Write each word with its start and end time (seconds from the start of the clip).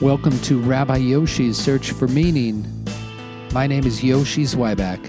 Welcome 0.00 0.38
to 0.42 0.60
Rabbi 0.60 0.98
Yoshi's 0.98 1.56
Search 1.58 1.90
for 1.90 2.06
Meaning. 2.06 2.64
My 3.52 3.66
name 3.66 3.84
is 3.84 4.04
Yoshi 4.04 4.44
Zweiback. 4.44 5.04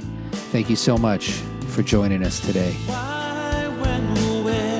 Thank 0.51 0.67
you 0.67 0.75
so 0.75 0.97
much 0.97 1.29
for 1.67 1.83
joining 1.83 2.23
us 2.23 2.39
today. 2.39 2.71
Why, 2.88 3.67
when, 3.78 4.44
where, 4.44 4.79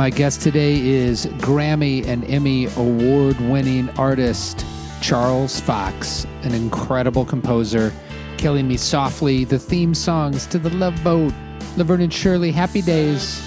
My 0.00 0.08
guest 0.08 0.40
today 0.40 0.80
is 0.80 1.26
Grammy 1.26 2.06
and 2.06 2.24
Emmy 2.24 2.68
award 2.78 3.38
winning 3.38 3.90
artist 3.98 4.64
Charles 5.02 5.60
Fox, 5.60 6.26
an 6.40 6.54
incredible 6.54 7.26
composer, 7.26 7.92
killing 8.38 8.66
me 8.66 8.78
softly 8.78 9.44
the 9.44 9.58
theme 9.58 9.94
songs 9.94 10.46
to 10.46 10.58
The 10.58 10.70
Love 10.70 11.04
Boat, 11.04 11.34
Laverne 11.76 12.00
and 12.00 12.14
Shirley, 12.14 12.50
Happy 12.50 12.80
Days. 12.80 13.42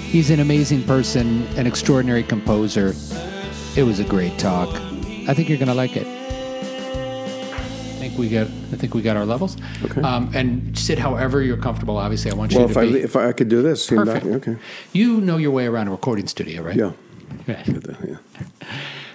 He's 0.00 0.30
an 0.30 0.40
amazing 0.40 0.84
person, 0.84 1.42
an 1.58 1.66
extraordinary 1.66 2.22
composer. 2.22 2.94
It 3.76 3.82
was 3.82 4.00
a 4.00 4.04
great 4.04 4.38
talk. 4.38 4.70
I 5.28 5.34
think 5.34 5.50
you're 5.50 5.58
going 5.58 5.68
to 5.68 5.74
like 5.74 5.94
it. 5.94 6.21
I 8.12 8.14
think 8.14 8.18
we 8.20 8.28
got. 8.28 8.46
I 8.46 8.76
think 8.76 8.94
we 8.94 9.00
got 9.00 9.16
our 9.16 9.24
levels. 9.24 9.56
Okay. 9.84 10.02
Um, 10.02 10.30
and 10.34 10.76
sit 10.78 10.98
however 10.98 11.40
you're 11.42 11.56
comfortable. 11.56 11.96
Obviously, 11.96 12.30
I 12.30 12.34
want 12.34 12.52
you 12.52 12.58
Well, 12.58 12.66
to 12.68 12.72
if 12.72 12.76
I 12.76 12.86
be. 12.92 13.00
if 13.00 13.16
I 13.16 13.32
could 13.32 13.48
do 13.48 13.62
this, 13.62 13.86
Perfect. 13.86 14.26
okay, 14.26 14.56
You 14.92 15.20
know 15.22 15.38
your 15.38 15.50
way 15.50 15.66
around 15.66 15.88
a 15.88 15.92
recording 15.92 16.26
studio, 16.26 16.62
right? 16.62 16.76
yeah, 16.76 16.92
Right. 17.48 17.66
yeah. 17.66 18.16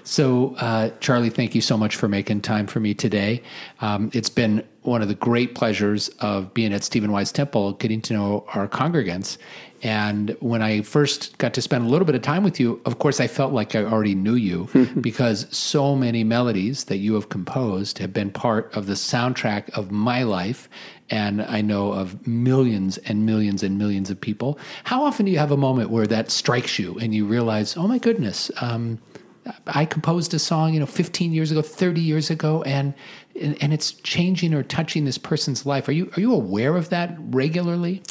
So, 0.04 0.56
uh, 0.60 0.90
Charlie, 1.02 1.30
thank 1.30 1.54
you 1.54 1.60
so 1.62 1.78
much 1.78 1.96
for 1.98 2.08
making 2.08 2.40
time 2.42 2.66
for 2.66 2.80
me 2.80 2.94
today. 2.94 3.44
Um, 3.82 4.10
it's 4.14 4.30
been 4.30 4.64
one 4.84 5.02
of 5.02 5.10
the 5.10 5.16
great 5.16 5.54
pleasures 5.54 6.08
of 6.22 6.54
being 6.54 6.74
at 6.74 6.84
Stephen 6.86 7.12
Wise 7.12 7.32
Temple, 7.34 7.74
getting 7.74 8.02
to 8.04 8.14
know 8.14 8.46
our 8.56 8.68
congregants. 8.70 9.38
And 9.84 10.36
when 10.40 10.62
I 10.62 10.82
first 10.82 11.38
got 11.38 11.54
to 11.54 11.62
spend 11.62 11.86
a 11.86 11.88
little 11.88 12.06
bit 12.06 12.16
of 12.16 12.22
time 12.22 12.44
with 12.44 12.60
you, 12.60 12.82
of 12.86 13.00
course, 13.00 13.20
I 13.20 13.28
felt 13.28 13.54
like 13.54 13.76
I 13.76 13.84
already 13.84 14.16
knew 14.16 14.36
you 14.36 14.68
because 15.02 15.48
so 15.56 15.96
many 15.96 16.24
melodies 16.24 16.86
that 16.86 16.98
you 16.98 17.14
have 17.14 17.30
composed 17.30 18.00
have 18.00 18.14
been 18.14 18.32
part 18.32 18.76
of 18.76 18.88
the 18.88 18.94
soundtrack 18.94 19.70
of 19.72 19.92
my 19.92 20.24
life. 20.24 20.68
And 21.10 21.42
I 21.42 21.62
know 21.62 21.94
of 21.94 22.28
millions 22.28 22.98
and 23.00 23.26
millions 23.26 23.64
and 23.64 23.78
millions 23.78 24.10
of 24.10 24.20
people. 24.20 24.60
How 24.84 25.04
often 25.04 25.26
do 25.26 25.32
you 25.32 25.38
have 25.38 25.52
a 25.52 25.58
moment 25.58 25.90
where 25.90 26.08
that 26.08 26.32
strikes 26.32 26.80
you 26.80 26.98
and 27.00 27.14
you 27.14 27.26
realize, 27.26 27.78
oh 27.78 27.88
my 27.88 27.98
goodness, 27.98 28.52
um, 28.62 29.00
I 29.68 29.86
composed 29.86 30.34
a 30.34 30.40
song, 30.40 30.74
you 30.74 30.80
know, 30.80 30.86
15 30.86 31.32
years 31.32 31.52
ago, 31.52 31.62
30 31.62 32.02
years 32.02 32.30
ago, 32.30 32.64
and 32.64 32.94
and, 33.40 33.62
and 33.62 33.72
it's 33.72 33.92
changing 33.92 34.54
or 34.54 34.64
touching 34.64 35.06
this 35.06 35.18
person's 35.18 35.66
life. 35.66 35.88
Are 35.88 35.92
you 35.92 36.12
are 36.18 36.20
you 36.20 36.34
aware 36.34 36.76
of 36.76 36.90
that 36.90 37.16
regularly? 37.20 38.02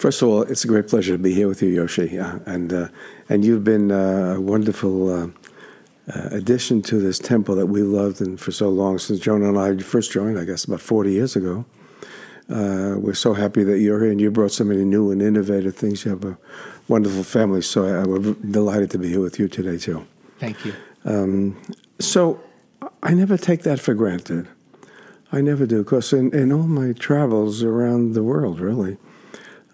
First 0.00 0.22
of 0.22 0.28
all, 0.28 0.40
it's 0.44 0.64
a 0.64 0.66
great 0.66 0.88
pleasure 0.88 1.12
to 1.12 1.18
be 1.18 1.34
here 1.34 1.46
with 1.46 1.60
you, 1.60 1.68
Yoshi, 1.68 2.18
uh, 2.18 2.38
and 2.46 2.72
uh, 2.72 2.88
and 3.28 3.44
you've 3.44 3.64
been 3.64 3.92
uh, 3.92 4.36
a 4.38 4.40
wonderful 4.40 5.10
uh, 5.10 5.26
uh, 6.08 6.28
addition 6.30 6.80
to 6.84 6.98
this 6.98 7.18
temple 7.18 7.54
that 7.56 7.66
we 7.66 7.82
loved 7.82 8.22
and 8.22 8.40
for 8.40 8.50
so 8.50 8.70
long 8.70 8.98
since 8.98 9.20
Joan 9.20 9.42
and 9.42 9.58
I 9.58 9.76
first 9.82 10.10
joined. 10.10 10.38
I 10.38 10.46
guess 10.46 10.64
about 10.64 10.80
forty 10.80 11.12
years 11.12 11.36
ago. 11.36 11.66
Uh, 12.48 12.94
we're 12.96 13.12
so 13.12 13.34
happy 13.34 13.62
that 13.62 13.80
you're 13.80 14.00
here 14.00 14.10
and 14.10 14.22
you 14.22 14.30
brought 14.30 14.52
so 14.52 14.64
many 14.64 14.86
new 14.86 15.10
and 15.10 15.20
innovative 15.20 15.76
things. 15.76 16.06
You 16.06 16.12
have 16.12 16.24
a 16.24 16.38
wonderful 16.88 17.22
family, 17.22 17.60
so 17.60 17.84
I, 17.84 18.02
we're 18.06 18.32
delighted 18.50 18.90
to 18.92 18.98
be 18.98 19.08
here 19.10 19.20
with 19.20 19.38
you 19.38 19.48
today 19.48 19.76
too. 19.76 20.06
Thank 20.38 20.64
you. 20.64 21.54
So 21.98 22.40
I 23.02 23.12
never 23.12 23.36
take 23.36 23.64
that 23.64 23.78
for 23.78 23.92
granted. 23.92 24.48
I 25.30 25.42
never 25.42 25.66
do, 25.66 25.84
because 25.84 26.14
in, 26.14 26.34
in 26.34 26.52
all 26.52 26.66
my 26.66 26.94
travels 26.94 27.62
around 27.62 28.14
the 28.14 28.22
world, 28.22 28.60
really, 28.60 28.96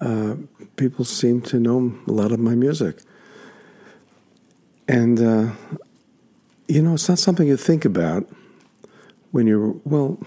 uh, 0.00 0.36
people 0.76 1.04
seem 1.04 1.40
to 1.42 1.58
know 1.58 1.94
a 2.06 2.12
lot 2.12 2.32
of 2.32 2.38
my 2.38 2.54
music. 2.54 3.00
And, 4.88 5.20
uh, 5.20 5.52
you 6.68 6.82
know, 6.82 6.94
it's 6.94 7.08
not 7.08 7.18
something 7.18 7.46
you 7.46 7.56
think 7.56 7.84
about 7.84 8.28
when 9.32 9.46
you're, 9.46 9.74
well, 9.84 10.18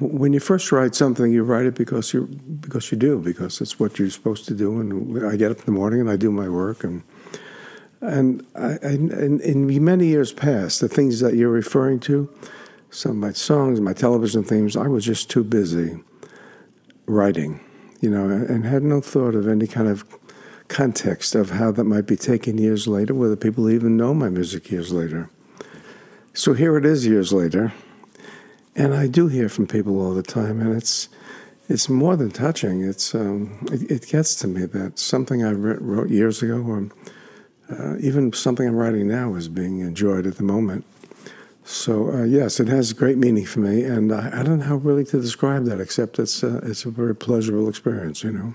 when 0.00 0.32
you 0.32 0.40
first 0.40 0.72
write 0.72 0.94
something, 0.94 1.32
you 1.32 1.42
write 1.42 1.66
it 1.66 1.74
because 1.74 2.12
you 2.12 2.26
because 2.60 2.90
you 2.90 2.98
do, 2.98 3.18
because 3.18 3.60
it's 3.60 3.78
what 3.78 3.98
you're 3.98 4.10
supposed 4.10 4.46
to 4.46 4.54
do. 4.54 4.80
And 4.80 5.24
I 5.26 5.36
get 5.36 5.50
up 5.50 5.58
in 5.58 5.64
the 5.66 5.72
morning 5.72 6.00
and 6.00 6.10
I 6.10 6.16
do 6.16 6.30
my 6.32 6.48
work 6.48 6.82
and 6.82 7.02
and 8.00 8.46
I, 8.54 8.76
in, 8.82 9.40
in 9.40 9.84
many 9.84 10.06
years 10.06 10.32
past, 10.32 10.80
the 10.80 10.88
things 10.88 11.20
that 11.20 11.34
you're 11.34 11.50
referring 11.50 12.00
to, 12.00 12.28
some 12.90 13.12
of 13.12 13.16
my 13.16 13.32
songs, 13.32 13.80
my 13.80 13.92
television 13.92 14.44
themes, 14.44 14.76
I 14.76 14.86
was 14.86 15.04
just 15.04 15.30
too 15.30 15.42
busy 15.42 15.98
writing, 17.06 17.60
you 18.00 18.10
know, 18.10 18.28
and 18.28 18.64
had 18.64 18.82
no 18.82 19.00
thought 19.00 19.34
of 19.34 19.48
any 19.48 19.66
kind 19.66 19.88
of 19.88 20.04
context 20.68 21.34
of 21.34 21.50
how 21.50 21.70
that 21.72 21.84
might 21.84 22.06
be 22.06 22.16
taken 22.16 22.58
years 22.58 22.88
later, 22.88 23.14
whether 23.14 23.36
people 23.36 23.70
even 23.70 23.96
know 23.96 24.12
my 24.12 24.28
music 24.28 24.70
years 24.70 24.92
later. 24.92 25.30
So 26.34 26.52
here 26.52 26.76
it 26.76 26.84
is 26.84 27.06
years 27.06 27.32
later, 27.32 27.72
and 28.74 28.92
I 28.92 29.06
do 29.06 29.28
hear 29.28 29.48
from 29.48 29.66
people 29.66 30.00
all 30.00 30.14
the 30.14 30.22
time, 30.22 30.60
and 30.60 30.76
it's 30.76 31.08
it's 31.68 31.88
more 31.88 32.16
than 32.16 32.30
touching. 32.30 32.82
It's 32.82 33.14
um, 33.14 33.66
it, 33.72 33.90
it 33.90 34.08
gets 34.08 34.34
to 34.36 34.48
me 34.48 34.66
that 34.66 34.98
something 34.98 35.44
I 35.44 35.52
wrote, 35.52 36.10
years 36.10 36.42
ago, 36.42 36.62
or 36.62 36.88
uh, 37.70 37.96
even 38.00 38.32
something 38.32 38.68
I'm 38.68 38.76
writing 38.76 39.08
now 39.08 39.34
is 39.34 39.48
being 39.48 39.80
enjoyed 39.80 40.26
at 40.26 40.36
the 40.36 40.42
moment. 40.42 40.84
So 41.66 42.12
uh, 42.12 42.22
yes, 42.22 42.60
it 42.60 42.68
has 42.68 42.92
great 42.92 43.18
meaning 43.18 43.44
for 43.44 43.58
me, 43.58 43.82
and 43.82 44.12
I, 44.12 44.40
I 44.40 44.42
don't 44.44 44.60
know 44.60 44.64
how 44.64 44.76
really 44.76 45.04
to 45.06 45.20
describe 45.20 45.64
that, 45.64 45.80
except 45.80 46.20
it's 46.20 46.44
uh, 46.44 46.60
it's 46.62 46.84
a 46.84 46.90
very 46.90 47.14
pleasurable 47.14 47.68
experience, 47.68 48.22
you 48.22 48.30
know. 48.30 48.54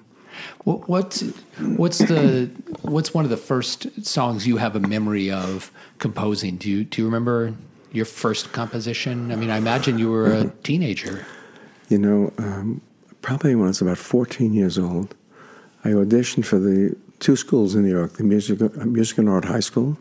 What, 0.63 0.87
what's 0.87 1.21
what's 1.59 1.97
the 1.97 2.49
what's 2.83 3.13
one 3.13 3.25
of 3.25 3.29
the 3.29 3.35
first 3.35 4.05
songs 4.05 4.47
you 4.47 4.57
have 4.57 4.77
a 4.77 4.79
memory 4.79 5.29
of 5.29 5.71
composing? 5.99 6.55
Do 6.55 6.69
you 6.69 6.85
do 6.85 7.01
you 7.01 7.05
remember 7.05 7.53
your 7.91 8.05
first 8.05 8.53
composition? 8.53 9.29
I 9.33 9.35
mean, 9.35 9.49
I 9.49 9.57
imagine 9.57 9.99
you 9.99 10.09
were 10.09 10.33
a 10.33 10.49
teenager. 10.63 11.25
You 11.89 11.97
know, 11.97 12.33
um, 12.37 12.79
probably 13.21 13.55
when 13.55 13.65
I 13.65 13.67
was 13.67 13.81
about 13.81 13.97
14 13.97 14.53
years 14.53 14.77
old, 14.77 15.13
I 15.83 15.89
auditioned 15.89 16.45
for 16.45 16.59
the 16.59 16.95
two 17.19 17.35
schools 17.35 17.75
in 17.75 17.83
New 17.83 17.91
York, 17.91 18.13
the 18.13 18.23
Music, 18.23 18.61
uh, 18.61 18.69
Music 18.85 19.17
and 19.17 19.27
Art 19.27 19.43
High 19.43 19.59
School, 19.59 19.97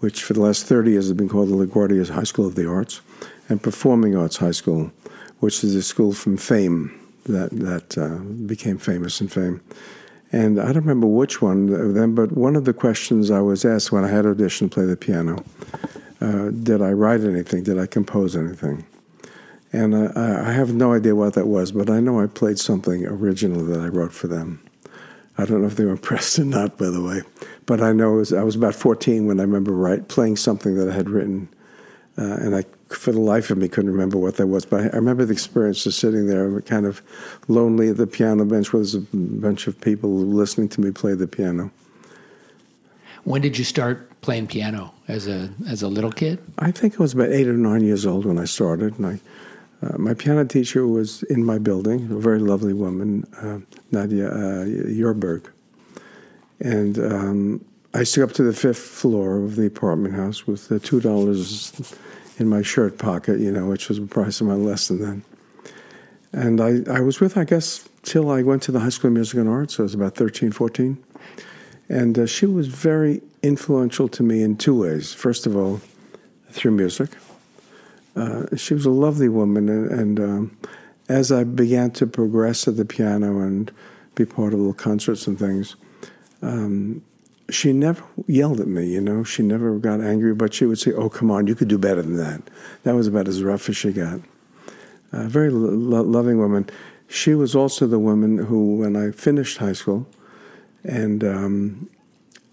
which 0.00 0.22
for 0.22 0.32
the 0.32 0.40
last 0.40 0.66
30 0.66 0.92
years 0.92 1.06
has 1.06 1.12
been 1.12 1.28
called 1.28 1.48
the 1.48 1.54
LaGuardia 1.54 2.08
High 2.08 2.24
School 2.24 2.46
of 2.46 2.54
the 2.54 2.68
Arts, 2.68 3.00
and 3.48 3.62
Performing 3.62 4.16
Arts 4.16 4.36
High 4.36 4.52
School, 4.52 4.92
which 5.40 5.64
is 5.64 5.74
a 5.74 5.82
school 5.82 6.12
from 6.12 6.36
fame 6.36 6.98
that, 7.24 7.50
that 7.50 7.98
uh, 7.98 8.18
became 8.46 8.78
famous 8.78 9.20
in 9.20 9.28
fame. 9.28 9.60
And 10.30 10.60
I 10.60 10.66
don't 10.66 10.82
remember 10.82 11.06
which 11.06 11.40
one 11.40 11.72
of 11.72 11.94
them, 11.94 12.14
but 12.14 12.32
one 12.32 12.54
of 12.54 12.64
the 12.64 12.74
questions 12.74 13.30
I 13.30 13.40
was 13.40 13.64
asked 13.64 13.92
when 13.92 14.04
I 14.04 14.08
had 14.08 14.24
auditioned 14.24 14.70
to 14.70 14.74
play 14.74 14.84
the 14.84 14.96
piano, 14.96 15.42
uh, 16.20 16.50
did 16.50 16.82
I 16.82 16.90
write 16.90 17.22
anything? 17.22 17.62
Did 17.62 17.78
I 17.78 17.86
compose 17.86 18.36
anything? 18.36 18.84
And 19.72 19.94
I 19.96 20.48
I 20.48 20.52
have 20.52 20.72
no 20.72 20.92
idea 20.94 21.14
what 21.14 21.34
that 21.34 21.46
was, 21.46 21.72
but 21.72 21.88
I 21.88 22.00
know 22.00 22.20
I 22.20 22.26
played 22.26 22.58
something 22.58 23.06
original 23.06 23.64
that 23.66 23.80
I 23.80 23.88
wrote 23.88 24.12
for 24.12 24.26
them. 24.26 24.60
I 25.36 25.44
don't 25.44 25.60
know 25.62 25.68
if 25.68 25.76
they 25.76 25.84
were 25.84 25.90
impressed 26.00 26.38
or 26.38 26.44
not, 26.44 26.76
by 26.76 26.86
the 26.90 27.02
way. 27.02 27.22
But 27.68 27.82
I 27.82 27.92
know 27.92 28.12
was, 28.12 28.32
I 28.32 28.42
was 28.44 28.56
about 28.56 28.74
14 28.74 29.26
when 29.26 29.40
I 29.40 29.42
remember 29.42 29.72
write, 29.72 30.08
playing 30.08 30.36
something 30.36 30.76
that 30.76 30.88
I 30.88 30.94
had 30.94 31.10
written, 31.10 31.50
uh, 32.16 32.22
and 32.22 32.56
I, 32.56 32.64
for 32.88 33.12
the 33.12 33.20
life 33.20 33.50
of 33.50 33.58
me, 33.58 33.68
couldn't 33.68 33.90
remember 33.90 34.16
what 34.16 34.38
that 34.38 34.46
was. 34.46 34.64
But 34.64 34.80
I, 34.80 34.84
I 34.84 34.96
remember 34.96 35.26
the 35.26 35.34
experience 35.34 35.84
of 35.84 35.92
sitting 35.92 36.28
there, 36.28 36.62
kind 36.62 36.86
of 36.86 37.02
lonely 37.46 37.90
at 37.90 37.98
the 37.98 38.06
piano 38.06 38.46
bench, 38.46 38.72
where 38.72 38.80
there's 38.80 38.94
a 38.94 39.02
bunch 39.12 39.66
of 39.66 39.78
people 39.82 40.08
listening 40.08 40.70
to 40.70 40.80
me 40.80 40.92
play 40.92 41.12
the 41.12 41.26
piano. 41.26 41.70
When 43.24 43.42
did 43.42 43.58
you 43.58 43.64
start 43.64 44.18
playing 44.22 44.46
piano 44.46 44.94
as 45.06 45.28
a 45.28 45.50
as 45.68 45.82
a 45.82 45.88
little 45.88 46.10
kid? 46.10 46.38
I 46.58 46.70
think 46.70 46.94
I 46.94 47.02
was 47.02 47.12
about 47.12 47.28
eight 47.28 47.46
or 47.46 47.52
nine 47.52 47.84
years 47.84 48.06
old 48.06 48.24
when 48.24 48.38
I 48.38 48.46
started, 48.46 48.98
and 48.98 49.06
I, 49.06 49.20
uh, 49.86 49.98
my 49.98 50.14
piano 50.14 50.46
teacher 50.46 50.86
was 50.86 51.22
in 51.24 51.44
my 51.44 51.58
building, 51.58 52.10
a 52.10 52.18
very 52.18 52.38
lovely 52.38 52.72
woman, 52.72 53.26
uh, 53.42 53.58
Nadia 53.90 54.30
uh, 54.30 54.64
Yorberg, 54.64 55.50
and 56.60 56.98
um, 56.98 57.64
I 57.94 58.04
go 58.14 58.24
up 58.24 58.32
to 58.32 58.42
the 58.42 58.52
fifth 58.52 58.78
floor 58.78 59.38
of 59.38 59.56
the 59.56 59.66
apartment 59.66 60.14
house 60.14 60.46
with 60.46 60.68
the 60.68 60.78
two 60.78 61.00
dollars 61.00 61.92
in 62.38 62.48
my 62.48 62.62
shirt 62.62 62.98
pocket, 62.98 63.40
you 63.40 63.50
know, 63.50 63.66
which 63.66 63.88
was 63.88 63.98
the 64.00 64.06
price 64.06 64.40
of 64.40 64.46
my 64.46 64.54
lesson 64.54 65.00
then. 65.00 65.24
And 66.32 66.60
I, 66.60 66.82
I 66.92 67.00
was 67.00 67.20
with, 67.20 67.36
I 67.36 67.44
guess, 67.44 67.88
till 68.02 68.30
I 68.30 68.42
went 68.42 68.62
to 68.64 68.72
the 68.72 68.80
High 68.80 68.90
School 68.90 69.08
of 69.08 69.14
Music 69.14 69.38
and 69.38 69.48
Arts. 69.48 69.76
So 69.76 69.82
I 69.82 69.84
was 69.84 69.94
about 69.94 70.14
13, 70.14 70.52
14. 70.52 71.02
And 71.88 72.18
uh, 72.18 72.26
she 72.26 72.44
was 72.44 72.68
very 72.68 73.22
influential 73.42 74.08
to 74.08 74.22
me 74.22 74.42
in 74.42 74.56
two 74.56 74.78
ways. 74.78 75.14
First 75.14 75.46
of 75.46 75.56
all, 75.56 75.80
through 76.50 76.72
music. 76.72 77.10
Uh, 78.16 78.44
she 78.56 78.74
was 78.74 78.84
a 78.84 78.90
lovely 78.90 79.28
woman, 79.28 79.68
and, 79.68 79.90
and 79.90 80.20
um, 80.20 80.58
as 81.08 81.30
I 81.30 81.44
began 81.44 81.90
to 81.92 82.06
progress 82.06 82.66
at 82.66 82.76
the 82.76 82.84
piano 82.84 83.40
and 83.40 83.70
be 84.14 84.24
part 84.24 84.52
of 84.52 84.58
little 84.58 84.74
concerts 84.74 85.26
and 85.26 85.38
things, 85.38 85.76
um, 86.42 87.02
she 87.50 87.72
never 87.72 88.04
yelled 88.26 88.60
at 88.60 88.68
me, 88.68 88.86
you 88.86 89.00
know. 89.00 89.24
She 89.24 89.42
never 89.42 89.78
got 89.78 90.00
angry, 90.00 90.34
but 90.34 90.52
she 90.52 90.66
would 90.66 90.78
say, 90.78 90.92
"Oh, 90.92 91.08
come 91.08 91.30
on, 91.30 91.46
you 91.46 91.54
could 91.54 91.68
do 91.68 91.78
better 91.78 92.02
than 92.02 92.16
that." 92.16 92.42
That 92.82 92.94
was 92.94 93.06
about 93.06 93.28
as 93.28 93.42
rough 93.42 93.68
as 93.68 93.76
she 93.76 93.92
got. 93.92 94.20
A 95.12 95.28
very 95.28 95.50
lo- 95.50 95.70
lo- 95.70 96.02
loving 96.02 96.38
woman. 96.38 96.68
She 97.08 97.34
was 97.34 97.56
also 97.56 97.86
the 97.86 97.98
woman 97.98 98.36
who, 98.36 98.76
when 98.76 98.94
I 98.96 99.12
finished 99.12 99.58
high 99.58 99.72
school, 99.72 100.06
and 100.84 101.24
um, 101.24 101.88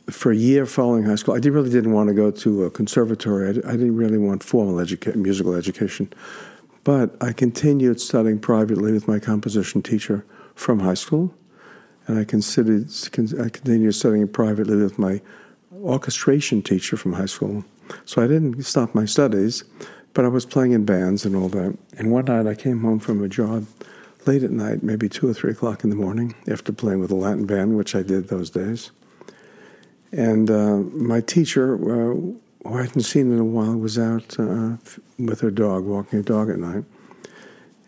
for 0.09 0.31
a 0.31 0.35
year 0.35 0.65
following 0.65 1.03
high 1.03 1.15
school, 1.15 1.33
I 1.35 1.39
really 1.39 1.69
didn't 1.69 1.91
want 1.91 2.07
to 2.07 2.13
go 2.13 2.31
to 2.31 2.63
a 2.63 2.71
conservatory. 2.71 3.47
I, 3.47 3.49
I 3.49 3.71
didn't 3.73 3.97
really 3.97 4.17
want 4.17 4.43
formal 4.43 4.75
educa- 4.75 5.15
musical 5.15 5.55
education, 5.55 6.11
but 6.85 7.17
I 7.19 7.33
continued 7.33 7.99
studying 7.99 8.39
privately 8.39 8.93
with 8.93 9.09
my 9.09 9.19
composition 9.19 9.81
teacher 9.81 10.23
from 10.55 10.79
high 10.79 10.93
school, 10.93 11.33
and 12.07 12.19
I 12.19 12.23
considered 12.23 12.89
I 13.39 13.49
continued 13.49 13.95
studying 13.95 14.27
privately 14.27 14.77
with 14.77 14.99
my 14.99 15.21
orchestration 15.73 16.61
teacher 16.61 16.97
from 16.97 17.13
high 17.13 17.25
school. 17.25 17.65
So 18.05 18.21
I 18.21 18.27
didn't 18.27 18.63
stop 18.63 18.95
my 18.95 19.05
studies, 19.05 19.63
but 20.13 20.25
I 20.25 20.29
was 20.29 20.45
playing 20.45 20.71
in 20.71 20.85
bands 20.85 21.25
and 21.25 21.35
all 21.35 21.49
that. 21.49 21.77
And 21.97 22.11
one 22.11 22.25
night 22.25 22.47
I 22.47 22.55
came 22.55 22.81
home 22.81 22.99
from 22.99 23.23
a 23.23 23.27
job 23.27 23.67
late 24.25 24.43
at 24.43 24.51
night, 24.51 24.81
maybe 24.81 25.07
two 25.07 25.29
or 25.29 25.33
three 25.33 25.51
o'clock 25.51 25.83
in 25.83 25.89
the 25.89 25.95
morning, 25.95 26.33
after 26.47 26.71
playing 26.71 26.99
with 26.99 27.11
a 27.11 27.15
Latin 27.15 27.45
band, 27.45 27.77
which 27.77 27.93
I 27.95 28.01
did 28.01 28.27
those 28.27 28.49
days. 28.49 28.91
And 30.11 30.49
uh, 30.49 30.77
my 30.77 31.21
teacher, 31.21 31.75
uh, 31.75 32.15
who 32.15 32.39
I 32.65 32.83
hadn't 32.83 33.03
seen 33.03 33.31
in 33.31 33.39
a 33.39 33.45
while, 33.45 33.75
was 33.75 33.99
out 33.99 34.39
uh, 34.39 34.77
with 35.19 35.41
her 35.41 35.51
dog, 35.51 35.85
walking 35.85 36.19
her 36.19 36.23
dog 36.23 36.49
at 36.49 36.57
night. 36.57 36.85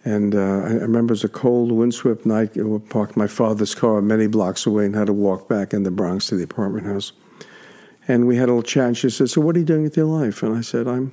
And 0.08 0.36
uh, 0.36 0.40
I 0.40 0.72
remember 0.72 1.12
it 1.12 1.20
was 1.20 1.26
a 1.26 1.28
cold, 1.28 1.70
windswept 1.70 2.26
night. 2.26 2.58
I 2.58 2.78
parked 2.88 3.18
my 3.18 3.28
father's 3.28 3.76
car 3.76 4.02
many 4.02 4.28
blocks 4.28 4.66
away 4.66 4.86
and 4.86 4.96
had 4.96 5.08
to 5.08 5.14
walk 5.14 5.50
back 5.50 5.74
in 5.74 5.84
the 5.84 5.92
Bronx 5.92 6.28
to 6.28 6.36
the 6.36 6.46
apartment 6.46 6.88
house. 6.88 7.12
And 8.08 8.26
we 8.26 8.38
had 8.38 8.48
a 8.48 8.54
little 8.54 8.64
chat. 8.64 8.88
And 8.88 8.98
she 8.98 9.10
said, 9.10 9.30
"So 9.30 9.42
what 9.42 9.58
are 9.58 9.60
you 9.60 9.66
doing 9.66 9.84
with 9.84 9.98
your 9.98 10.06
life?" 10.06 10.44
And 10.44 10.56
I 10.56 10.62
said, 10.62 10.88
"I'm 10.88 11.12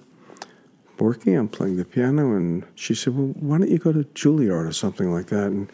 working. 1.01 1.35
I'm 1.35 1.49
playing 1.49 1.77
the 1.77 1.85
piano." 1.85 2.37
And 2.37 2.65
she 2.77 2.95
said, 2.95 3.17
"Well, 3.17 3.35
why 3.41 3.59
don't 3.59 3.69
you 3.69 3.79
go 3.79 3.91
to 3.91 4.05
Juilliard 4.15 4.69
or 4.69 4.73
something 4.73 5.11
like 5.13 5.27
that?" 5.27 5.49
And 5.49 5.73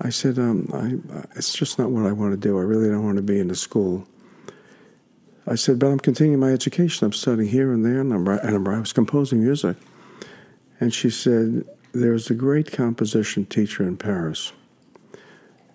I 0.00 0.10
said, 0.10 0.36
um, 0.36 0.68
I, 0.74 1.26
"It's 1.36 1.54
just 1.54 1.78
not 1.78 1.92
what 1.92 2.04
I 2.04 2.10
want 2.10 2.32
to 2.32 2.48
do. 2.48 2.58
I 2.58 2.62
really 2.62 2.88
don't 2.88 3.04
want 3.04 3.18
to 3.18 3.22
be 3.22 3.38
in 3.38 3.52
a 3.52 3.54
school." 3.54 4.08
I 5.46 5.54
said, 5.54 5.78
"But 5.78 5.92
I'm 5.92 6.00
continuing 6.00 6.40
my 6.40 6.52
education. 6.52 7.06
I'm 7.06 7.12
studying 7.12 7.48
here 7.48 7.72
and 7.72 7.84
there, 7.84 8.00
and 8.00 8.12
I'm 8.12 8.26
and 8.26 8.68
I 8.68 8.80
was 8.80 8.92
composing 8.92 9.40
music." 9.40 9.76
And 10.80 10.92
she 10.92 11.10
said, 11.10 11.64
"There's 11.92 12.30
a 12.30 12.34
great 12.34 12.72
composition 12.72 13.46
teacher 13.46 13.82
in 13.82 13.96
Paris, 13.96 14.52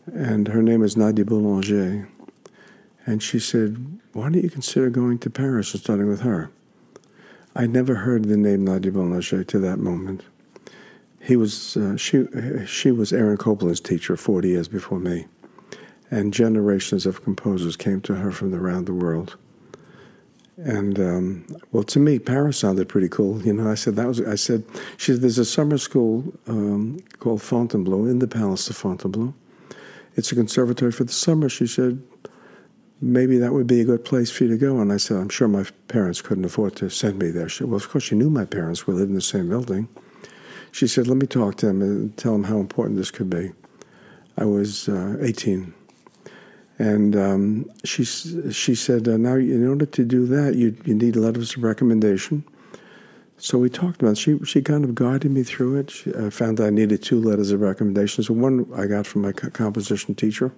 and 0.06 0.48
her 0.50 0.62
name 0.62 0.84
is 0.84 0.96
Nadia 0.98 1.26
Boulanger." 1.26 2.08
And 3.06 3.22
she 3.22 3.40
said, 3.40 4.00
Why 4.14 4.30
don't 4.30 4.44
you 4.44 4.50
consider 4.50 4.90
going 4.90 5.20
to 5.20 5.30
Paris 5.30 5.74
and 5.74 5.84
studying 5.84 6.10
with 6.10 6.22
her? 6.22 6.50
I'd 7.56 7.72
never 7.72 7.96
heard 7.96 8.26
the 8.26 8.38
name 8.38 8.66
Nadia 8.66 8.92
Boulanger 8.92 9.44
to 9.44 9.60
that 9.60 9.78
moment. 9.78 10.24
He 11.22 11.36
was, 11.36 11.78
uh, 11.78 11.98
she, 11.98 12.26
she 12.66 12.92
was 12.92 13.14
Aaron 13.14 13.38
Copland's 13.38 13.80
teacher 13.80 14.18
40 14.18 14.50
years 14.50 14.68
before 14.68 15.00
me. 15.00 15.28
And 16.12 16.34
generations 16.34 17.06
of 17.06 17.24
composers 17.24 17.76
came 17.76 18.02
to 18.02 18.16
her 18.16 18.32
from 18.32 18.54
around 18.54 18.86
the 18.86 18.94
world. 18.94 19.38
And 20.58 21.00
um, 21.00 21.46
well, 21.72 21.84
to 21.84 22.00
me, 22.00 22.18
Paris 22.18 22.58
sounded 22.58 22.88
pretty 22.88 23.10
cool. 23.10 23.42
You 23.42 23.54
know, 23.54 23.70
I 23.70 23.76
said 23.76 23.98
that 23.98 24.08
was. 24.08 24.22
I 24.22 24.36
said, 24.36 24.64
she 24.98 25.12
said, 25.12 25.22
there's 25.22 25.38
a 25.38 25.46
summer 25.46 25.78
school 25.78 26.34
um, 26.48 27.00
called 27.20 27.42
Fontainebleau 27.42 28.06
in 28.06 28.20
the 28.20 28.28
Palace 28.28 28.70
of 28.70 28.78
Fontainebleau. 28.78 29.34
It's 30.16 30.32
a 30.32 30.36
conservatory 30.36 30.94
for 30.94 31.04
the 31.04 31.12
summer. 31.12 31.50
She 31.50 31.68
said, 31.68 32.02
maybe 33.02 33.38
that 33.38 33.52
would 33.52 33.68
be 33.68 33.82
a 33.82 33.86
good 33.86 34.06
place 34.06 34.32
for 34.32 34.46
you 34.46 34.50
to 34.52 34.58
go. 34.58 34.80
And 34.80 34.94
I 34.94 34.98
said, 34.98 35.18
I'm 35.18 35.30
sure 35.30 35.50
my 35.50 35.66
parents 35.90 36.22
couldn't 36.22 36.46
afford 36.46 36.78
to 36.78 36.90
send 36.90 37.20
me 37.20 37.32
there. 37.32 37.50
She 37.50 37.60
said, 37.60 37.68
well, 37.68 37.76
of 37.76 37.90
course, 37.90 38.06
she 38.06 38.16
knew 38.16 38.30
my 38.30 38.46
parents. 38.46 38.88
We 38.88 38.94
lived 38.94 39.10
in 39.10 39.16
the 39.16 39.22
same 39.22 39.50
building. 39.50 39.90
She 40.72 40.88
said, 40.88 41.08
let 41.08 41.18
me 41.18 41.28
talk 41.28 41.58
to 41.58 41.68
them 41.68 41.82
and 41.82 42.16
tell 42.18 42.32
them 42.32 42.46
how 42.46 42.60
important 42.60 42.98
this 42.98 43.12
could 43.12 43.30
be. 43.30 43.52
I 44.38 44.46
was 44.46 44.88
uh, 44.88 45.18
18. 45.22 45.74
And 46.78 47.16
um, 47.16 47.72
she, 47.86 48.04
she 48.04 48.76
said, 48.76 49.08
uh, 49.08 49.18
now 49.18 49.36
in 49.36 49.68
order 49.68 49.86
to 49.86 50.04
do 50.04 50.26
that, 50.28 50.56
you, 50.56 50.76
you 50.84 50.94
need 50.94 51.16
letters 51.16 51.56
of 51.56 51.64
recommendation. 51.64 52.44
So 53.38 53.58
we 53.58 53.70
talked 53.70 54.02
about 54.02 54.14
it. 54.14 54.18
She, 54.18 54.40
she 54.46 54.62
kind 54.62 54.84
of 54.84 54.96
guided 54.96 55.32
me 55.32 55.44
through 55.44 55.78
it. 55.78 55.92
She, 55.92 56.14
I 56.14 56.30
found 56.30 56.60
I 56.60 56.70
needed 56.70 57.02
two 57.02 57.22
letters 57.22 57.52
of 57.52 57.62
recommendation. 57.62 58.24
So 58.24 58.34
one 58.34 58.68
I 58.76 58.88
got 58.88 59.08
from 59.08 59.22
my 59.22 59.32
composition 59.32 60.16
teacher. 60.16 60.52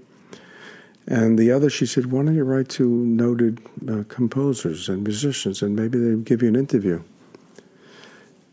And 1.08 1.40
the 1.40 1.52
other, 1.52 1.70
she 1.70 1.86
said, 1.86 2.08
why 2.08 2.24
don't 2.24 2.36
you 2.36 2.44
write 2.44 2.70
to 2.70 2.86
noted 2.88 3.62
uh, 3.90 4.04
composers 4.10 4.90
and 4.90 5.04
musicians 5.04 5.62
and 5.62 5.76
maybe 5.76 5.98
they'll 5.98 6.18
give 6.18 6.42
you 6.42 6.50
an 6.50 6.56
interview. 6.56 7.02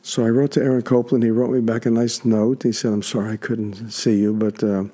So 0.03 0.25
I 0.25 0.29
wrote 0.29 0.53
to 0.53 0.63
Aaron 0.63 0.83
Copland. 0.83 1.25
He 1.25 1.31
wrote 1.31 1.51
me 1.51 1.61
back 1.61 1.87
a 1.87 1.91
nice 1.91 2.25
note. 2.25 2.63
He 2.63 2.73
said, 2.73 2.93
I'm 2.93 3.03
sorry 3.03 3.33
I 3.33 3.37
couldn't 3.39 3.91
see 3.91 4.21
you, 4.21 4.35
but 4.35 4.63
uh, 4.63 4.85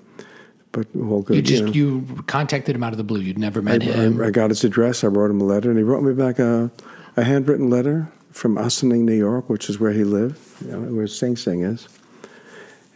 but 0.73 0.87
all 0.97 1.23
good. 1.23 1.37
You 1.37 1.43
just 1.43 1.65
know. 1.65 1.73
you 1.73 2.23
contacted 2.27 2.77
him 2.77 2.83
out 2.83 2.93
of 2.93 2.99
the 2.99 3.05
blue. 3.05 3.21
You'd 3.21 3.39
never 3.39 3.61
I, 3.61 3.63
met 3.63 3.83
him. 3.83 4.21
I, 4.21 4.27
I 4.27 4.31
got 4.31 4.51
his 4.51 4.65
address. 4.65 5.05
I 5.05 5.09
wrote 5.09 5.31
him 5.31 5.41
a 5.41 5.45
letter, 5.45 5.71
and 5.71 5.79
he 5.79 5.85
wrote 5.85 6.03
me 6.03 6.13
back 6.13 6.39
a, 6.39 6.71
a 7.17 7.25
handwritten 7.25 7.71
letter 7.71 8.11
from 8.33 8.57
Ossining, 8.57 9.05
New 9.05 9.15
York, 9.15 9.49
which 9.49 9.69
is 9.69 9.81
where 9.81 9.93
he 9.93 10.05
lived, 10.05 10.39
you 10.65 10.71
know, 10.71 10.81
where 10.95 11.07
Sing 11.07 11.37
Sing 11.37 11.63
is. 11.63 11.89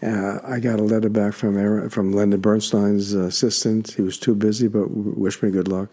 Uh, 0.03 0.38
I 0.44 0.61
got 0.61 0.79
a 0.79 0.82
letter 0.82 1.09
back 1.09 1.32
from 1.32 1.56
Aaron, 1.56 1.88
from 1.88 2.12
Leonard 2.12 2.43
Bernstein's 2.43 3.15
assistant. 3.15 3.93
He 3.93 4.03
was 4.03 4.19
too 4.19 4.35
busy, 4.35 4.69
but 4.69 4.91
wished 4.91 5.43
me 5.43 5.50
good 5.50 5.69
luck. 5.69 5.88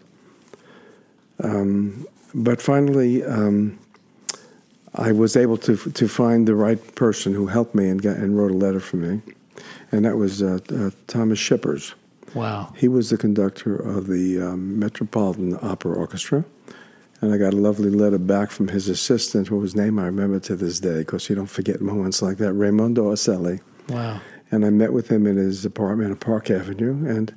Um, 1.42 2.06
but 2.34 2.60
finally, 2.60 3.24
um, 3.24 3.78
I 4.94 5.12
was 5.12 5.36
able 5.36 5.56
to 5.58 5.76
to 5.76 6.08
find 6.08 6.46
the 6.46 6.54
right 6.54 6.94
person 6.94 7.32
who 7.32 7.46
helped 7.46 7.74
me 7.74 7.88
and 7.88 8.02
got, 8.02 8.16
and 8.16 8.36
wrote 8.36 8.50
a 8.50 8.56
letter 8.56 8.80
for 8.80 8.98
me, 8.98 9.22
and 9.92 10.04
that 10.04 10.16
was 10.16 10.42
uh, 10.42 10.58
uh, 10.70 10.90
Thomas 11.06 11.38
Schippers. 11.38 11.94
wow. 12.34 12.72
He 12.76 12.88
was 12.88 13.10
the 13.10 13.18
conductor 13.18 13.76
of 13.76 14.06
the 14.06 14.40
um, 14.40 14.78
Metropolitan 14.78 15.58
Opera 15.62 15.94
Orchestra. 15.94 16.44
And 17.20 17.32
I 17.32 17.36
got 17.36 17.54
a 17.54 17.56
lovely 17.56 17.90
letter 17.90 18.18
back 18.18 18.50
from 18.50 18.66
his 18.68 18.88
assistant, 18.88 19.46
whose 19.46 19.76
name 19.76 19.98
I 20.00 20.06
remember 20.06 20.40
to 20.40 20.56
this 20.56 20.80
day, 20.80 21.00
because 21.00 21.28
you 21.28 21.36
don't 21.36 21.46
forget 21.46 21.80
moments 21.80 22.20
like 22.20 22.38
that, 22.38 22.52
Raimondo 22.52 23.12
Oselli. 23.12 23.60
Wow. 23.88 24.20
And 24.50 24.66
I 24.66 24.70
met 24.70 24.92
with 24.92 25.08
him 25.08 25.26
in 25.26 25.36
his 25.36 25.64
apartment 25.64 26.10
on 26.10 26.16
Park 26.16 26.50
Avenue. 26.50 27.06
And 27.06 27.32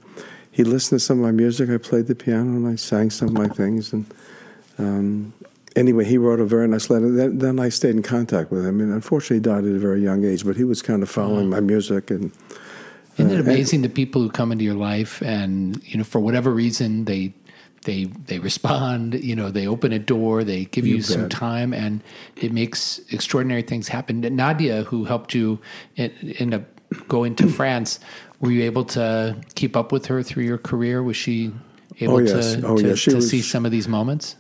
he 0.50 0.64
listened 0.64 1.00
to 1.00 1.06
some 1.06 1.20
of 1.20 1.26
my 1.26 1.32
music. 1.32 1.70
I 1.70 1.78
played 1.78 2.08
the 2.08 2.16
piano 2.16 2.50
and 2.50 2.68
I 2.68 2.76
sang 2.78 3.12
some 3.12 3.28
of 3.28 3.34
my 3.36 3.48
things. 3.48 3.94
And 3.94 4.06
um, 4.80 5.34
anyway, 5.76 6.06
he 6.06 6.18
wrote 6.18 6.40
a 6.40 6.46
very 6.46 6.68
nice 6.68 6.90
letter. 6.90 7.12
Then, 7.12 7.38
then 7.40 7.60
I 7.60 7.70
stayed 7.70 7.96
in 7.96 8.02
contact 8.04 8.52
with 8.52 8.66
him. 8.66 8.80
And 8.82 8.92
unfortunately, 8.94 9.38
he 9.38 9.42
died 9.42 9.66
at 9.66 9.76
a 9.76 9.80
very 9.80 10.02
young 10.02 10.24
age, 10.26 10.46
but 10.46 10.56
he 10.56 10.64
was 10.64 10.82
kind 10.82 11.04
of 11.04 11.10
following 11.10 11.50
my 11.50 11.60
music. 11.60 12.12
And 12.12 12.32
Isn't 13.18 13.32
it 13.32 13.38
Uh, 13.40 13.44
amazing 13.44 13.82
the 13.82 13.90
people 13.90 14.22
who 14.22 14.30
come 14.30 14.52
into 14.52 14.64
your 14.64 14.76
life 14.76 15.22
and 15.22 15.82
you 15.86 15.98
know 15.98 16.04
for 16.04 16.20
whatever 16.20 16.52
reason 16.52 17.06
they 17.06 17.34
they 17.84 18.06
they 18.26 18.40
respond, 18.40 19.14
you 19.24 19.36
know, 19.36 19.52
they 19.52 19.68
open 19.68 19.92
a 19.94 20.00
door, 20.00 20.44
they 20.44 20.66
give 20.66 20.86
you, 20.88 20.96
You 20.96 21.02
some 21.02 21.30
time 21.30 21.72
and 21.74 22.02
it 22.36 22.52
makes 22.52 23.00
extraordinary 23.12 23.62
things 23.62 23.88
happen. 23.88 24.22
Nadia 24.22 24.84
who 24.84 25.06
helped 25.06 25.34
you 25.36 25.60
end 25.98 26.54
up 26.54 26.64
going 27.08 27.36
to 27.36 27.48
France, 27.60 28.00
were 28.40 28.52
you 28.52 28.64
able 28.64 28.86
to 28.86 29.36
keep 29.56 29.76
up 29.78 29.92
with 29.92 30.08
her 30.08 30.24
through 30.24 30.44
your 30.46 30.58
career? 30.58 31.04
Was 31.04 31.16
she 31.16 31.52
able 32.02 32.16
Oh, 32.16 32.20
yes. 32.20 32.56
to, 32.56 32.66
Oh, 32.68 32.78
to, 32.78 32.88
yes. 32.88 33.04
To 33.04 33.16
was- 33.16 33.30
see 33.30 33.42
some 33.42 33.66
of 33.66 33.72
these 33.72 33.88
moments? 33.88 34.36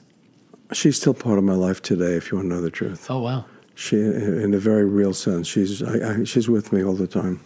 She's 0.72 0.98
still 0.98 1.14
part 1.14 1.38
of 1.38 1.44
my 1.44 1.54
life 1.54 1.82
today, 1.82 2.14
if 2.14 2.32
you 2.32 2.38
want 2.38 2.50
to 2.50 2.56
know 2.56 2.62
the 2.62 2.72
truth. 2.72 3.10
Oh 3.10 3.20
wow. 3.20 3.46
She, 3.78 3.98
in 3.98 4.54
a 4.54 4.58
very 4.58 4.86
real 4.86 5.14
sense, 5.14 5.48
she's 5.48 5.84
I, 5.84 6.22
I, 6.22 6.24
she's 6.24 6.48
with 6.48 6.72
me 6.72 6.84
all 6.84 6.94
the 6.94 7.08
time. 7.08 7.42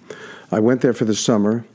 I 0.51 0.59
went 0.59 0.81
there 0.81 0.93
for 0.93 1.05
the 1.05 1.15
summer, 1.15 1.65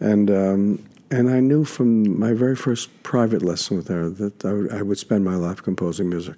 and 0.00 0.30
um, 0.30 0.84
and 1.10 1.28
I 1.28 1.40
knew 1.40 1.64
from 1.64 2.18
my 2.18 2.32
very 2.32 2.56
first 2.56 3.02
private 3.02 3.42
lesson 3.42 3.76
with 3.76 3.88
her 3.88 4.08
that 4.08 4.44
I 4.72 4.82
would, 4.82 4.98
spend 4.98 5.24
my 5.24 5.34
life 5.34 5.62
composing 5.62 6.08
music. 6.08 6.36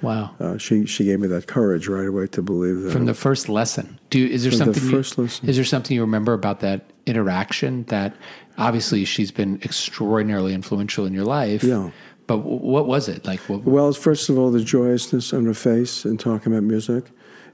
Wow. 0.00 0.34
Uh, 0.40 0.56
she 0.56 0.86
she 0.86 1.04
gave 1.04 1.20
me 1.20 1.28
that 1.28 1.46
courage 1.46 1.86
right 1.86 2.06
away 2.06 2.26
to 2.28 2.42
believe 2.42 2.82
that. 2.82 2.92
From 2.92 3.06
the 3.06 3.14
first 3.14 3.48
lesson, 3.48 3.98
do 4.08 4.18
you, 4.18 4.28
is 4.28 4.42
there 4.42 4.52
From 4.52 4.58
the 4.58 4.64
something? 4.74 4.90
first 4.90 5.16
you, 5.18 5.24
lesson. 5.24 5.48
Is 5.48 5.56
there 5.56 5.64
something 5.64 5.94
you 5.94 6.00
remember 6.00 6.32
about 6.32 6.60
that 6.60 6.90
interaction? 7.04 7.84
That 7.84 8.14
obviously 8.56 9.04
she's 9.04 9.30
been 9.30 9.60
extraordinarily 9.62 10.54
influential 10.54 11.04
in 11.04 11.12
your 11.12 11.24
life. 11.24 11.62
Yeah. 11.62 11.90
But 12.26 12.38
what 12.38 12.86
was 12.86 13.08
it 13.08 13.24
like? 13.24 13.40
What, 13.40 13.64
Well, 13.64 13.92
first 13.92 14.28
of 14.28 14.36
all, 14.38 14.50
the 14.50 14.60
joyousness 14.62 15.32
on 15.32 15.44
her 15.46 15.54
face 15.54 16.04
in 16.04 16.16
talking 16.18 16.52
about 16.52 16.64
music. 16.64 17.04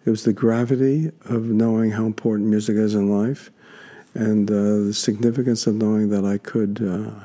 It 0.04 0.10
was 0.10 0.24
the 0.24 0.32
gravity 0.32 1.12
of 1.26 1.44
knowing 1.44 1.90
how 1.92 2.06
important 2.06 2.48
music 2.48 2.76
is 2.76 2.94
in 2.94 3.08
life, 3.08 3.50
and 4.14 4.50
uh, 4.50 4.54
the 4.86 4.94
significance 4.94 5.66
of 5.66 5.74
knowing 5.76 6.08
that 6.08 6.24
I 6.24 6.38
could, 6.38 6.80
uh, 6.82 7.24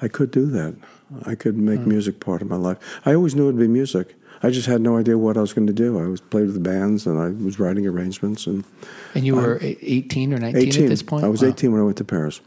I 0.00 0.08
could 0.08 0.30
do 0.30 0.46
that. 0.46 0.76
I 1.26 1.34
could 1.34 1.56
make 1.56 1.80
music 1.80 2.20
part 2.20 2.40
of 2.42 2.48
my 2.48 2.56
life. 2.56 2.78
I 3.04 3.14
always 3.14 3.34
knew 3.34 3.44
it'd 3.48 3.58
be 3.58 3.66
music. 3.68 4.14
I 4.42 4.50
just 4.50 4.66
had 4.66 4.80
no 4.82 4.98
idea 4.98 5.16
what 5.16 5.36
I 5.36 5.40
was 5.40 5.52
going 5.54 5.66
to 5.68 5.72
do. 5.72 5.98
I 5.98 6.06
was 6.06 6.20
played 6.20 6.46
with 6.46 6.62
bands, 6.62 7.06
and 7.06 7.18
I 7.18 7.28
was 7.44 7.58
writing 7.58 7.86
arrangements 7.86 8.46
and. 8.46 8.62
and 9.14 9.24
you 9.26 9.34
were 9.36 9.56
a- 9.62 9.78
eighteen 9.80 10.32
or 10.34 10.38
nineteen 10.38 10.68
18. 10.68 10.82
at 10.84 10.88
this 10.90 11.02
point. 11.02 11.24
I 11.24 11.28
was 11.28 11.42
Wow. 11.42 11.48
18 11.48 11.72
when 11.72 11.80
I 11.80 11.84
went 11.84 11.96
to 11.98 12.04
Paris. 12.04 12.40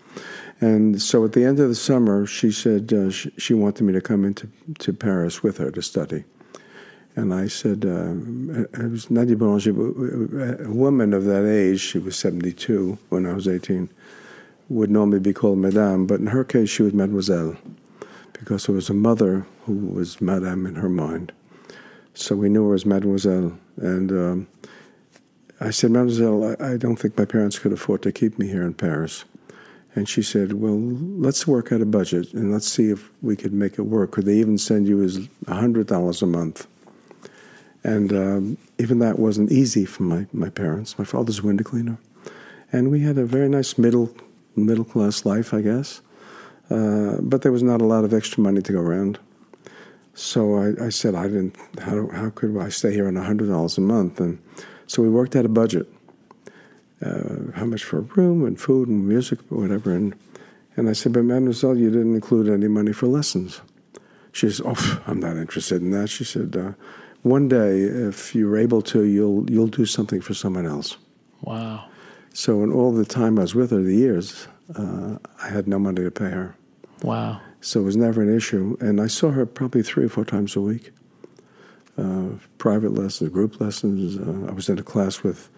And 0.59 1.01
so 1.01 1.23
at 1.23 1.33
the 1.33 1.43
end 1.43 1.59
of 1.59 1.69
the 1.69 1.75
summer, 1.75 2.25
she 2.25 2.51
said 2.51 2.91
uh, 2.91 3.11
she, 3.11 3.31
she 3.37 3.53
wanted 3.53 3.83
me 3.83 3.93
to 3.93 4.01
come 4.01 4.25
into 4.25 4.49
to 4.79 4.93
Paris 4.93 5.43
with 5.43 5.57
her 5.57 5.69
to 5.71 5.81
study. 5.81 6.23
And 7.15 7.33
I 7.33 7.47
said, 7.47 7.83
uh, 7.83 8.13
it 8.79 8.91
was 8.91 9.09
Nadia 9.09 9.35
Boulanger, 9.35 10.65
a 10.65 10.71
woman 10.71 11.13
of 11.13 11.25
that 11.25 11.45
age, 11.45 11.79
she 11.79 11.97
was 11.97 12.15
72 12.15 12.97
when 13.09 13.25
I 13.25 13.33
was 13.33 13.47
18, 13.47 13.89
would 14.69 14.91
normally 14.91 15.19
be 15.19 15.33
called 15.33 15.57
Madame, 15.57 16.05
but 16.05 16.19
in 16.19 16.27
her 16.27 16.43
case, 16.43 16.69
she 16.69 16.83
was 16.83 16.93
Mademoiselle, 16.93 17.57
because 18.33 18.69
it 18.69 18.71
was 18.71 18.91
a 18.91 18.93
mother 18.93 19.47
who 19.65 19.73
was 19.73 20.21
Madame 20.21 20.67
in 20.67 20.75
her 20.75 20.89
mind. 20.89 21.31
So 22.13 22.35
we 22.35 22.49
knew 22.49 22.69
her 22.69 22.75
as 22.75 22.85
Mademoiselle. 22.85 23.57
And 23.77 24.11
um, 24.11 24.47
I 25.59 25.71
said, 25.71 25.91
Mademoiselle, 25.91 26.55
I, 26.59 26.73
I 26.73 26.77
don't 26.77 26.97
think 26.97 27.17
my 27.17 27.25
parents 27.25 27.57
could 27.57 27.73
afford 27.73 28.03
to 28.03 28.11
keep 28.11 28.37
me 28.37 28.47
here 28.47 28.63
in 28.63 28.73
Paris. 28.73 29.25
And 29.97 30.07
she 30.07 30.21
said, 30.21 30.53
Well, 30.53 30.77
let's 30.77 31.47
work 31.47 31.71
out 31.71 31.81
a 31.81 31.85
budget 31.85 32.31
and 32.33 32.51
let's 32.51 32.67
see 32.67 32.91
if 32.91 33.09
we 33.23 33.35
could 33.35 33.51
make 33.51 33.79
it 33.79 33.81
work. 33.81 34.11
Could 34.11 34.25
they 34.25 34.35
even 34.35 34.59
send 34.59 34.87
you 34.87 35.01
as 35.01 35.27
$100 35.45 36.21
a 36.21 36.25
month? 36.27 36.67
And 37.83 38.13
um, 38.13 38.57
even 38.77 38.99
that 38.99 39.17
wasn't 39.17 39.51
easy 39.51 39.85
for 39.85 40.03
my, 40.03 40.27
my 40.31 40.49
parents. 40.49 40.99
My 40.99 41.03
father's 41.03 41.39
a 41.39 41.41
window 41.41 41.63
cleaner. 41.63 41.97
And 42.71 42.91
we 42.91 42.99
had 42.99 43.17
a 43.17 43.25
very 43.25 43.49
nice 43.49 43.79
middle 43.79 44.15
middle 44.55 44.85
class 44.85 45.25
life, 45.25 45.51
I 45.51 45.61
guess. 45.61 46.01
Uh, 46.69 47.15
but 47.19 47.41
there 47.41 47.51
was 47.51 47.63
not 47.63 47.81
a 47.81 47.85
lot 47.85 48.03
of 48.03 48.13
extra 48.13 48.43
money 48.43 48.61
to 48.61 48.73
go 48.73 48.79
around. 48.79 49.17
So 50.13 50.59
I, 50.59 50.85
I 50.85 50.89
said, 50.89 51.15
I 51.15 51.23
didn't, 51.23 51.55
how, 51.81 52.07
how 52.09 52.29
could 52.29 52.55
I 52.55 52.69
stay 52.69 52.93
here 52.93 53.07
on 53.07 53.15
$100 53.15 53.77
a 53.77 53.81
month? 53.81 54.19
And 54.19 54.37
so 54.85 55.01
we 55.01 55.09
worked 55.09 55.35
out 55.35 55.45
a 55.45 55.49
budget 55.49 55.91
uh, 57.05 57.51
how 57.55 57.65
much 57.65 57.83
for 57.83 57.99
a 57.99 58.01
room 58.01 58.45
and 58.45 58.59
food 58.59 58.87
and 58.87 59.07
music 59.07 59.39
or 59.51 59.59
whatever. 59.59 59.93
And, 59.93 60.15
and 60.75 60.89
I 60.89 60.93
said, 60.93 61.13
but 61.13 61.23
mademoiselle, 61.23 61.77
you 61.77 61.89
didn't 61.89 62.15
include 62.15 62.49
any 62.49 62.67
money 62.67 62.93
for 62.93 63.07
lessons. 63.07 63.61
She 64.31 64.49
said, 64.49 64.65
oh, 64.67 65.03
I'm 65.07 65.19
not 65.19 65.37
interested 65.37 65.81
in 65.81 65.91
that. 65.91 66.09
She 66.09 66.23
said, 66.23 66.55
uh, 66.55 66.71
one 67.23 67.47
day, 67.47 67.81
if 67.81 68.35
you're 68.35 68.57
able 68.57 68.81
to, 68.83 69.03
you'll, 69.03 69.49
you'll 69.49 69.67
do 69.67 69.85
something 69.85 70.21
for 70.21 70.33
someone 70.33 70.65
else. 70.65 70.97
Wow. 71.41 71.85
So 72.33 72.63
in 72.63 72.71
all 72.71 72.91
the 72.91 73.05
time 73.05 73.39
I 73.39 73.41
was 73.41 73.55
with 73.55 73.71
her, 73.71 73.81
the 73.81 73.95
years, 73.95 74.47
uh, 74.75 75.17
I 75.43 75.49
had 75.49 75.67
no 75.67 75.79
money 75.79 76.03
to 76.03 76.11
pay 76.11 76.29
her. 76.29 76.55
Wow. 77.01 77.41
So 77.61 77.81
it 77.81 77.83
was 77.83 77.97
never 77.97 78.21
an 78.21 78.35
issue. 78.35 78.77
And 78.79 79.01
I 79.01 79.07
saw 79.07 79.31
her 79.31 79.45
probably 79.45 79.81
three 79.81 80.05
or 80.05 80.09
four 80.09 80.25
times 80.25 80.55
a 80.55 80.61
week. 80.61 80.91
Uh, 81.97 82.29
private 82.59 82.93
lessons, 82.93 83.31
group 83.31 83.59
lessons. 83.59 84.17
Uh, 84.17 84.49
I 84.49 84.53
was 84.53 84.69
in 84.69 84.77
a 84.77 84.83
class 84.83 85.23
with 85.23 85.49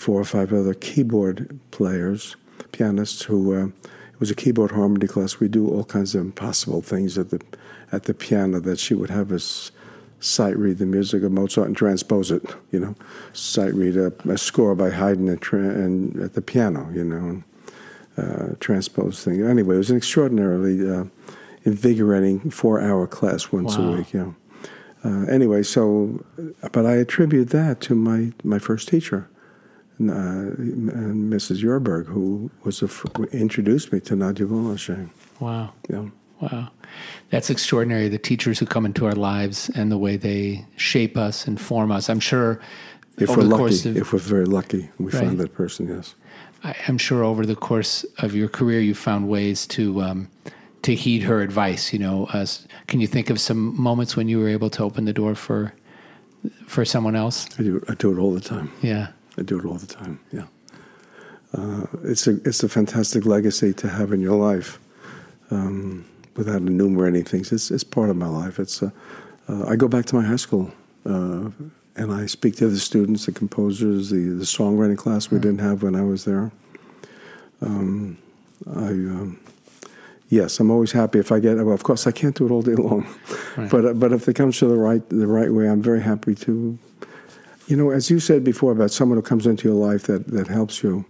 four 0.00 0.18
or 0.18 0.24
five 0.24 0.50
other 0.50 0.72
keyboard 0.72 1.58
players, 1.72 2.34
pianists 2.72 3.22
who 3.28 3.38
uh, 3.54 3.66
it 3.66 4.18
was 4.20 4.30
a 4.30 4.34
keyboard 4.34 4.70
harmony 4.70 5.06
class. 5.06 5.40
We 5.40 5.48
do 5.48 5.68
all 5.68 5.84
kinds 5.84 6.14
of 6.14 6.22
impossible 6.22 6.80
things 6.80 7.18
at 7.18 7.28
the 7.30 7.40
at 7.92 8.04
the 8.04 8.14
piano 8.14 8.60
that 8.60 8.78
she 8.78 8.94
would 8.94 9.10
have 9.10 9.30
us 9.30 9.72
sight 10.20 10.56
read 10.56 10.78
the 10.78 10.86
music 10.86 11.22
of 11.22 11.32
Mozart 11.32 11.66
and 11.68 11.76
transpose 11.76 12.30
it. 12.30 12.42
You 12.72 12.80
know, 12.80 12.94
sight 13.34 13.74
read 13.74 13.96
a, 13.96 14.12
a 14.28 14.38
score 14.38 14.74
by 14.74 14.90
Haydn 14.90 15.28
and, 15.28 15.40
tra- 15.40 15.74
and 15.84 16.16
at 16.22 16.32
the 16.32 16.42
piano. 16.42 16.88
You 16.92 17.04
know, 17.04 17.24
and, 17.32 17.42
uh, 18.16 18.54
transpose 18.60 19.22
things. 19.24 19.42
Anyway, 19.42 19.74
it 19.74 19.78
was 19.78 19.90
an 19.90 19.96
extraordinarily 19.98 20.76
uh, 20.90 21.04
invigorating 21.64 22.50
four-hour 22.50 23.06
class 23.06 23.52
once 23.52 23.76
Wow. 23.76 23.92
a 23.92 23.96
week. 23.98 24.12
Yeah. 24.14 24.32
Uh, 25.04 25.24
anyway, 25.36 25.62
so, 25.62 26.24
but 26.72 26.84
I 26.86 26.96
attribute 26.96 27.48
that 27.50 27.80
to 27.82 27.94
my, 27.94 28.32
my 28.44 28.58
first 28.58 28.88
teacher, 28.88 29.28
and 30.08 31.32
Mrs. 31.32 31.62
Yerberg, 31.62 32.06
who 32.06 32.50
was 32.64 32.80
who 32.80 32.88
introduced 33.32 33.92
me 33.92 34.00
to 34.00 34.16
Nadia 34.16 34.46
Boulanger. 34.46 35.08
Wow. 35.40 35.72
Yeah. 35.88 36.06
Wow. 36.40 36.68
That's 37.30 37.50
extraordinary. 37.50 38.08
The 38.08 38.18
teachers 38.18 38.58
who 38.58 38.66
come 38.66 38.86
into 38.86 39.04
our 39.06 39.14
lives 39.14 39.70
and 39.74 39.92
the 39.92 39.98
way 39.98 40.16
they 40.16 40.64
shape 40.76 41.16
us 41.18 41.46
and 41.46 41.60
form 41.60 41.92
us. 41.92 42.08
I'm 42.08 42.20
sure 42.20 42.60
If 43.18 43.28
we're 43.28 43.42
lucky, 43.42 43.88
of, 43.90 43.96
if 43.96 44.12
we're 44.12 44.18
very 44.18 44.46
lucky, 44.46 44.88
we 44.98 45.12
Right. 45.12 45.24
find 45.24 45.38
that 45.38 45.52
person. 45.54 45.88
Yes. 45.88 46.14
I, 46.64 46.74
I'm 46.88 46.96
sure 46.98 47.22
over 47.22 47.44
the 47.44 47.56
course 47.56 48.04
of 48.18 48.34
your 48.34 48.48
career, 48.48 48.80
you 48.80 48.94
found 48.94 49.28
ways 49.28 49.66
to 49.68 50.00
um, 50.02 50.28
to 50.82 50.94
heed 50.94 51.22
her 51.24 51.42
advice. 51.42 51.92
You 51.92 51.98
know, 51.98 52.26
uh, 52.32 52.46
can 52.86 53.00
you 53.00 53.06
think 53.06 53.28
of 53.30 53.38
some 53.38 53.78
moments 53.80 54.16
when 54.16 54.28
you 54.28 54.38
were 54.38 54.48
able 54.48 54.70
to 54.70 54.82
open 54.82 55.04
the 55.04 55.12
door 55.12 55.34
for 55.34 55.74
for 56.66 56.84
someone 56.86 57.16
else? 57.16 57.46
I 57.58 57.62
do. 57.62 57.84
I 57.88 57.94
do 57.94 58.12
it 58.12 58.18
all 58.18 58.32
the 58.32 58.40
time. 58.40 58.70
Yeah. 58.82 59.08
I 59.38 59.42
do 59.42 59.58
it 59.58 59.64
all 59.64 59.74
the 59.78 59.86
time. 59.86 60.20
Yeah. 60.32 60.46
Uh, 61.52 61.86
it's 62.04 62.26
a 62.26 62.36
it's 62.44 62.62
a 62.62 62.68
fantastic 62.68 63.24
legacy 63.26 63.72
to 63.74 63.88
have 63.88 64.12
in 64.12 64.20
your 64.20 64.36
life. 64.36 64.78
Um, 65.50 66.04
without 66.36 66.62
enumerating 66.62 67.24
things, 67.24 67.50
it's 67.52 67.70
it's 67.70 67.84
part 67.84 68.10
of 68.10 68.16
my 68.16 68.28
life. 68.28 68.58
It's 68.58 68.82
uh, 68.82 68.90
uh, 69.48 69.64
I 69.66 69.76
go 69.76 69.88
back 69.88 70.06
to 70.06 70.14
my 70.16 70.22
high 70.22 70.36
school. 70.36 70.70
Uh, 71.04 71.50
and 71.96 72.12
I 72.12 72.26
speak 72.26 72.54
to 72.56 72.68
the 72.68 72.78
students, 72.78 73.26
the 73.26 73.32
composers, 73.32 74.10
the, 74.10 74.16
the 74.20 74.44
songwriting 74.44 74.96
class 74.96 75.30
we 75.30 75.38
didn't 75.38 75.58
have 75.60 75.82
when 75.82 75.94
I 75.96 76.02
was 76.02 76.24
there. 76.24 76.50
Um, 77.60 78.16
I, 78.66 78.88
um, 78.90 79.40
yes, 80.28 80.60
I'm 80.60 80.70
always 80.70 80.92
happy 80.92 81.18
if 81.18 81.32
I 81.32 81.40
get. 81.40 81.56
Well, 81.56 81.72
of 81.74 81.82
course, 81.82 82.06
I 82.06 82.12
can't 82.12 82.34
do 82.36 82.46
it 82.46 82.50
all 82.52 82.62
day 82.62 82.74
long, 82.74 83.06
Right. 83.56 83.70
but 83.70 83.84
uh, 83.84 83.92
but 83.94 84.12
if 84.12 84.28
it 84.28 84.34
comes 84.34 84.58
to 84.58 84.66
the 84.68 84.76
right 84.76 85.06
the 85.10 85.26
right 85.26 85.52
way, 85.52 85.68
I'm 85.68 85.82
very 85.82 86.00
happy 86.00 86.34
to. 86.36 86.78
You 87.70 87.76
know, 87.76 87.90
as 87.90 88.10
you 88.10 88.18
said 88.18 88.42
before 88.42 88.72
about 88.72 88.90
someone 88.90 89.16
who 89.16 89.22
comes 89.22 89.46
into 89.46 89.68
your 89.68 89.76
life 89.76 90.02
that 90.08 90.26
that 90.26 90.48
helps 90.48 90.82
you. 90.82 91.04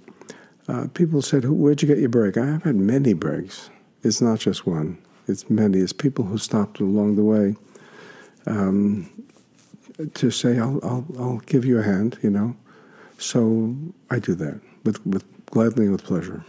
Uh, 0.69 0.88
people 0.93 1.23
said, 1.23 1.47
"Where'd 1.47 1.81
you 1.81 1.88
get 1.88 1.97
your 1.97 2.11
break?" 2.11 2.37
I've 2.37 2.62
had 2.64 2.76
many 2.76 3.14
breaks. 3.14 3.71
It's 4.02 4.21
not 4.21 4.40
just 4.40 4.67
one. 4.67 4.99
It's 5.26 5.49
many. 5.49 5.79
It's 5.79 5.95
people 5.95 6.26
who 6.26 6.37
stopped 6.37 6.79
along 6.79 7.17
the 7.17 7.25
way 7.25 7.57
um, 8.45 9.09
to 10.12 10.31
say, 10.31 10.59
"I'll, 10.59 10.79
I'll, 10.83 11.07
I'll 11.19 11.38
give 11.47 11.64
you 11.64 11.79
a 11.79 11.83
hand." 11.83 12.19
You 12.23 12.29
know, 12.29 12.57
so 13.17 13.75
I 14.11 14.19
do 14.19 14.35
that 14.35 14.61
with, 14.85 15.05
with 15.07 15.25
gladly 15.47 15.85
and 15.85 15.93
with 15.93 16.05
pleasure. 16.05 16.45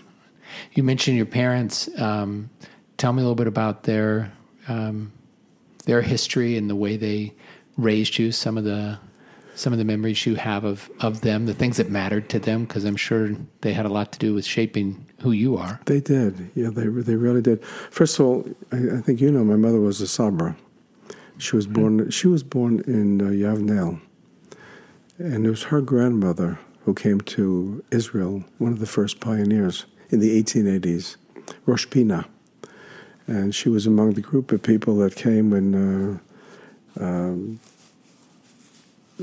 You 0.74 0.84
mentioned 0.84 1.16
your 1.16 1.26
parents. 1.26 1.90
Um, 1.98 2.50
tell 2.98 3.14
me 3.14 3.22
a 3.22 3.24
little 3.24 3.36
bit 3.36 3.48
about 3.48 3.84
their 3.84 4.34
um, 4.68 5.14
their 5.86 6.02
history 6.02 6.58
and 6.58 6.70
the 6.70 6.76
way 6.76 6.98
they 6.98 7.34
raised 7.78 8.20
you. 8.20 8.34
Some 8.34 8.58
of 8.58 8.66
the 8.66 9.00
some 9.56 9.74
of 9.74 9.80
the 9.80 9.86
memories 9.86 10.26
you 10.26 10.36
have 10.36 10.64
of 10.64 10.90
of 11.00 11.22
them, 11.22 11.46
the 11.46 11.54
things 11.54 11.78
that 11.78 11.90
mattered 11.90 12.30
to 12.30 12.40
them, 12.40 12.66
because 12.66 12.86
I'm 12.86 12.96
sure 12.96 13.32
they 13.62 13.74
had 13.74 13.86
a 13.86 13.90
lot 13.90 14.12
to 14.14 14.20
do 14.20 14.34
with 14.34 14.46
shaping 14.46 15.06
who 15.22 15.32
you 15.32 15.58
are. 15.58 15.80
They 15.86 16.00
did. 16.00 16.52
Yeah, 16.56 16.70
they 16.70 16.88
they 16.88 17.16
really 17.16 17.42
did. 17.42 17.64
First 17.66 18.20
of 18.20 18.26
all, 18.26 18.46
I, 18.72 18.98
I 18.98 19.02
think 19.02 19.22
you 19.22 19.32
know 19.32 19.44
my 19.44 19.56
mother 19.56 19.80
was 19.80 20.02
a 20.02 20.08
Sabra. 20.08 20.56
She 21.38 21.56
was 21.56 21.68
born. 21.68 22.10
She 22.12 22.28
was 22.28 22.44
born 22.44 22.84
in 22.86 23.22
uh, 23.22 23.26
Yavnel, 23.26 24.00
and 25.18 25.46
it 25.46 25.50
was 25.50 25.64
her 25.64 25.82
grandmother 25.82 26.60
who 26.86 26.94
came 26.94 27.22
to 27.22 27.84
Israel, 27.92 28.44
one 28.58 28.72
of 28.72 28.80
the 28.80 28.86
first 28.86 29.20
pioneers 29.20 29.86
in 30.10 30.20
the 30.20 30.42
1880s, 30.42 31.16
Rosh 31.66 31.88
Pina, 31.90 32.26
and 33.28 33.54
she 33.54 33.70
was 33.70 33.86
among 33.86 34.14
the 34.14 34.22
group 34.22 34.52
of 34.52 34.64
people 34.64 34.98
that 34.98 35.16
came 35.16 35.52
when 35.52 36.22
uh, 36.98 37.04
um, 37.04 37.60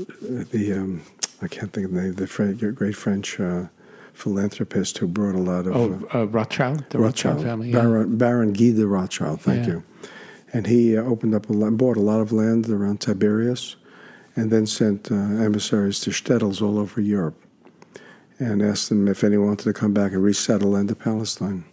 the 0.05 0.73
um, 0.77 1.01
I 1.41 1.47
can't 1.47 1.71
think 1.73 1.85
of 1.87 1.93
the 1.93 2.01
name. 2.01 2.13
The 2.13 2.27
Fre- 2.27 2.51
great 2.53 2.95
French 2.95 3.39
uh, 3.39 3.63
philanthropist 4.13 4.97
who 4.97 5.07
brought 5.07 5.35
a 5.35 5.39
lot 5.39 5.65
of. 5.67 5.75
uh, 5.75 6.07
Oh, 6.13 6.21
uh, 6.21 6.25
Rothschild, 6.27 6.85
the 6.89 6.99
Rothschild, 6.99 7.35
Rothschild, 7.37 7.43
family. 7.43 7.69
Yeah. 7.69 7.79
Baron, 7.81 8.17
Baron 8.17 8.53
Guy 8.53 8.71
de 8.71 8.85
Rothschild, 8.87 9.41
thank 9.41 9.65
Yeah. 9.65 9.73
you. 9.73 9.83
And 10.51 10.67
he 10.67 10.97
uh, 10.97 11.03
opened 11.03 11.35
up 11.35 11.49
a 11.49 11.53
land, 11.53 11.77
bought 11.77 11.95
a 11.97 12.01
lot 12.01 12.19
of 12.21 12.31
land 12.31 12.67
around 12.69 12.99
Tiberias, 13.01 13.75
and 14.35 14.51
then 14.51 14.65
sent 14.65 15.11
uh, 15.11 15.15
emissaries 15.15 15.99
to 16.01 16.09
shtetls 16.09 16.61
all 16.61 16.79
over 16.79 16.99
Europe, 16.99 17.35
and 18.39 18.61
asked 18.61 18.89
them 18.89 19.07
if 19.07 19.23
anyone 19.23 19.47
wanted 19.47 19.63
to 19.65 19.73
come 19.73 19.93
back 19.93 20.11
and 20.11 20.23
resettle 20.23 20.75
into 20.75 20.95
Palestine. 20.95 21.63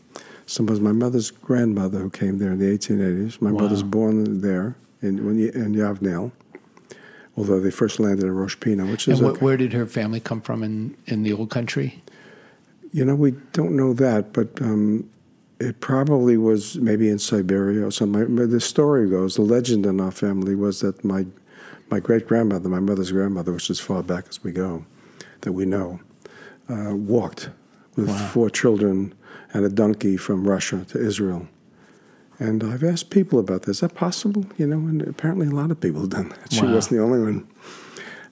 So 0.47 0.62
it 0.62 0.71
was 0.71 0.80
my 0.80 0.92
mother's 0.92 1.30
grandmother 1.33 1.99
who 1.99 2.11
came 2.11 2.38
there 2.38 2.52
in 2.52 2.59
the 2.59 2.66
1880s. 2.71 3.40
My 3.40 3.50
Wow. 3.50 3.62
mother's 3.62 3.83
born 3.83 4.40
there 4.42 4.76
in 5.02 5.25
when 5.26 5.38
in 5.40 5.75
although 7.37 7.61
they 7.61 7.71
first 7.71 8.00
landed 8.00 8.25
in 8.25 8.33
Rosh 8.35 8.57
Pina, 8.61 8.87
which 8.87 9.09
is 9.09 9.21
And 9.21 9.28
wh- 9.28 9.33
okay. 9.33 9.45
where 9.45 9.57
did 9.57 9.73
her 9.73 9.87
family 9.87 10.21
come 10.21 10.40
from 10.40 10.62
in, 10.62 10.97
in 11.07 11.23
the 11.23 11.33
old 11.33 11.50
country? 11.50 12.02
You 12.93 13.05
know, 13.05 13.14
we 13.14 13.33
don't 13.52 13.76
know 13.76 13.93
that, 13.95 14.33
but 14.33 14.49
um, 14.62 15.09
it 15.61 15.81
probably 15.81 16.37
was 16.37 16.76
maybe 16.76 17.09
in 17.09 17.19
Siberia 17.19 17.85
or 17.87 17.90
something. 17.90 18.37
The 18.37 18.61
story 18.61 19.09
goes, 19.11 19.35
the 19.37 19.43
legend 19.43 19.85
in 19.87 20.00
our 20.00 20.11
family 20.12 20.55
was 20.55 20.81
that 20.81 21.05
my 21.05 21.26
my 21.88 22.00
great 22.00 22.26
grandmother, 22.26 22.69
my 22.69 22.81
mother's 22.81 23.12
grandmother, 23.12 23.52
which 23.52 23.71
is 23.71 23.78
as 23.78 23.81
far 23.81 24.02
back 24.02 24.25
as 24.28 24.43
we 24.43 24.50
go, 24.50 24.85
that 25.43 25.52
we 25.52 25.64
know, 25.64 26.00
uh, 26.69 26.93
walked 26.97 27.49
with 27.95 28.09
Wow. 28.09 28.28
four 28.33 28.50
children 28.50 29.14
and 29.52 29.64
a 29.64 29.69
donkey 29.69 30.16
from 30.16 30.49
Russia 30.49 30.85
to 30.88 30.99
Israel. 30.99 31.47
And 32.38 32.62
I've 32.62 32.85
asked 32.85 33.11
people 33.11 33.38
about 33.38 33.62
this. 33.62 33.76
Is 33.78 33.81
that 33.81 33.95
possible? 33.95 34.45
You 34.59 34.66
know, 34.66 34.76
and 34.78 35.00
apparently 35.02 35.47
a 35.47 35.50
lot 35.50 35.71
of 35.71 35.81
people 35.81 36.02
have 36.02 36.11
done 36.11 36.28
that. 36.31 36.52
She 36.52 36.62
Wow. 36.64 36.75
wasn't 36.75 36.97
the 36.99 37.02
only 37.02 37.21
one. 37.21 37.47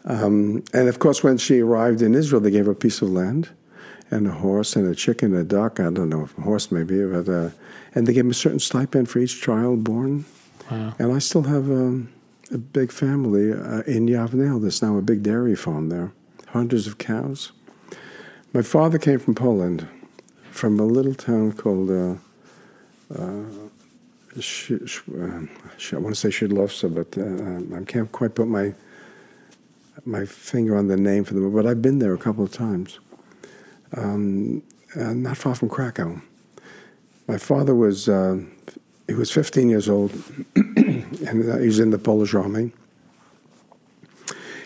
Um, 0.04 0.62
and 0.74 0.88
of 0.88 0.98
course, 0.98 1.22
when 1.24 1.38
she 1.38 1.60
arrived 1.60 2.02
in 2.02 2.14
Israel, 2.14 2.40
they 2.42 2.50
gave 2.50 2.66
her 2.66 2.72
a 2.72 2.76
piece 2.76 3.00
of 3.02 3.10
land. 3.10 3.48
and 4.10 4.26
a 4.28 4.30
horse 4.32 4.76
and 4.76 4.86
a 4.86 4.94
chicken, 4.94 5.32
and 5.32 5.40
a 5.40 5.44
duck. 5.44 5.80
I 5.80 5.84
don't 5.90 6.10
know 6.10 6.22
if 6.24 6.36
a 6.38 6.42
horse 6.42 6.70
maybe, 6.70 7.02
but 7.04 7.26
uh, 7.28 7.50
and 7.94 8.06
they 8.06 8.12
gave 8.12 8.24
him 8.26 8.30
a 8.30 8.34
certain 8.34 8.60
stipend 8.60 9.08
for 9.08 9.18
each 9.18 9.40
child 9.40 9.82
born. 9.82 10.26
Wow. 10.70 10.94
And 10.98 11.10
I 11.10 11.18
still 11.18 11.44
have 11.44 11.68
um, 11.70 12.10
a 12.52 12.58
big 12.58 12.92
family 12.92 13.50
uh, 13.50 13.80
in 13.86 14.06
Yavnel. 14.06 14.60
There's 14.60 14.82
now 14.82 14.98
a 14.98 15.02
big 15.02 15.22
dairy 15.22 15.56
farm 15.56 15.88
there, 15.88 16.12
hundreds 16.48 16.86
of 16.86 16.98
cows. 16.98 17.52
My 18.52 18.62
father 18.62 18.98
came 18.98 19.18
from 19.18 19.34
Poland, 19.34 19.88
from 20.52 20.78
a 20.78 20.84
little 20.84 21.14
town 21.14 21.52
called. 21.52 21.90
Uh, 21.90 22.14
Sh- 24.40 24.72
sh- 24.84 25.00
sh- 25.78 25.94
I 25.94 25.98
want 25.98 26.14
to 26.14 26.20
say 26.20 26.28
Shidlovsa, 26.28 26.92
but 26.92 27.16
uh, 27.16 27.80
I 27.80 27.84
can't 27.84 28.10
quite 28.10 28.34
put 28.34 28.48
my 28.48 28.74
my 30.04 30.26
finger 30.26 30.76
on 30.76 30.88
the 30.88 30.96
name 30.96 31.24
for 31.24 31.34
them. 31.34 31.52
But 31.52 31.66
I've 31.66 31.80
been 31.80 32.00
there 32.00 32.12
a 32.14 32.18
couple 32.18 32.42
of 32.42 32.52
times, 32.52 32.98
um, 33.96 34.62
uh, 34.96 35.12
not 35.14 35.36
far 35.36 35.54
from 35.54 35.68
Krakow. 35.68 36.20
My 37.28 37.38
father 37.38 37.74
was 37.74 38.08
uh, 38.08 38.40
he 39.06 39.14
was 39.14 39.30
15 39.30 39.68
years 39.68 39.88
old, 39.88 40.12
and 40.56 41.50
uh, 41.50 41.58
he 41.58 41.66
was 41.66 41.78
in 41.78 41.90
the 41.90 41.98
Polish 41.98 42.34
army. 42.34 42.72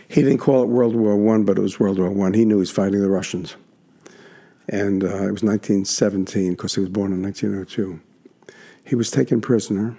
He 0.09 0.23
didn't 0.23 0.39
call 0.39 0.63
it 0.63 0.69
World 0.69 0.97
War 0.97 1.15
One, 1.17 1.45
but 1.45 1.59
it 1.59 1.61
was 1.61 1.79
World 1.79 1.99
War 1.99 2.11
One. 2.11 2.33
He 2.33 2.47
knew 2.47 2.57
he 2.57 2.61
was 2.61 2.71
fighting 2.71 3.03
the 3.03 3.11
Russians, 3.11 3.57
and 4.67 5.05
uh, 5.05 5.29
it 5.29 5.33
was 5.33 5.43
1917 5.43 6.53
because 6.53 6.75
he 6.75 6.81
was 6.81 6.89
born 6.89 7.13
in 7.13 7.23
1902 7.23 8.01
he 8.89 8.95
was 8.95 9.11
taken 9.11 9.43
prisoner 9.43 9.95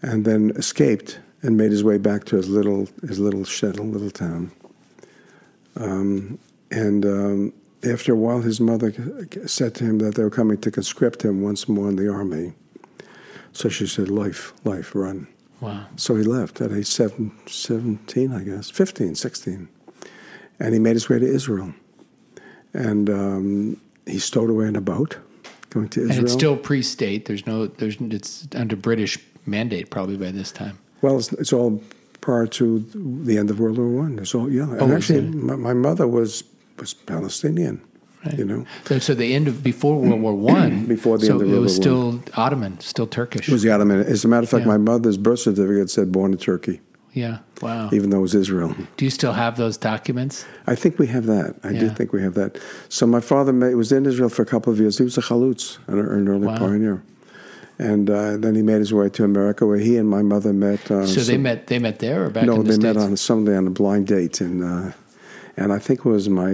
and 0.00 0.24
then 0.24 0.52
escaped 0.56 1.20
and 1.42 1.58
made 1.58 1.70
his 1.70 1.84
way 1.84 1.98
back 1.98 2.24
to 2.24 2.36
his 2.36 2.48
little 2.48 2.88
his 3.06 3.18
little 3.18 3.42
shtetl, 3.42 3.92
little 3.92 4.10
town. 4.10 4.50
Um, 5.76 6.38
and 6.70 7.04
um, 7.04 7.52
after 7.84 8.14
a 8.14 8.16
while, 8.16 8.40
his 8.40 8.58
mother 8.58 8.92
said 9.46 9.74
to 9.76 9.84
him 9.84 9.98
that 9.98 10.14
they 10.14 10.22
were 10.22 10.30
coming 10.30 10.56
to 10.58 10.70
conscript 10.70 11.22
him 11.22 11.42
once 11.42 11.68
more 11.68 11.90
in 11.90 11.96
the 11.96 12.10
army. 12.10 12.54
So 13.52 13.68
she 13.68 13.86
said, 13.86 14.08
"Life, 14.08 14.54
life, 14.64 14.94
run." 14.94 15.26
Wow. 15.60 15.84
So 15.96 16.16
he 16.16 16.22
left 16.22 16.62
at 16.62 16.72
age 16.72 16.86
seven, 16.86 17.32
17, 17.46 18.32
I 18.32 18.44
guess, 18.44 18.70
15, 18.70 19.14
16. 19.14 19.68
And 20.58 20.72
he 20.72 20.80
made 20.80 20.94
his 20.94 21.10
way 21.10 21.18
to 21.18 21.26
Israel. 21.26 21.74
And 22.72 23.10
um, 23.10 23.80
he 24.06 24.18
stowed 24.18 24.48
away 24.48 24.68
in 24.68 24.76
a 24.76 24.80
boat 24.80 25.18
going 25.70 25.88
to 25.90 26.00
Israel. 26.02 26.18
And 26.18 26.24
it's 26.24 26.32
still 26.32 26.56
pre-state. 26.56 27.24
There's 27.26 27.46
no. 27.46 27.66
There's. 27.66 27.96
It's 28.00 28.46
under 28.54 28.76
British 28.76 29.18
mandate 29.46 29.90
probably 29.90 30.16
by 30.16 30.30
this 30.30 30.52
time. 30.52 30.78
Well, 31.02 31.18
it's, 31.18 31.32
it's 31.32 31.52
all 31.52 31.82
prior 32.20 32.46
to 32.46 32.80
the 33.24 33.38
end 33.38 33.50
of 33.50 33.58
World 33.58 33.78
War 33.78 33.88
One. 33.88 34.18
It's 34.18 34.34
all 34.34 34.50
yeah. 34.50 34.64
And 34.64 34.82
Oh, 34.82 34.94
actually, 34.94 35.22
my, 35.22 35.56
my 35.56 35.72
mother 35.74 36.06
was 36.06 36.44
was 36.78 36.94
Palestinian. 36.94 37.80
You 38.36 38.44
know, 38.44 38.66
So, 38.84 38.98
so 38.98 39.14
the 39.14 39.32
end 39.34 39.48
of 39.48 39.62
before 39.62 39.98
World 39.98 40.20
War 40.20 40.34
One. 40.34 40.84
Before 40.96 41.16
the 41.16 41.24
so 41.24 41.32
end 41.32 41.40
of 41.42 41.48
World 41.48 41.52
War 41.52 41.58
it 41.60 41.62
was 41.62 41.74
still 41.76 42.22
Ottoman, 42.34 42.78
still 42.80 43.06
Turkish. 43.06 43.48
it 43.48 43.52
was 43.52 43.62
the 43.62 43.70
Ottoman. 43.70 44.00
As 44.00 44.26
a 44.26 44.28
matter 44.28 44.42
of 44.44 44.50
fact, 44.50 44.66
Yeah. 44.66 44.72
my 44.72 44.76
mother's 44.76 45.16
birth 45.16 45.38
certificate 45.38 45.88
said 45.88 46.12
born 46.12 46.32
in 46.32 46.38
Turkey, 46.38 46.82
yeah. 47.12 47.38
Wow. 47.62 47.90
even 47.92 48.10
though 48.10 48.18
it 48.18 48.22
was 48.22 48.34
Israel. 48.34 48.74
Do 48.96 49.04
you 49.04 49.10
still 49.10 49.32
have 49.32 49.56
those 49.56 49.76
documents? 49.76 50.44
I 50.66 50.74
think 50.74 50.98
we 50.98 51.06
have 51.08 51.26
that. 51.26 51.56
I 51.62 51.72
do 51.72 51.88
think 51.90 52.12
we 52.12 52.22
have 52.22 52.34
that. 52.34 52.58
So 52.88 53.06
my 53.06 53.20
father 53.20 53.52
ma- 53.52 53.66
was 53.68 53.92
in 53.92 54.06
Israel 54.06 54.28
for 54.30 54.42
a 54.42 54.46
couple 54.46 54.72
of 54.72 54.78
years. 54.80 54.98
He 54.98 55.04
was 55.04 55.18
a 55.18 55.22
chalutz, 55.22 55.78
an, 55.88 55.98
an 55.98 56.28
early 56.28 56.46
Wow. 56.46 56.58
pioneer. 56.58 57.02
And 57.78 58.10
uh, 58.10 58.36
then 58.36 58.54
he 58.54 58.62
made 58.62 58.78
his 58.80 58.92
way 58.92 59.08
to 59.08 59.24
America, 59.24 59.66
where 59.66 59.78
he 59.78 59.96
and 59.96 60.08
my 60.08 60.22
mother 60.22 60.52
met. 60.52 60.90
Uh, 60.90 61.06
So 61.06 61.20
they 61.20 61.34
some- 61.34 61.42
met. 61.42 61.66
They 61.66 61.78
met 61.78 61.98
there 61.98 62.24
or 62.26 62.30
back 62.30 62.44
no, 62.44 62.56
in 62.56 62.64
the 62.64 62.72
they 62.72 62.78
met 62.78 62.96
states? 62.96 63.06
on 63.10 63.16
Sunday 63.16 63.56
on 63.56 63.66
a 63.66 63.70
blind 63.70 64.06
date, 64.06 64.40
and 64.42 64.62
uh, 64.62 64.92
and 65.56 65.72
I 65.72 65.78
think 65.78 66.00
it 66.00 66.04
was 66.16 66.28
my 66.28 66.52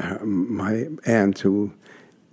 uh, 0.00 0.18
my 0.24 0.88
aunt 1.06 1.38
who 1.38 1.72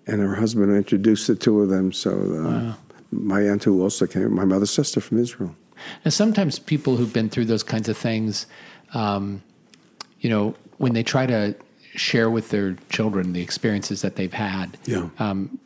and 0.08 0.20
her 0.22 0.36
husband 0.36 0.76
introduced 0.76 1.28
the 1.28 1.36
two 1.36 1.62
of 1.62 1.70
them. 1.70 1.92
So 2.04 2.12
uh, 2.12 2.74
my 3.12 3.42
aunt 3.50 3.64
who 3.64 3.80
also 3.84 4.08
came, 4.08 4.34
my 4.34 4.46
mother's 4.46 4.72
sister 4.72 5.00
from 5.02 5.20
Israel. 5.20 5.56
And 6.04 6.14
sometimes 6.14 6.60
people 6.60 6.98
who've 6.98 7.14
been 7.14 7.30
through 7.30 7.46
those 7.46 7.64
kinds 7.64 7.90
of 7.90 7.98
things, 7.98 8.46
um, 8.94 9.42
you 10.20 10.30
know, 10.30 10.56
when 10.78 10.94
they 10.94 11.04
try 11.04 11.26
to 11.26 11.56
share 11.96 12.30
with 12.30 12.50
their 12.50 12.76
children 12.90 13.34
the 13.34 13.42
experiences 13.42 14.02
that 14.02 14.16
they've 14.16 14.34
had, 14.34 14.78
Yeah. 14.86 15.10
um, 15.20 15.60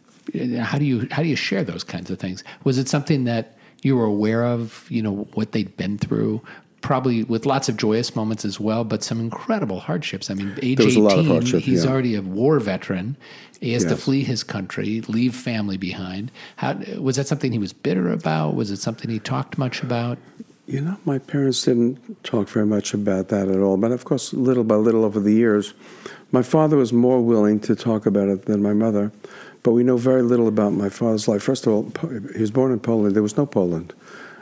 how 0.60 0.78
do 0.80 0.86
you 0.86 1.08
how 1.12 1.22
do 1.22 1.30
you 1.30 1.36
share 1.36 1.64
those 1.64 1.84
kinds 1.84 2.10
of 2.10 2.18
things? 2.20 2.44
Was 2.64 2.78
it 2.78 2.90
something 2.90 3.26
that 3.26 3.58
you 3.84 3.96
were 3.96 4.06
aware 4.06 4.44
of? 4.44 4.86
You 4.90 5.02
know 5.04 5.28
what 5.36 5.52
they'd 5.52 5.76
been 5.78 5.98
through. 6.00 6.42
Probably 6.86 7.24
with 7.24 7.48
lots 7.48 7.68
of 7.68 7.78
joyous 7.78 8.16
moments 8.16 8.46
as 8.46 8.60
well, 8.60 8.84
but 8.84 9.04
some 9.04 9.20
incredible 9.20 9.80
hardships. 9.80 10.30
I 10.30 10.36
mean, 10.36 10.56
age 10.62 10.78
There 10.78 10.86
was 10.86 10.96
a 10.96 11.00
lot 11.00 11.14
of 11.14 11.20
eighteen, 11.22 11.32
hardship, 11.32 11.64
he's 11.64 11.84
yeah. 11.84 11.90
already 11.90 12.14
a 12.14 12.22
war 12.22 12.60
veteran. 12.60 13.18
He 13.60 13.74
has 13.74 13.86
to 13.86 13.98
flee 13.98 14.24
his 14.24 14.44
country, 14.44 15.02
leave 15.08 15.34
family 15.36 15.78
behind. 15.78 16.32
How 16.58 16.76
was 17.00 17.16
that 17.16 17.26
something 17.26 17.52
he 17.52 17.58
was 17.58 17.74
bitter 17.74 18.12
about? 18.12 18.54
Was 18.54 18.70
it 18.70 18.78
something 18.78 19.10
he 19.10 19.18
talked 19.18 19.58
much 19.58 19.82
about? 19.82 20.20
You 20.68 20.82
know, 20.82 20.98
my 21.06 21.18
parents 21.18 21.64
didn't 21.64 22.24
talk 22.24 22.50
very 22.50 22.68
much 22.68 22.94
about 22.94 23.30
that 23.30 23.48
at 23.48 23.60
all. 23.60 23.78
But 23.78 23.92
of 23.92 24.06
course, 24.06 24.32
little 24.34 24.64
by 24.64 24.76
little 24.76 25.06
over 25.06 25.20
the 25.20 25.34
years, 25.34 25.74
my 26.32 26.44
father 26.44 26.78
was 26.78 26.94
more 26.94 27.20
willing 27.20 27.60
to 27.62 27.76
talk 27.76 28.06
about 28.06 28.30
it 28.30 28.46
than 28.46 28.62
my 28.62 28.74
mother. 28.74 29.12
But 29.64 29.72
we 29.72 29.84
know 29.84 29.98
very 29.98 30.22
little 30.22 30.48
about 30.48 30.74
my 30.74 30.90
father's 30.90 31.28
life. 31.28 31.42
First 31.42 31.66
of 31.66 31.74
all, 31.74 31.92
he 32.36 32.42
was 32.42 32.52
born 32.52 32.72
in 32.72 32.80
Poland. 32.80 33.16
There 33.16 33.24
was 33.24 33.38
no 33.38 33.48
Poland 33.48 33.94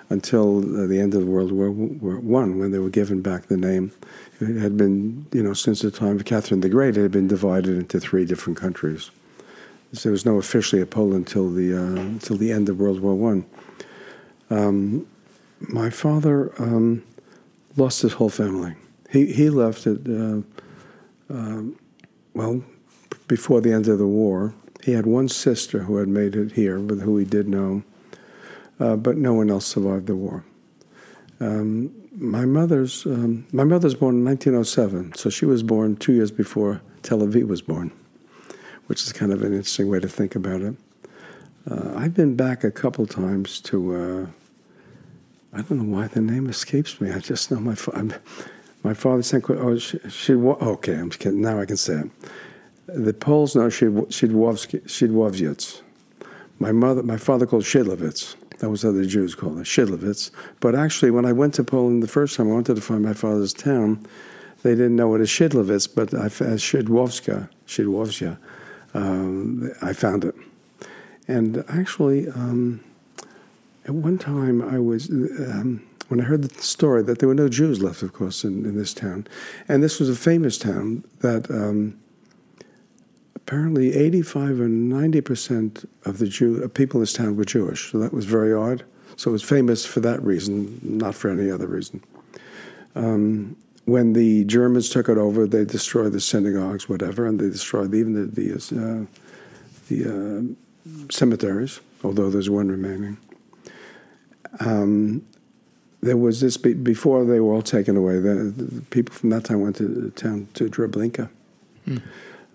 until 0.10 0.60
uh, 0.60 0.88
the 0.88 1.00
end 1.00 1.14
of 1.16 1.26
World 1.26 1.52
War 1.52 1.72
One, 1.72 2.60
when 2.60 2.72
they 2.72 2.80
were 2.80 2.90
given 2.90 3.22
back 3.22 3.48
the 3.48 3.58
name. 3.58 3.92
It 4.40 4.60
had 4.60 4.78
been, 4.78 5.26
you 5.32 5.44
know, 5.44 5.54
since 5.54 5.82
the 5.82 5.92
time 5.92 6.18
of 6.18 6.26
Catherine 6.26 6.62
the 6.62 6.70
Great, 6.70 6.98
it 6.98 7.02
had 7.02 7.12
been 7.12 7.28
divided 7.28 7.78
into 7.78 8.00
three 8.00 8.26
different 8.26 8.60
countries. 8.60 9.12
So 9.94 10.10
there 10.10 10.12
was 10.12 10.26
no 10.26 10.38
officially 10.38 10.82
a 10.82 10.86
Poland 10.86 11.28
till 11.28 11.52
the 11.52 11.74
uh, 11.74 12.20
till 12.20 12.38
the 12.38 12.52
end 12.52 12.70
of 12.70 12.80
World 12.80 13.00
War 13.00 13.16
One. 13.16 13.46
My 15.70 15.90
father 15.90 16.52
um, 16.62 17.04
lost 17.78 18.02
his 18.02 18.14
whole 18.14 18.30
family. 18.30 18.76
He 19.10 19.32
he 19.34 19.50
left 19.50 19.88
it. 19.88 20.02
Uh, 20.08 20.42
um, 21.30 21.78
well, 22.34 22.64
before 23.28 23.62
the 23.62 23.72
end 23.72 23.88
of 23.88 23.98
the 23.98 24.08
war, 24.08 24.54
he 24.84 24.92
had 24.92 25.06
one 25.06 25.30
sister 25.30 25.84
who 25.84 25.98
had 25.98 26.08
made 26.08 26.36
it 26.36 26.54
here, 26.54 26.80
with 26.80 27.02
who 27.02 27.18
he 27.18 27.26
did 27.26 27.48
know, 27.48 27.84
uh, 28.80 28.96
but 28.96 29.18
no 29.18 29.34
one 29.34 29.50
else 29.50 29.66
survived 29.66 30.08
the 30.08 30.16
war. 30.16 30.44
Um, 31.40 31.92
my 32.16 32.46
mother's 32.46 33.06
um, 33.06 33.46
my 33.52 33.64
mother's 33.64 33.96
born 33.96 34.16
in 34.16 34.26
1907, 34.26 35.16
so 35.16 35.30
she 35.30 35.46
was 35.46 35.64
born 35.64 35.96
two 35.96 36.14
years 36.14 36.32
before 36.32 36.82
Tel 37.02 37.20
Aviv 37.20 37.48
was 37.48 37.62
born, 37.62 37.92
which 38.88 39.04
is 39.04 39.12
kind 39.12 39.34
of 39.34 39.42
an 39.42 39.54
interesting 39.54 39.90
way 39.90 40.00
to 40.00 40.08
think 40.08 40.36
about 40.36 40.62
it. 40.62 40.76
Uh, 41.70 41.94
I've 41.96 42.14
been 42.14 42.36
back 42.36 42.64
a 42.64 42.72
couple 42.72 43.06
times 43.08 43.60
to. 43.62 43.96
Uh, 43.96 44.28
I 45.56 45.62
don't 45.62 45.80
know 45.80 45.98
why 45.98 46.08
the 46.08 46.22
name 46.22 46.50
escapes 46.50 47.00
me. 47.00 47.12
I 47.12 47.20
just 47.20 47.52
know 47.52 47.60
my 47.60 47.76
my 48.84 48.94
father 48.94 49.24
said, 49.24 49.44
"Oh, 49.50 49.78
she, 49.78 50.00
she 50.10 50.34
okay." 50.34 50.96
I'm 50.96 51.10
kidding. 51.10 51.42
Now 51.42 51.60
I 51.60 51.66
can 51.66 51.78
say 51.78 52.02
it. 52.02 52.10
The 52.88 53.14
Poles 53.14 53.56
know 53.56 53.68
Shidwowski, 53.68 54.84
Shidwowiec. 54.84 55.82
My 56.60 56.72
mother, 56.72 57.02
my 57.02 57.18
father 57.18 57.46
called 57.46 57.64
Shidlovitz. 57.64 58.36
That 58.64 58.70
was 58.70 58.84
how 58.84 58.94
the 58.94 59.06
Jews 59.06 59.36
called 59.36 59.60
it, 59.60 59.66
Shidlovitz. 59.66 60.32
But 60.62 60.74
actually, 60.74 61.12
when 61.12 61.26
I 61.26 61.34
went 61.34 61.54
to 61.56 61.66
Poland 61.66 62.02
the 62.02 62.08
first 62.08 62.38
time, 62.38 62.50
I 62.50 62.54
wanted 62.54 62.76
to 62.76 62.82
find 62.82 63.04
my 63.04 63.12
father's 63.12 63.52
town. 63.52 64.08
They 64.62 64.70
didn't 64.70 64.96
know 64.96 65.14
it 65.16 65.20
as 65.20 65.28
Shidlovitz, 65.28 65.94
but 65.94 66.14
I, 66.14 66.28
as 66.28 66.62
Shidwowska, 66.62 67.50
Shidwowska, 67.68 68.38
um, 68.94 69.70
I 69.82 69.92
found 69.92 70.24
it. 70.24 70.34
And 71.28 71.66
actually, 71.68 72.30
um, 72.30 72.82
at 73.84 73.96
one 73.96 74.18
time, 74.18 74.62
I 74.62 74.80
was 74.80 75.10
um, 75.10 75.86
when 76.08 76.22
I 76.22 76.24
heard 76.24 76.44
the 76.44 76.62
story 76.62 77.04
that 77.04 77.20
there 77.20 77.28
were 77.28 77.36
no 77.36 77.50
Jews 77.50 77.84
left, 77.84 78.02
of 78.02 78.14
course, 78.14 78.46
in, 78.46 78.66
in 78.66 78.78
this 78.78 78.94
town, 78.94 79.28
and 79.68 79.84
this 79.84 80.00
was 80.00 80.08
a 80.08 80.16
famous 80.16 80.58
town 80.58 81.04
that 81.20 81.52
um, 81.52 82.00
apparently 83.46 83.94
eighty-five 83.94 84.60
or 84.60 84.68
ninety 84.68 85.22
percent 85.22 85.88
of 86.06 86.18
the 86.18 86.28
Jew 86.28 86.68
people 86.70 87.00
in 87.00 87.04
this 87.04 87.14
town 87.14 87.36
were 87.36 87.46
Jewish. 87.46 87.92
So 87.92 88.00
that 88.00 88.14
was 88.14 88.26
very 88.26 88.54
odd. 88.54 88.84
So 89.16 89.30
it 89.30 89.34
was 89.34 89.44
famous 89.44 89.86
for 89.86 90.00
that 90.00 90.24
reason, 90.24 90.80
not 90.82 91.14
for 91.16 91.30
any 91.30 91.52
other 91.52 91.68
reason. 91.68 92.04
Um, 92.96 93.56
when 93.86 94.14
the 94.14 94.46
Germans 94.46 94.90
took 94.90 95.10
it 95.10 95.18
over, 95.18 95.46
they 95.46 95.66
destroyed 95.66 96.14
the 96.14 96.22
synagogues, 96.22 96.88
whatever, 96.88 97.28
and 97.28 97.40
they 97.40 97.50
destroyed 97.50 97.94
even 97.94 98.14
the 98.14 98.26
the, 98.26 98.54
uh, 98.54 99.06
the 99.90 100.00
uh, 100.10 101.12
cemeteries, 101.12 101.80
although 102.04 102.30
there's 102.30 102.50
one 102.50 102.70
remaining 102.70 103.18
there 106.02 106.18
was 106.18 106.42
this 106.42 106.58
before 106.58 107.26
they 107.26 107.40
were 107.40 107.54
all 107.54 107.62
taken 107.62 107.96
away. 107.96 108.20
The, 108.20 108.54
the 108.56 108.82
people 108.82 109.16
from 109.16 109.30
that 109.30 109.46
time 109.46 109.62
went 109.62 109.78
to 109.78 109.88
the 109.88 110.10
town 110.12 110.48
to 110.56 110.70
Treblinka. 110.70 111.30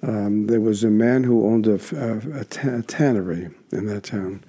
Um, 0.03 0.47
there 0.47 0.61
was 0.61 0.85
a 0.85 0.91
man 0.91 1.25
who 1.25 1.47
owned 1.47 1.67
a, 1.67 1.75
a- 1.97 2.41
a 2.41 2.45
ta- 2.45 2.77
a 2.77 2.83
tannery 2.83 3.51
in 3.73 3.87
that 3.87 4.05
town, 4.05 4.45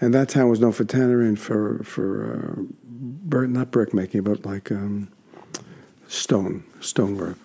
and 0.00 0.14
that 0.14 0.28
town 0.28 0.48
was 0.48 0.60
known 0.60 0.72
for 0.72 0.84
tannery 0.84 1.26
and 1.28 1.38
for 1.38 1.82
for 1.82 2.66
uh, 3.30 3.40
not 3.46 3.70
brick 3.70 3.92
making, 3.92 4.22
but 4.22 4.44
like 4.46 4.70
um, 4.70 5.08
stone 6.06 6.62
stonework. 6.80 7.36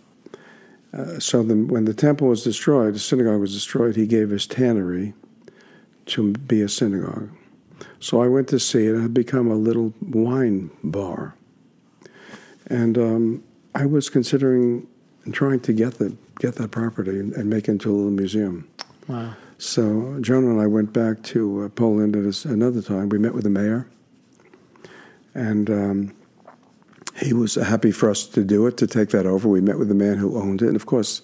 Uh, 0.93 1.20
so 1.20 1.43
the, 1.43 1.56
when 1.56 1.86
the 1.86 1.93
temple 1.93 2.28
was 2.28 2.43
destroyed, 2.43 2.93
the 2.96 3.00
synagogue 3.00 3.41
was 3.41 3.54
destroyed, 3.54 3.96
he 3.96 4.08
gave 4.08 4.30
his 4.30 4.48
tannery 4.48 5.13
to 6.06 6.32
be 6.34 6.62
a 6.62 6.70
synagogue. 6.70 7.30
So 8.00 8.22
I 8.22 8.28
went 8.28 8.48
to 8.50 8.60
see 8.60 8.86
it. 8.86 8.96
It 8.96 9.02
had 9.02 9.13
become 9.13 9.52
a 9.52 9.56
little 9.56 9.93
wine 10.02 10.72
bar. 10.84 11.36
And 12.67 12.98
um, 12.98 13.43
I 13.76 13.86
was 13.86 14.10
considering 14.10 14.88
trying 15.32 15.60
to 15.62 15.74
get, 15.74 15.96
the, 15.96 16.15
get 16.39 16.56
that 16.56 16.71
property 16.71 17.19
and, 17.19 17.34
and 17.34 17.50
make 17.50 17.67
it 17.67 17.71
into 17.71 17.91
a 17.91 17.95
little 17.95 18.12
museum. 18.12 18.67
Wow. 19.08 19.34
So 19.58 20.17
Joan 20.21 20.43
and 20.45 20.62
I 20.62 20.67
went 20.67 20.93
back 20.93 21.23
to 21.23 21.63
uh, 21.63 21.69
Poland 21.69 22.15
at 22.15 22.23
this- 22.23 22.45
another 22.45 22.82
time. 22.82 23.10
We 23.10 23.17
met 23.17 23.34
with 23.34 23.43
the 23.43 23.50
mayor, 23.50 23.88
and 25.34 25.69
um, 25.69 26.13
he 27.19 27.34
was 27.34 27.56
happy 27.56 27.91
for 27.91 28.10
us 28.10 28.26
to 28.28 28.43
do 28.43 28.67
it, 28.67 28.78
to 28.78 28.88
take 28.88 29.10
that 29.10 29.26
over. 29.26 29.47
We 29.50 29.62
met 29.62 29.80
with 29.80 29.88
the 29.88 29.95
man 29.95 30.17
who 30.17 30.38
owned 30.38 30.62
it, 30.62 30.67
and 30.67 30.76
of 30.76 30.86
course, 30.86 31.21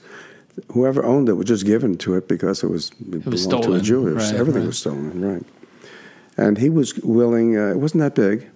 whoever 0.71 1.04
owned 1.06 1.30
it 1.30 1.34
was 1.34 1.45
just 1.47 1.65
given 1.65 1.97
to 1.99 2.15
it 2.15 2.28
because 2.28 2.63
it 2.63 2.69
was 2.69 2.91
it, 3.12 3.12
was 3.12 3.21
belonged 3.21 3.34
to 3.34 3.38
stolen, 3.38 3.71
the 3.73 3.82
Jews. 3.82 4.15
right, 4.32 4.36
Everything 4.39 4.62
right. 4.62 4.67
was 4.67 4.80
stolen, 4.80 5.21
right? 5.21 5.43
And 6.36 6.58
he 6.58 6.69
was 6.69 6.95
willing. 6.99 7.58
Uh, 7.58 7.67
it 7.71 7.78
wasn't 7.78 8.02
that 8.02 8.15
big. 8.15 8.49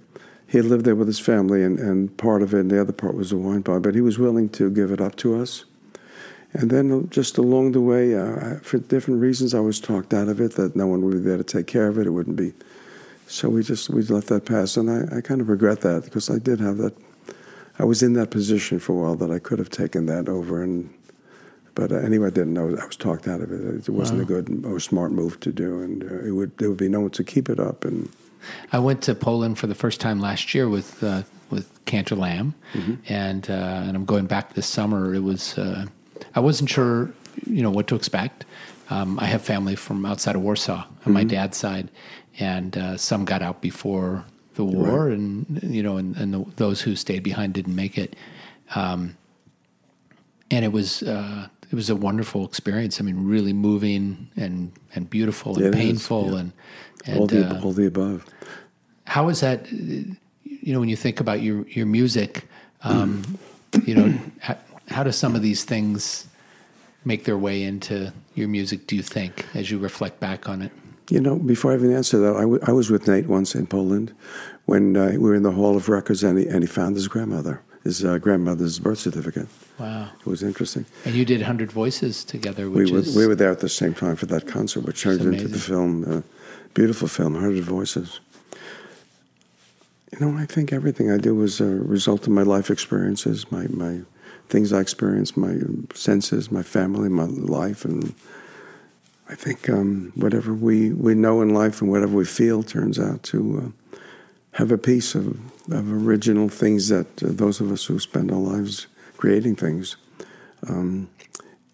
He 0.48 0.58
had 0.58 0.66
lived 0.66 0.86
there 0.86 0.96
with 0.96 1.08
his 1.08 1.20
family, 1.20 1.62
and, 1.64 1.78
and 1.78 2.16
part 2.18 2.42
of 2.42 2.54
it, 2.54 2.62
and 2.62 2.72
the 2.72 2.80
other 2.82 2.94
part 2.94 3.16
was 3.16 3.32
a 3.32 3.38
wine 3.38 3.62
bar. 3.62 3.80
But 3.80 3.94
he 3.94 4.02
was 4.02 4.18
willing 4.18 4.50
to 4.50 4.72
give 4.72 4.92
it 4.92 5.02
up 5.02 5.16
to 5.18 5.40
us. 5.40 5.66
And 6.54 6.70
then 6.70 7.08
just 7.10 7.38
along 7.38 7.74
the 7.74 7.82
way, 7.82 8.16
uh, 8.16 8.56
I- 8.56 8.60
for 8.64 8.78
different 8.80 9.22
reasons, 9.22 9.54
I 9.54 9.60
was 9.60 9.80
talked 9.80 10.14
out 10.14 10.28
of 10.30 10.40
it 10.40 10.54
that 10.54 10.76
no 10.76 10.88
one 10.88 11.02
would 11.06 11.14
be 11.16 11.20
there 11.20 11.38
to 11.38 11.44
take 11.44 11.68
care 11.68 11.88
of 11.88 11.98
it. 12.00 12.08
It 12.08 12.12
wouldn't 12.12 12.38
be. 12.38 12.54
So 13.28 13.50
we 13.50 13.62
just 13.62 13.90
we 13.90 14.02
let 14.04 14.28
that 14.28 14.46
pass, 14.46 14.78
and 14.78 14.90
I, 14.90 15.18
I 15.18 15.22
kind 15.22 15.42
of 15.42 15.50
regret 15.50 15.82
that 15.82 16.06
because 16.06 16.30
I 16.30 16.40
did 16.40 16.60
have 16.62 16.78
that. 16.78 16.96
I 17.78 17.84
was 17.84 18.02
in 18.02 18.14
that 18.14 18.32
position 18.32 18.80
for 18.80 18.94
a 18.94 18.96
while 18.96 19.16
that 19.16 19.30
I 19.30 19.38
could 19.40 19.60
have 19.60 19.70
taken 19.70 20.06
that 20.06 20.30
over, 20.30 20.64
and 20.64 20.90
but 21.76 21.92
uh, 21.92 21.96
anyway, 21.98 22.28
I 22.28 22.30
didn't. 22.30 22.58
I 22.58 22.64
was, 22.64 22.80
I 22.80 22.86
was 22.86 22.96
talked 22.96 23.28
out 23.28 23.42
of 23.42 23.52
it. 23.52 23.60
It 23.88 23.90
wasn't 23.92 24.22
a 24.22 24.26
good 24.26 24.64
or 24.66 24.80
smart 24.80 25.12
move 25.12 25.40
to 25.42 25.52
do, 25.52 25.82
and 25.82 26.04
uh, 26.04 26.26
it 26.26 26.32
would 26.32 26.58
there 26.58 26.70
would 26.70 26.78
be 26.80 26.88
no 26.88 27.02
one 27.02 27.10
to 27.12 27.24
keep 27.24 27.50
it 27.50 27.60
up. 27.60 27.84
And 27.84 28.08
I 28.72 28.80
went 28.80 29.02
to 29.04 29.14
Poland 29.14 29.60
for 29.60 29.68
the 29.68 29.76
first 29.76 30.00
time 30.00 30.22
last 30.22 30.56
year 30.56 30.70
with 30.70 31.04
uh, 31.04 31.24
with 31.50 31.68
Cantor 31.84 32.16
Lam, 32.16 32.54
Mm-hmm. 32.74 32.94
and 33.10 33.50
uh, 33.50 33.54
and 33.88 33.98
I'm 33.98 34.06
going 34.06 34.26
back 34.28 34.54
this 34.54 34.68
summer. 34.68 35.14
It 35.14 35.24
was 35.24 35.58
uh, 35.58 35.86
I 36.36 36.40
wasn't 36.40 36.70
sure, 36.70 37.12
you 37.46 37.62
know, 37.62 37.72
what 37.72 37.88
to 37.88 37.96
expect. 37.96 38.46
Um, 38.90 39.20
I 39.20 39.26
have 39.26 39.42
family 39.42 39.76
from 39.76 40.06
outside 40.06 40.36
of 40.36 40.42
Warsaw 40.42 40.86
on 41.06 41.14
my 41.14 41.24
dad's 41.24 41.58
side, 41.58 41.90
and 42.40 42.78
uh, 42.78 42.98
some 42.98 43.26
got 43.26 43.42
out 43.42 43.62
before 43.62 44.24
the 44.56 44.64
war, 44.64 45.10
and 45.10 45.60
you 45.62 45.84
know, 45.84 45.98
and, 45.98 46.16
and 46.16 46.34
the, 46.34 46.46
those 46.56 46.82
who 46.82 46.96
stayed 46.96 47.24
behind 47.24 47.54
didn't 47.54 47.76
make 47.76 47.98
it. 47.98 48.16
Um, 48.76 49.18
and 50.50 50.64
it 50.64 50.72
was 50.72 51.04
uh, 51.04 51.48
it 51.70 51.76
was 51.76 51.90
a 51.90 51.96
wonderful 51.96 52.46
experience. 52.46 53.02
I 53.02 53.04
mean, 53.04 53.28
really 53.28 53.54
moving 53.54 54.30
and 54.38 54.72
and 54.96 55.10
beautiful 55.10 55.58
and 55.58 55.66
is, 55.66 55.76
painful 55.76 56.32
yeah. 56.32 56.40
and 56.40 56.52
and 57.06 57.20
all 57.20 57.28
the 57.28 57.50
uh, 57.50 57.62
all 57.62 57.74
the 57.74 57.88
above. 57.88 58.26
how 59.06 59.30
is 59.30 59.42
that? 59.42 59.66
uh, 59.66 60.16
You 60.44 60.74
know, 60.74 60.80
when 60.80 60.90
you 60.90 60.98
think 60.98 61.20
about 61.20 61.42
your 61.42 61.68
your 61.68 61.86
music, 61.86 62.48
um, 62.84 63.24
you 63.86 63.96
know, 63.96 64.14
how, 64.88 65.04
do 65.04 65.12
some 65.12 65.36
of 65.36 65.42
these 65.42 65.64
things 65.64 66.28
make 67.06 67.24
their 67.24 67.38
way 67.38 67.64
into 67.64 68.14
your 68.36 68.48
music? 68.48 68.88
Do 68.88 68.96
you 68.96 69.04
think, 69.04 69.46
as 69.54 69.70
you 69.72 69.78
reflect 69.78 70.20
back 70.20 70.50
on 70.50 70.62
it? 70.62 70.72
You 71.10 71.22
know, 71.22 71.38
before 71.38 71.72
I 71.72 71.76
even 71.76 71.94
answer 71.94 72.18
that, 72.20 72.36
I, 72.36 72.42
w- 72.42 72.60
I 72.64 72.72
was 72.72 72.90
with 72.90 73.08
Nate 73.08 73.28
once 73.28 73.56
in 73.56 73.66
Poland 73.66 74.14
when 74.66 74.98
uh, 74.98 75.08
we 75.12 75.18
were 75.20 75.36
in 75.36 75.44
the 75.44 75.52
Hall 75.52 75.78
of 75.78 75.88
Records, 75.88 76.24
and 76.24 76.38
he, 76.38 76.48
and 76.48 76.64
he 76.64 76.68
found 76.68 76.96
his 76.96 77.08
grandmother, 77.08 77.62
his 77.84 78.04
uh, 78.04 78.18
grandmother's 78.18 78.80
birth 78.80 79.00
certificate. 79.00 79.48
Wow! 79.80 80.10
It 80.20 80.26
was 80.26 80.44
interesting. 80.44 80.86
And 81.06 81.16
you 81.16 81.24
did 81.24 81.44
Hundred 81.44 81.72
Voices 81.72 82.26
together, 82.26 82.70
We 82.70 82.84
which 82.84 82.92
were, 82.92 83.00
is 83.00 83.16
we 83.16 83.26
were 83.26 83.36
there 83.36 83.52
at 83.52 83.62
the 83.62 83.70
same 83.70 83.94
time 83.94 84.18
for 84.18 84.26
that 84.26 84.48
concert, 84.48 84.82
which 84.82 85.02
turned 85.02 85.22
into 85.22 85.48
the 85.48 85.60
film, 85.60 86.04
uh, 86.18 86.22
beautiful 86.74 87.08
film, 87.08 87.36
Hundred 87.36 87.64
Voices. 87.64 88.20
You 90.12 90.26
know, 90.26 90.38
I 90.38 90.46
think 90.46 90.74
everything 90.74 91.12
I 91.12 91.18
do 91.18 91.36
was 91.36 91.62
a 91.62 91.66
result 91.66 92.28
of 92.28 92.34
my 92.34 92.44
life 92.44 92.70
experiences, 92.70 93.50
my, 93.52 93.68
my 93.68 94.02
things 94.50 94.74
I 94.74 94.80
experienced, 94.80 95.38
my 95.38 95.58
senses, 95.94 96.52
my 96.52 96.64
family, 96.64 97.10
my 97.10 97.26
life, 97.26 97.86
and 97.86 98.14
I 99.30 99.36
think 99.36 99.70
um, 99.70 100.14
whatever 100.16 100.54
we, 100.54 100.94
we 100.94 101.14
know 101.14 101.42
in 101.42 101.54
life 101.54 101.82
and 101.82 101.92
whatever 101.92 102.16
we 102.16 102.26
feel 102.26 102.64
turns 102.64 102.98
out 102.98 103.24
to 103.24 103.74
uh, 103.94 103.98
have 104.52 104.72
a 104.72 104.78
piece 104.78 105.16
of, 105.16 105.38
of 105.72 105.92
original 105.92 106.48
things 106.48 106.88
that 106.88 107.22
uh, 107.22 107.28
those 107.30 107.60
of 107.60 107.72
us 107.72 107.86
who 107.86 108.00
spend 108.00 108.32
our 108.32 108.40
lives 108.40 108.88
creating 109.18 109.56
things 109.56 109.98
um, 110.68 111.10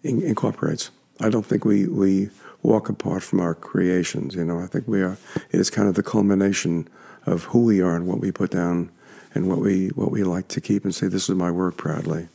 in, 0.02 0.20
incorporates. 0.22 0.90
I 1.20 1.28
don't 1.28 1.46
think 1.46 1.64
we, 1.64 1.86
we 1.86 2.30
walk 2.64 2.88
apart 2.88 3.22
from 3.22 3.38
our 3.38 3.54
creations. 3.54 4.34
You 4.34 4.44
know, 4.44 4.58
I 4.58 4.66
think 4.66 4.88
we 4.88 5.02
are. 5.02 5.16
It 5.52 5.60
is 5.60 5.70
kind 5.70 5.88
of 5.88 5.94
the 5.94 6.02
culmination 6.02 6.88
of 7.24 7.44
who 7.44 7.60
we 7.60 7.80
are 7.80 7.94
and 7.94 8.08
what 8.08 8.18
we 8.18 8.32
put 8.32 8.50
down 8.50 8.90
and 9.34 9.48
what 9.48 9.58
we 9.58 9.88
what 9.88 10.10
we 10.10 10.24
like 10.24 10.48
to 10.48 10.60
keep 10.60 10.84
and 10.84 10.94
say, 10.94 11.06
"This 11.06 11.28
is 11.28 11.36
my 11.36 11.50
work 11.50 11.76
proudly." 11.76 12.28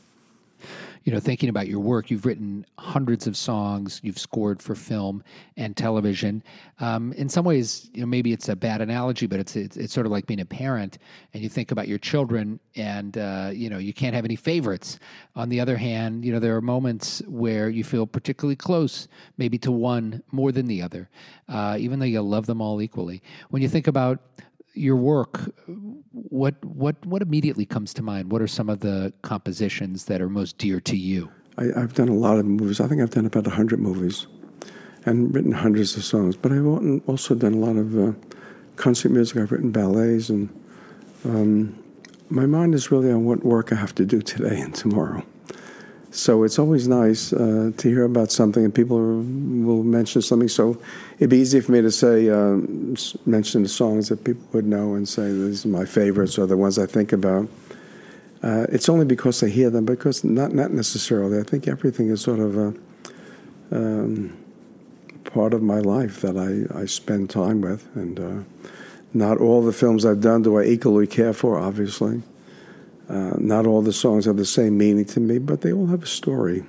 You 1.10 1.16
know, 1.16 1.20
thinking 1.20 1.50
about 1.50 1.68
your 1.68 1.80
work, 1.80 2.12
you've 2.12 2.24
written 2.24 2.64
hundreds 2.78 3.26
of 3.26 3.36
songs, 3.36 4.00
you've 4.04 4.20
scored 4.20 4.62
for 4.62 4.76
film 4.76 5.24
and 5.58 5.76
television. 5.76 6.44
Um, 6.80 7.14
in 7.14 7.28
some 7.28 7.44
ways, 7.44 7.90
you 7.96 8.02
know, 8.02 8.06
maybe 8.06 8.32
it's 8.32 8.48
a 8.48 8.56
bad 8.56 8.80
analogy, 8.80 9.26
but 9.26 9.40
it's, 9.40 9.56
it's 9.56 9.76
it's 9.76 9.92
sort 9.92 10.06
of 10.06 10.12
like 10.12 10.28
being 10.28 10.42
a 10.42 10.46
parent, 10.46 11.00
and 11.34 11.42
you 11.42 11.50
think 11.50 11.72
about 11.72 11.88
your 11.88 11.98
children, 11.98 12.60
and 12.76 13.18
uh, 13.18 13.50
you 13.52 13.72
know, 13.72 13.80
you 13.80 13.92
can't 13.92 14.14
have 14.14 14.24
any 14.24 14.36
favorites. 14.36 15.00
On 15.36 15.50
the 15.50 15.60
other 15.60 15.78
hand, 15.78 16.24
you 16.24 16.32
know, 16.32 16.38
there 16.38 16.56
are 16.56 16.62
moments 16.62 17.24
where 17.26 17.70
you 17.70 17.84
feel 17.84 18.06
particularly 18.06 18.56
close, 18.56 19.08
maybe 19.40 19.58
to 19.58 19.72
one 19.72 20.22
more 20.32 20.52
than 20.52 20.68
the 20.68 20.80
other, 20.80 21.10
uh, 21.48 21.76
even 21.80 21.98
though 21.98 22.06
you 22.06 22.22
love 22.22 22.46
them 22.46 22.62
all 22.62 22.84
equally. 22.84 23.24
When 23.50 23.64
you 23.64 23.68
think 23.68 23.88
about 23.88 24.20
your 24.74 24.96
work, 24.96 25.54
what 26.12 26.64
what 26.64 27.06
what 27.06 27.22
immediately 27.22 27.66
comes 27.66 27.94
to 27.96 28.04
mind? 28.04 28.32
What 28.32 28.42
are 28.42 28.48
some 28.48 28.70
of 28.70 28.80
the 28.80 29.14
compositions 29.22 30.06
that 30.06 30.22
are 30.22 30.30
most 30.30 30.58
dear 30.58 30.80
to 30.82 30.96
you? 30.96 31.30
I, 31.58 31.66
I've 31.76 31.94
done 31.94 32.10
a 32.10 32.14
lot 32.14 32.38
of 32.38 32.46
movies. 32.46 32.80
I 32.80 32.88
think 32.88 33.02
I've 33.02 33.10
done 33.10 33.26
about 33.26 33.48
hundred 33.48 33.80
movies, 33.80 34.28
and 35.06 35.34
written 35.34 35.52
hundreds 35.52 35.98
of 35.98 36.04
songs. 36.04 36.38
But 36.38 36.52
I've 36.52 36.66
also 37.08 37.36
done 37.36 37.54
a 37.54 37.58
lot 37.58 37.76
of 37.76 37.98
uh, 37.98 38.14
concert 38.76 39.10
music. 39.10 39.38
I've 39.38 39.52
written 39.52 39.72
ballets, 39.72 40.30
and 40.30 40.50
um, 41.26 41.84
my 42.30 42.46
mind 42.46 42.76
is 42.76 42.92
really 42.92 43.12
on 43.12 43.26
what 43.26 43.44
work 43.44 43.72
I 43.72 43.76
have 43.76 43.96
to 43.96 44.06
do 44.06 44.22
today 44.22 44.60
and 44.60 44.74
tomorrow. 44.74 45.26
So 46.12 46.44
it's 46.44 46.58
always 46.58 46.88
nice 46.88 47.34
uh, 47.34 47.72
to 47.78 47.88
hear 47.88 48.04
about 48.04 48.32
something, 48.32 48.66
and 48.66 48.74
people 48.74 48.98
are, 48.98 49.18
will 49.18 49.84
mention 49.84 50.24
something. 50.24 50.48
So 50.48 50.82
it'd 51.18 51.30
be 51.30 51.38
easy 51.38 51.62
for 51.62 51.72
me 51.72 51.82
to 51.82 51.92
say, 51.92 52.30
um, 52.30 52.96
mention 53.28 53.62
the 53.62 53.70
songs 53.70 54.10
that 54.10 54.24
people 54.24 54.44
would 54.54 54.66
know 54.66 54.96
and 54.96 55.08
say 55.08 55.32
these 55.32 55.66
are 55.66 55.70
my 55.70 55.86
favorites 55.86 56.40
or 56.40 56.48
the 56.48 56.58
ones 56.58 56.80
I 56.80 56.88
think 56.88 57.14
about. 57.14 57.48
Uh, 58.42 58.66
it's 58.70 58.90
only 58.90 59.06
because 59.06 59.44
I 59.44 59.50
hear 59.50 59.70
them, 59.70 59.86
because 59.86 60.24
not 60.24 60.54
not 60.54 60.72
necessarily. 60.72 61.40
I 61.40 61.44
think 61.44 61.68
everything 61.68 62.10
is 62.10 62.22
sort 62.22 62.40
of 62.40 62.58
a 62.58 62.74
um, 63.72 64.36
part 65.26 65.54
of 65.54 65.62
my 65.62 65.80
life 65.80 66.22
that 66.22 66.38
I, 66.38 66.82
I 66.82 66.86
spend 66.86 67.30
time 67.30 67.62
with, 67.62 67.88
and 67.96 68.20
uh, 68.20 68.70
not 69.14 69.38
all 69.38 69.62
the 69.62 69.74
films 69.74 70.06
I've 70.06 70.22
done 70.22 70.42
do 70.42 70.58
I 70.58 70.64
equally 70.64 71.06
care 71.06 71.34
for. 71.34 71.60
Obviously, 71.60 72.24
uh, 73.10 73.34
not 73.38 73.66
all 73.66 73.82
the 73.82 73.94
songs 73.94 74.26
have 74.26 74.38
the 74.38 74.46
same 74.46 74.78
meaning 74.78 75.06
to 75.06 75.20
me, 75.20 75.40
but 75.40 75.62
they 75.62 75.74
all 75.74 75.88
have 75.88 76.04
a 76.04 76.08
story. 76.08 76.64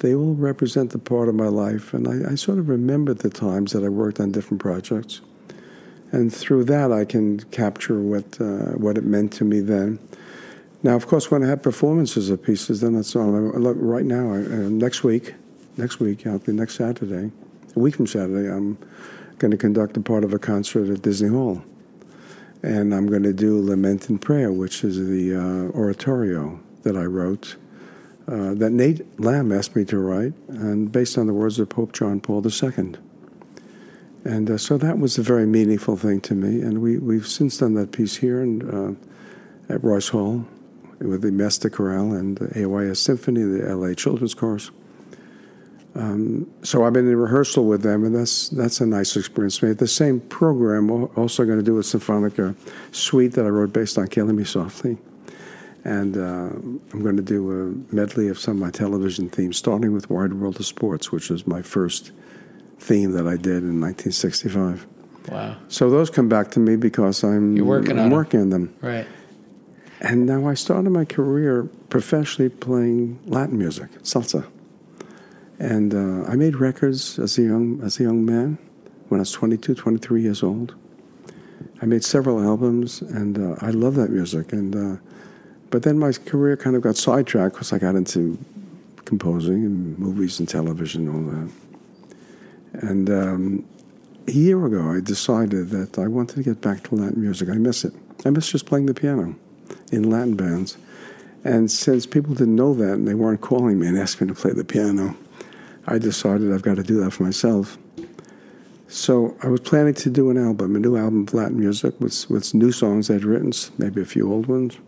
They 0.00 0.14
all 0.14 0.34
represent 0.34 0.94
a 0.94 0.98
part 0.98 1.28
of 1.28 1.34
my 1.34 1.48
life, 1.48 1.94
and 1.94 2.06
I, 2.06 2.32
I 2.32 2.34
sort 2.34 2.58
of 2.58 2.68
remember 2.68 3.14
the 3.14 3.30
times 3.30 3.72
that 3.72 3.82
I 3.82 3.88
worked 3.88 4.20
on 4.20 4.30
different 4.30 4.60
projects, 4.60 5.22
and 6.12 6.32
through 6.32 6.64
that 6.64 6.92
I 6.92 7.06
can 7.06 7.40
capture 7.50 8.00
what 8.00 8.38
uh, 8.40 8.76
what 8.76 8.98
it 8.98 9.04
meant 9.04 9.32
to 9.34 9.44
me 9.44 9.60
then. 9.60 9.98
Now, 10.82 10.94
of 10.94 11.06
course, 11.06 11.30
when 11.30 11.42
I 11.42 11.48
have 11.48 11.62
performances 11.62 12.28
of 12.28 12.42
pieces, 12.42 12.82
then 12.82 12.94
that's 12.94 13.16
all. 13.16 13.30
Look, 13.30 13.76
right 13.80 14.04
now, 14.04 14.34
uh, 14.34 14.68
next 14.68 15.02
week, 15.02 15.34
next 15.78 15.98
week, 15.98 16.24
the 16.24 16.52
next 16.52 16.74
Saturday, 16.74 17.32
a 17.74 17.78
week 17.78 17.96
from 17.96 18.06
Saturday, 18.06 18.48
I'm 18.48 18.76
going 19.38 19.50
to 19.50 19.56
conduct 19.56 19.96
a 19.96 20.00
part 20.00 20.24
of 20.24 20.34
a 20.34 20.38
concert 20.38 20.90
at 20.90 21.02
Disney 21.02 21.28
Hall, 21.30 21.62
and 22.66 22.92
I'm 22.92 23.06
going 23.06 23.22
to 23.22 23.32
do 23.32 23.60
"Lament 23.60 24.08
and 24.08 24.20
Prayer," 24.20 24.50
which 24.50 24.82
is 24.82 24.96
the 24.96 25.34
uh, 25.34 25.78
oratorio 25.78 26.60
that 26.82 26.96
I 26.96 27.04
wrote, 27.04 27.56
uh, 28.26 28.54
that 28.54 28.70
Nate 28.72 29.20
Lam 29.20 29.52
asked 29.52 29.76
me 29.76 29.84
to 29.84 29.98
write, 29.98 30.32
and 30.48 30.90
based 30.90 31.16
on 31.16 31.26
the 31.26 31.32
words 31.32 31.60
of 31.60 31.68
Pope 31.68 31.92
John 31.92 32.20
Paul 32.20 32.44
II. 32.44 32.94
And 34.24 34.50
uh, 34.50 34.58
so 34.58 34.76
that 34.78 34.98
was 34.98 35.16
a 35.16 35.22
very 35.22 35.46
meaningful 35.46 35.96
thing 35.96 36.20
to 36.22 36.34
me, 36.34 36.60
and 36.60 36.82
we, 36.82 36.98
we've 36.98 37.28
since 37.28 37.58
done 37.58 37.74
that 37.74 37.92
piece 37.92 38.16
here 38.16 38.42
and, 38.42 38.98
uh, 39.68 39.72
at 39.72 39.84
Royce 39.84 40.08
Hall 40.08 40.44
with 40.98 41.22
the 41.22 41.30
Master 41.30 41.70
Chorale 41.70 42.12
and 42.12 42.38
the 42.38 42.64
AYS 42.64 42.98
Symphony, 42.98 43.42
the 43.42 43.74
LA 43.74 43.94
Children's 43.94 44.34
Chorus. 44.34 44.72
Um, 45.96 46.50
so 46.62 46.84
I've 46.84 46.92
been 46.92 47.08
in 47.08 47.16
rehearsal 47.16 47.64
with 47.64 47.82
them, 47.82 48.04
and 48.04 48.14
that's 48.14 48.50
that's 48.50 48.80
a 48.80 48.86
nice 48.86 49.16
experience 49.16 49.56
for 49.56 49.66
me. 49.66 49.72
The 49.72 49.88
same 49.88 50.20
program, 50.20 50.90
al- 50.90 51.10
also 51.16 51.46
going 51.46 51.58
to 51.58 51.64
do 51.64 51.78
a 51.78 51.82
symphonic 51.82 52.34
suite 52.92 53.32
that 53.32 53.46
I 53.46 53.48
wrote 53.48 53.72
based 53.72 53.96
on 53.96 54.06
Killing 54.08 54.36
Me 54.36 54.44
Softly. 54.44 54.98
And 55.84 56.16
uh, 56.16 56.50
I'm 56.92 57.02
going 57.02 57.16
to 57.16 57.22
do 57.22 57.50
a 57.50 57.94
medley 57.94 58.28
of 58.28 58.38
some 58.38 58.56
of 58.56 58.60
my 58.60 58.70
television 58.70 59.30
themes, 59.30 59.56
starting 59.56 59.92
with 59.92 60.10
Wide 60.10 60.34
World 60.34 60.58
of 60.58 60.66
Sports, 60.66 61.12
which 61.12 61.30
was 61.30 61.46
my 61.46 61.62
first 61.62 62.10
theme 62.78 63.12
that 63.12 63.26
I 63.26 63.36
did 63.36 63.62
in 63.62 63.80
1965. 63.80 64.84
Wow. 65.28 65.56
So 65.68 65.88
those 65.88 66.10
come 66.10 66.28
back 66.28 66.50
to 66.52 66.60
me 66.60 66.76
because 66.76 67.22
I'm, 67.22 67.56
You're 67.56 67.64
working 67.64 67.98
I'm 67.98 68.06
on 68.06 68.10
working 68.10 68.40
on 68.40 68.50
them. 68.50 68.74
Right. 68.80 69.06
And 70.00 70.26
now 70.26 70.48
I 70.48 70.54
started 70.54 70.90
my 70.90 71.04
career 71.04 71.64
professionally 71.88 72.48
playing 72.48 73.20
Latin 73.24 73.56
music, 73.56 73.90
salsa. 74.02 74.44
And 75.58 75.94
uh, 75.94 76.30
I 76.30 76.36
made 76.36 76.56
records 76.56 77.18
as 77.18 77.38
a 77.38 77.42
young 77.42 77.80
as 77.82 77.98
a 77.98 78.02
young 78.02 78.24
man 78.24 78.58
when 79.08 79.20
I 79.20 79.22
was 79.22 79.32
22, 79.32 79.74
23 79.74 80.22
years 80.22 80.42
old. 80.42 80.74
I 81.80 81.86
made 81.86 82.04
several 82.04 82.42
albums, 82.42 83.00
and 83.02 83.38
uh, 83.38 83.56
I 83.60 83.70
love 83.70 83.94
that 83.94 84.10
music. 84.10 84.52
And 84.52 84.74
uh, 84.76 85.00
but 85.70 85.82
then 85.82 85.98
my 85.98 86.12
career 86.12 86.56
kind 86.56 86.76
of 86.76 86.82
got 86.82 86.96
sidetracked 86.96 87.54
because 87.54 87.72
I 87.72 87.78
got 87.78 87.94
into 87.94 88.38
composing 89.04 89.64
and 89.64 89.98
movies 89.98 90.38
and 90.38 90.48
television 90.48 91.08
and 91.08 91.14
all 91.14 91.32
that. 91.32 92.88
And 92.88 93.10
um, 93.10 93.64
a 94.28 94.32
year 94.32 94.64
ago, 94.66 94.90
I 94.90 95.00
decided 95.00 95.70
that 95.70 95.98
I 95.98 96.06
wanted 96.06 96.36
to 96.36 96.42
get 96.42 96.60
back 96.60 96.82
to 96.84 96.94
Latin 96.94 97.20
music. 97.20 97.48
I 97.48 97.54
miss 97.54 97.84
it. 97.84 97.94
I 98.24 98.30
miss 98.30 98.50
just 98.50 98.66
playing 98.66 98.86
the 98.86 98.94
piano 98.94 99.34
in 99.92 100.10
Latin 100.10 100.34
bands. 100.34 100.76
And 101.44 101.70
since 101.70 102.06
people 102.06 102.34
didn't 102.34 102.56
know 102.56 102.74
that 102.74 102.94
and 102.94 103.06
they 103.06 103.14
weren't 103.14 103.40
calling 103.40 103.78
me 103.78 103.86
and 103.86 103.96
asking 103.96 104.26
me 104.26 104.34
to 104.34 104.40
play 104.40 104.52
the 104.52 104.64
piano, 104.64 105.16
I 105.86 105.98
decided 105.98 106.52
I've 106.52 106.62
got 106.62 106.76
to 106.76 106.82
do 106.82 107.02
that 107.02 107.12
for 107.12 107.22
myself. 107.22 107.78
So 108.88 109.36
I 109.42 109.48
was 109.48 109.60
planning 109.60 109.94
to 109.94 110.10
do 110.10 110.30
an 110.30 110.38
album, 110.38 110.76
a 110.76 110.78
new 110.78 110.96
album 110.96 111.22
of 111.22 111.34
Latin 111.34 111.58
music 111.58 112.00
with, 112.00 112.28
with 112.30 112.54
new 112.54 112.72
songs 112.72 113.10
I'd 113.10 113.24
written, 113.24 113.52
maybe 113.78 114.00
a 114.00 114.04
few 114.04 114.30
old 114.32 114.46
ones. 114.46 114.78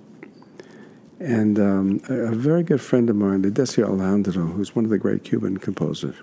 And 1.21 1.59
um, 1.59 2.01
a, 2.09 2.15
a 2.15 2.35
very 2.35 2.63
good 2.63 2.81
friend 2.81 3.11
of 3.11 3.17
mine, 3.17 3.43
Decio 3.43 3.85
Alejandro, 3.85 4.47
who's 4.47 4.75
one 4.77 4.85
of 4.85 4.91
the 4.91 4.99
great 4.99 5.25
Cuban 5.25 5.57
composers, 5.59 6.15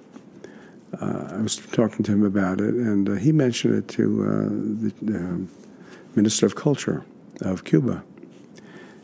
uh, 1.02 1.30
I 1.32 1.42
was 1.42 1.58
talking 1.58 2.04
to 2.06 2.12
him 2.14 2.24
about 2.24 2.62
it, 2.62 2.74
and 2.74 3.10
uh, 3.10 3.14
he 3.14 3.34
mentioned 3.34 3.76
it 3.76 3.88
to 3.90 4.24
uh, 4.24 4.94
the 5.02 5.18
um 5.18 5.50
Minister 6.16 6.46
of 6.46 6.56
Culture 6.56 7.04
of 7.42 7.66
Cuba. 7.66 8.04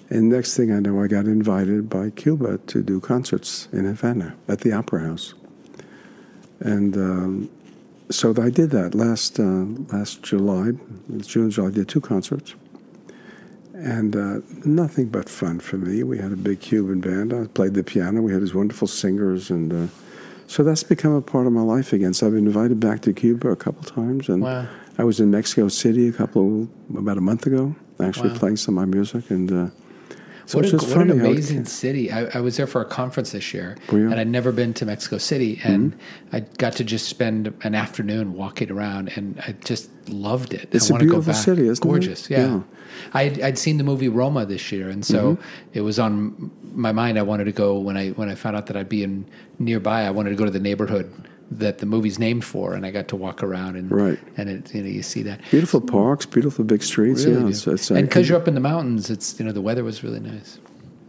And 0.09 0.29
next 0.29 0.55
thing 0.55 0.71
I 0.71 0.79
know, 0.79 1.01
I 1.01 1.07
got 1.07 1.25
invited 1.25 1.89
by 1.89 2.09
Cuba 2.09 2.57
to 2.57 2.81
do 2.81 3.01
concerts 3.01 3.67
in 3.73 3.85
Havana 3.85 4.35
at 4.47 4.61
the 4.61 4.71
Opera 4.71 5.01
House. 5.01 5.33
And 6.61 6.95
um, 6.95 7.49
so 8.09 8.33
I 8.41 8.49
did 8.49 8.69
that 8.71 8.93
last 8.93 9.39
uh, 9.39 9.65
last 9.95 10.21
July, 10.23 10.71
June, 11.21 11.49
July. 11.49 11.69
I 11.69 11.71
did 11.71 11.89
two 11.89 12.01
concerts, 12.01 12.53
and 13.73 14.15
uh, 14.15 14.39
nothing 14.63 15.07
but 15.09 15.27
fun 15.27 15.59
for 15.59 15.77
me. 15.77 16.03
We 16.03 16.19
had 16.19 16.31
a 16.31 16.35
big 16.35 16.59
Cuban 16.59 17.01
band. 17.01 17.33
I 17.33 17.47
played 17.47 17.73
the 17.73 17.83
piano. 17.83 18.21
We 18.21 18.31
had 18.31 18.41
these 18.41 18.53
wonderful 18.53 18.87
singers, 18.87 19.49
and 19.49 19.73
uh, 19.73 19.91
so 20.45 20.63
that's 20.63 20.83
become 20.83 21.13
a 21.13 21.21
part 21.21 21.47
of 21.47 21.53
my 21.53 21.61
life 21.63 21.93
again. 21.93 22.13
So 22.13 22.27
I've 22.27 22.33
been 22.33 22.45
invited 22.45 22.79
back 22.79 23.01
to 23.03 23.13
Cuba 23.13 23.49
a 23.49 23.55
couple 23.55 23.83
times, 23.83 24.29
and 24.29 24.43
Wow. 24.43 24.67
I 24.99 25.03
was 25.03 25.19
in 25.19 25.31
Mexico 25.31 25.67
City 25.67 26.07
a 26.09 26.11
couple 26.11 26.67
about 26.95 27.17
a 27.17 27.21
month 27.21 27.47
ago, 27.47 27.75
actually 27.99 28.29
Wow. 28.29 28.37
playing 28.37 28.57
some 28.57 28.77
of 28.77 28.87
my 28.87 28.93
music, 28.93 29.31
and. 29.31 29.71
So 30.51 30.57
what, 30.59 30.71
a, 30.73 30.75
what 30.75 30.83
an 30.85 30.89
funny 30.93 31.11
amazing 31.11 31.63
city. 31.65 32.11
I, 32.11 32.25
I 32.37 32.41
was 32.41 32.57
there 32.57 32.67
for 32.67 32.81
a 32.81 32.85
conference 32.85 33.31
this 33.31 33.53
year? 33.53 33.77
Mm-hmm. 33.87 34.11
and 34.11 34.19
I'd 34.19 34.27
never 34.27 34.51
been 34.51 34.73
to 34.75 34.85
Mexico 34.85 35.17
City, 35.17 35.61
and 35.63 35.97
I 36.33 36.41
got 36.41 36.73
to 36.73 36.83
just 36.83 37.07
spend 37.07 37.53
an 37.63 37.73
afternoon 37.73 38.33
walking 38.33 38.69
around, 38.69 39.13
and 39.15 39.39
I 39.47 39.53
just 39.63 39.89
loved 40.09 40.53
it. 40.53 40.67
It's 40.73 40.91
I 40.91 40.95
a 40.95 40.99
beautiful 40.99 41.31
back. 41.33 41.35
city, 41.41 41.67
isn't 41.67 41.83
it? 41.85 41.87
Gorgeous, 41.87 42.29
yeah. 42.29 42.47
Yeah. 42.47 42.61
I'd, 43.13 43.41
I'd 43.41 43.57
seen 43.57 43.77
the 43.77 43.85
movie 43.85 44.09
Roma 44.09 44.45
this 44.45 44.71
year, 44.71 44.89
and 44.89 45.05
so 45.05 45.35
Mm-hmm. 45.35 45.69
it 45.77 45.81
was 45.81 45.99
on 45.99 46.51
my 46.73 46.91
mind. 46.91 47.17
I 47.17 47.21
wanted 47.21 47.45
to 47.45 47.51
go 47.53 47.79
when 47.79 47.95
I 47.95 48.09
when 48.09 48.27
I 48.29 48.35
found 48.35 48.55
out 48.57 48.65
that 48.67 48.75
I'd 48.75 48.89
be 48.89 49.03
in 49.03 49.25
nearby. 49.59 50.01
I 50.03 50.11
wanted 50.11 50.31
to 50.31 50.35
go 50.35 50.43
to 50.45 50.51
the 50.51 50.59
neighborhood 50.59 51.09
that 51.51 51.79
the 51.79 51.85
movie's 51.85 52.17
named 52.17 52.45
for, 52.45 52.73
and 52.73 52.85
I 52.85 52.91
got 52.91 53.09
to 53.09 53.15
walk 53.15 53.43
around 53.43 53.75
and 53.75 53.91
Right. 53.91 54.19
and 54.37 54.49
it, 54.49 54.73
you 54.73 54.81
know 54.81 54.89
you 54.89 55.03
see 55.03 55.21
that. 55.23 55.41
Beautiful 55.51 55.81
parks, 55.81 56.25
beautiful 56.25 56.63
big 56.65 56.81
streets. 56.81 57.25
Really 57.25 57.41
yeah, 57.41 57.49
it's, 57.49 57.67
it's, 57.67 57.91
uh, 57.91 57.95
and 57.95 58.07
because 58.07 58.29
you're 58.29 58.37
up 58.37 58.47
in 58.47 58.55
the 58.55 58.61
mountains, 58.61 59.09
it's 59.09 59.37
you 59.39 59.45
know 59.45 59.51
the 59.51 59.61
weather 59.61 59.83
was 59.83 60.03
really 60.03 60.19
nice. 60.19 60.59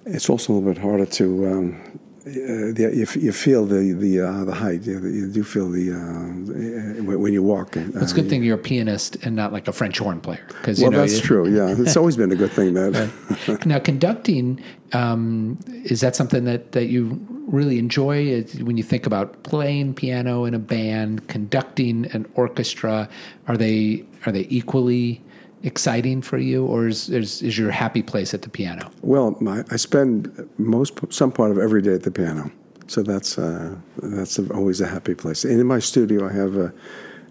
It's 0.04 0.28
also 0.28 0.52
a 0.52 0.54
little 0.54 0.72
bit 0.72 0.82
harder 0.82 1.06
to. 1.06 1.46
Um, 1.46 1.98
uh, 2.24 2.70
the, 2.74 2.92
you, 2.94 3.20
you 3.20 3.32
feel 3.32 3.66
the 3.66 3.92
the 3.92 4.20
uh, 4.20 4.44
the 4.44 4.54
height. 4.54 4.82
You, 4.82 5.00
you 5.04 5.28
do 5.28 5.42
feel 5.42 5.68
the 5.68 5.92
uh, 5.92 7.02
when 7.02 7.20
when 7.20 7.32
you 7.32 7.42
walk. 7.42 7.76
Uh, 7.76 7.80
It's 7.96 8.12
a 8.12 8.14
good 8.14 8.28
thing 8.28 8.44
you're 8.44 8.54
a 8.54 8.58
pianist 8.58 9.16
and 9.24 9.34
not 9.34 9.52
like 9.52 9.66
a 9.66 9.72
French 9.72 9.98
horn 9.98 10.20
player. 10.20 10.44
Because 10.46 10.80
Well, 10.80 10.92
know, 10.92 10.98
that's 10.98 11.20
true. 11.20 11.48
Yeah, 11.48 11.74
it's 11.82 11.96
always 11.96 12.16
been 12.16 12.30
a 12.30 12.36
good 12.36 12.52
thing 12.52 12.74
that. 12.74 13.66
now, 13.66 13.80
conducting 13.80 14.60
um, 14.92 15.58
is 15.84 16.00
that 16.00 16.14
something 16.14 16.44
that 16.44 16.72
that 16.72 16.86
you 16.86 17.18
really 17.46 17.78
enjoy 17.78 18.24
Is- 18.26 18.62
when 18.62 18.76
you 18.76 18.82
think 18.82 19.06
about 19.06 19.42
playing 19.42 19.94
piano 19.94 20.44
in 20.44 20.54
a 20.54 20.58
band, 20.58 21.26
conducting 21.28 22.06
an 22.12 22.26
orchestra? 22.34 23.08
Are 23.48 23.56
they 23.56 24.04
are 24.26 24.32
they 24.32 24.46
equally 24.48 25.22
exciting 25.62 26.22
for 26.22 26.38
you, 26.38 26.66
or 26.66 26.88
is 26.88 27.08
is, 27.08 27.42
is 27.42 27.58
your 27.58 27.70
happy 27.70 28.02
place 28.02 28.34
at 28.34 28.42
the 28.42 28.48
piano? 28.48 28.90
Well, 29.02 29.36
my, 29.40 29.64
I 29.70 29.76
spend 29.76 30.48
most 30.58 30.98
some 31.10 31.32
part 31.32 31.50
of 31.50 31.58
every 31.58 31.82
day 31.82 31.94
at 31.94 32.02
the 32.02 32.10
piano, 32.10 32.50
so 32.86 33.02
that's 33.02 33.38
uh, 33.38 33.74
that's 34.02 34.38
always 34.38 34.80
a 34.80 34.86
happy 34.86 35.14
place. 35.14 35.44
And 35.44 35.60
in 35.60 35.66
my 35.66 35.78
studio, 35.78 36.28
I 36.28 36.32
have 36.32 36.56
a, 36.56 36.72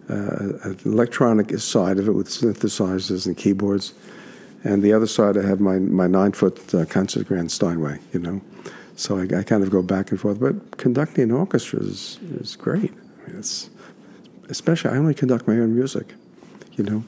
a, 0.10 0.16
an 0.70 0.80
electronic 0.86 1.58
side 1.60 1.98
of 2.00 2.08
it 2.08 2.14
with 2.14 2.28
synthesizers 2.28 3.26
and 3.26 3.36
keyboards, 3.36 3.94
and 4.64 4.82
the 4.82 4.94
other 4.94 5.08
side 5.08 5.38
I 5.38 5.46
have 5.46 5.60
my 5.60 5.80
my 5.80 6.08
nine 6.08 6.32
foot 6.32 6.74
uh, 6.74 6.86
concert 6.86 7.28
grand 7.28 7.52
Steinway. 7.52 8.00
You 8.14 8.20
know, 8.20 8.42
so 8.96 9.18
I, 9.18 9.24
I 9.40 9.44
kind 9.44 9.64
of 9.64 9.70
go 9.70 9.82
back 9.82 10.12
and 10.12 10.20
forth. 10.20 10.40
But 10.40 10.78
conducting 10.78 11.26
an 11.26 11.32
orchestra 11.32 11.80
is 11.80 12.20
is 12.40 12.56
great. 12.56 12.92
I 12.92 13.30
mean, 13.30 13.40
it's 13.40 13.70
especially 14.50 14.92
I 14.92 14.98
only 14.98 15.14
conduct 15.14 15.48
my 15.48 15.54
own 15.54 15.76
music, 15.76 16.14
you 16.74 16.84
know. 16.84 17.04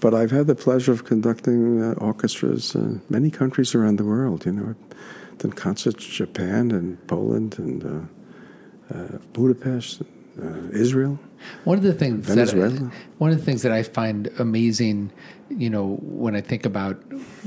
But 0.00 0.12
I've 0.12 0.30
had 0.30 0.46
the 0.46 0.54
pleasure 0.54 0.92
of 0.92 1.04
conducting 1.04 1.82
uh, 1.82 1.94
orchestras 1.94 2.74
in 2.74 3.00
many 3.08 3.30
countries 3.30 3.74
around 3.74 3.96
the 3.96 4.04
world. 4.04 4.44
You 4.44 4.52
know, 4.52 4.68
I've 4.70 5.38
done 5.38 5.52
concerts 5.52 6.04
in 6.04 6.12
Japan 6.12 6.70
and 6.70 7.04
Poland 7.06 7.58
and 7.58 7.84
uh, 7.84 8.94
uh, 8.94 9.18
Budapest, 9.32 10.02
uh, 10.02 10.46
Israel. 10.72 11.18
One 11.64 11.78
of 11.78 11.84
the 11.84 11.94
things 11.94 12.26
Venezuela. 12.26 12.70
that 12.70 12.92
one 13.18 13.30
of 13.30 13.38
the 13.38 13.44
things 13.44 13.62
that 13.62 13.72
I 13.72 13.82
find 13.82 14.30
amazing, 14.38 15.10
you 15.50 15.70
know, 15.70 15.96
when 16.02 16.34
I 16.34 16.40
think 16.40 16.64
about 16.66 16.96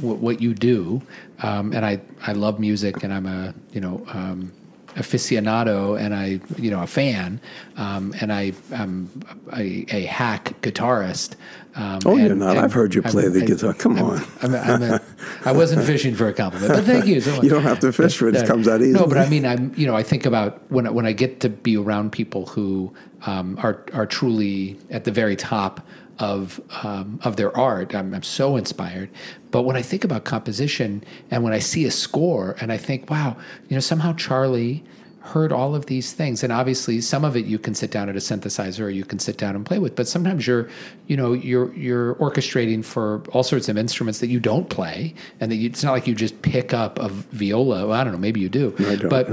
what, 0.02 0.18
what 0.18 0.42
you 0.42 0.54
do, 0.54 1.02
um, 1.42 1.74
and 1.74 1.86
I 1.86 2.00
I 2.26 2.34
love 2.34 2.60
music, 2.60 3.04
and 3.04 3.14
I'm 3.14 3.26
a 3.26 3.54
you 3.72 3.82
know 3.82 4.04
um, 4.14 4.52
aficionado, 4.96 6.00
and 6.00 6.14
I 6.14 6.40
you 6.58 6.70
know 6.72 6.82
a 6.84 6.88
fan, 6.88 7.40
um, 7.78 8.14
and 8.22 8.32
I 8.32 8.54
I'm 8.74 9.10
a, 9.54 9.86
a 9.90 10.06
hack 10.06 10.54
guitarist. 10.62 11.36
Um, 11.76 12.00
Oh, 12.08 12.16
you're 12.18 12.34
not. 12.36 12.58
I've 12.58 12.74
heard 12.74 12.96
you 12.96 13.02
play 13.04 13.24
I'm- 13.24 13.34
the 13.34 13.44
I- 13.44 13.46
guitar. 13.46 13.74
Come 13.74 13.98
I'm- 13.98 14.06
on. 14.06 14.24
I'm 14.42 14.56
I'm 14.56 14.82
a, 14.84 15.02
I 15.46 15.52
wasn't 15.52 15.86
fishing 15.92 16.16
for 16.16 16.28
a 16.28 16.34
compliment, 16.34 16.74
but 16.74 16.84
thank 16.86 17.06
you 17.06 17.22
so 17.22 17.36
much. 17.36 17.44
You 17.44 17.50
don't 17.50 17.64
have 17.64 17.80
to 17.80 17.92
fish 17.92 18.18
for 18.18 18.28
it. 18.28 18.36
It 18.36 18.48
comes 18.48 18.68
out 18.68 18.82
easily. 18.82 19.00
No, 19.00 19.06
but 19.08 19.18
I 19.18 19.30
mean, 19.30 19.46
I'm 19.46 19.74
you 19.76 19.86
know, 19.88 19.96
I 19.96 20.04
think 20.04 20.26
about 20.26 20.62
when 20.72 20.88
I- 20.88 20.92
when 20.92 21.06
I 21.06 21.12
get 21.14 21.40
to 21.42 21.50
be 21.50 21.78
around 21.78 22.12
people 22.12 22.48
who 22.48 22.94
um, 23.26 23.58
are 23.62 23.84
are 23.94 24.06
truly 24.06 24.78
at 24.90 25.04
the 25.04 25.12
very 25.12 25.36
top 25.36 25.86
of 26.20 26.60
um, 26.84 27.20
of 27.24 27.36
their 27.36 27.56
art. 27.56 27.96
I'm, 27.96 28.14
I'm 28.14 28.24
so 28.24 28.56
inspired. 28.56 29.10
But 29.52 29.64
when 29.64 29.76
I 29.76 29.82
think 29.82 30.04
about 30.04 30.24
composition 30.24 31.04
and 31.32 31.44
when 31.44 31.54
I 31.54 31.60
see 31.60 31.86
a 31.86 31.92
score 31.92 32.56
and 32.60 32.72
I 32.72 32.78
think, 32.78 33.10
wow, 33.10 33.38
you 33.70 33.76
know, 33.76 33.80
somehow 33.80 34.14
Charlie 34.14 34.84
heard 35.28 35.52
all 35.52 35.76
of 35.76 35.88
these 35.88 36.14
things 36.14 36.42
and 36.42 36.54
obviously 36.54 37.02
some 37.02 37.26
of 37.26 37.36
it 37.36 37.46
you 37.46 37.60
can 37.60 37.76
sit 37.76 37.92
down 37.92 38.08
at 38.08 38.16
a 38.16 38.20
synthesizer 38.20 38.86
or 38.86 38.90
you 38.90 39.04
can 39.04 39.20
sit 39.20 39.38
down 39.38 39.58
and 39.58 39.66
play 39.66 39.78
with 39.78 39.94
but 39.94 40.08
sometimes 40.08 40.48
you're 40.48 40.70
you 41.08 41.18
know 41.18 41.34
you're 41.34 41.74
you're 41.74 42.16
orchestrating 42.16 42.84
for 42.84 43.22
all 43.34 43.44
sorts 43.44 43.68
of 43.68 43.78
instruments 43.78 44.20
that 44.20 44.28
you 44.28 44.40
don't 44.40 44.70
play 44.70 45.14
and 45.42 45.52
that 45.52 45.58
you, 45.58 45.68
it's 45.68 45.84
not 45.84 45.92
like 45.92 46.08
you 46.08 46.16
just 46.16 46.42
pick 46.44 46.74
up 46.74 46.98
a 47.00 47.10
viola 47.10 47.86
well, 47.88 48.00
i 48.00 48.06
don't 48.06 48.14
know 48.14 48.20
maybe 48.20 48.40
you 48.40 48.48
do 48.48 48.72
don't. 48.72 49.10
but 49.10 49.28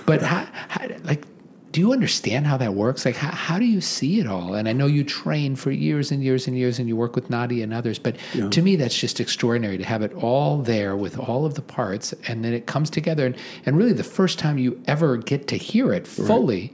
but 0.06 0.22
how, 0.22 0.46
how, 0.68 0.86
like 1.02 1.24
do 1.72 1.80
you 1.80 1.92
understand 1.92 2.46
how 2.46 2.56
that 2.56 2.74
works 2.74 3.04
like 3.04 3.16
how, 3.16 3.30
how 3.30 3.58
do 3.58 3.64
you 3.64 3.80
see 3.80 4.20
it 4.20 4.26
all 4.26 4.54
and 4.54 4.68
i 4.68 4.72
know 4.72 4.86
you 4.86 5.02
train 5.02 5.56
for 5.56 5.70
years 5.70 6.12
and 6.12 6.22
years 6.22 6.46
and 6.46 6.56
years 6.56 6.78
and 6.78 6.86
you 6.88 6.96
work 6.96 7.16
with 7.16 7.30
nadia 7.30 7.64
and 7.64 7.72
others 7.74 7.98
but 7.98 8.16
Yeah. 8.34 8.48
to 8.50 8.62
me 8.62 8.76
that's 8.76 8.96
just 8.96 9.18
extraordinary 9.20 9.78
to 9.78 9.84
have 9.84 10.02
it 10.02 10.12
all 10.14 10.58
there 10.58 10.96
with 10.96 11.18
all 11.18 11.44
of 11.46 11.54
the 11.54 11.62
parts 11.62 12.12
and 12.28 12.44
then 12.44 12.52
it 12.52 12.66
comes 12.66 12.90
together 12.90 13.26
and, 13.26 13.36
and 13.66 13.76
really 13.78 13.92
the 13.94 14.04
first 14.04 14.38
time 14.38 14.58
you 14.58 14.80
ever 14.86 15.16
get 15.16 15.48
to 15.48 15.56
hear 15.56 15.92
it 15.92 16.06
fully 16.06 16.72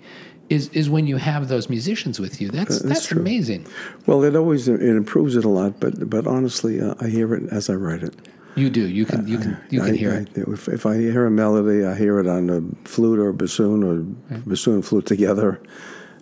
is 0.49 0.69
is 0.71 0.89
when 0.89 1.07
you 1.07 1.19
have 1.19 1.49
those 1.49 1.69
musicians 1.69 2.19
with 2.19 2.41
you 2.41 2.49
that's 2.51 2.81
that's, 2.81 3.07
true. 3.07 3.21
amazing 3.21 3.67
Well, 4.07 4.25
it 4.25 4.35
always 4.35 4.67
it 4.67 4.81
improves 4.83 5.37
it 5.37 5.45
a 5.45 5.49
lot. 5.49 5.79
But 5.79 6.09
but 6.09 6.27
honestly, 6.27 6.81
uh, 6.81 6.95
I 7.01 7.09
hear 7.09 7.35
it 7.35 7.53
as 7.53 7.69
I 7.69 7.75
write 7.75 8.03
it. 8.03 8.15
You 8.59 8.71
do 8.71 8.87
you 8.89 9.05
can 9.07 9.27
you 9.27 9.39
can 9.39 9.57
you 9.71 9.81
can 9.81 9.95
I, 9.95 9.97
hear 9.97 10.13
I, 10.13 10.17
it 10.17 10.29
If, 10.37 10.69
if 10.69 10.87
I 10.87 10.97
hear 10.97 11.27
a 11.27 11.31
melody, 11.31 11.85
I 11.85 11.95
hear 11.95 12.19
it 12.19 12.27
on 12.27 12.51
a 12.51 12.89
flute 12.89 13.19
or 13.19 13.33
bassoon 13.33 13.83
or 13.83 14.03
bassoon 14.47 14.75
and 14.75 14.85
flute 14.85 15.07
together. 15.07 15.61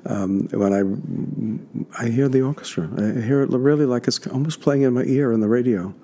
Um, 0.05 0.49
when 0.53 0.73
I 0.73 2.03
I 2.03 2.09
hear 2.09 2.29
the 2.29 2.43
orchestra, 2.43 2.89
I 2.97 3.21
hear 3.21 3.43
it 3.43 3.51
really 3.51 3.87
like 3.87 4.07
it's 4.07 4.25
almost 4.29 4.61
playing 4.61 4.83
in 4.83 4.95
my 4.95 5.03
ear 5.05 5.33
on 5.33 5.41
the 5.41 5.49
radio. 5.49 5.95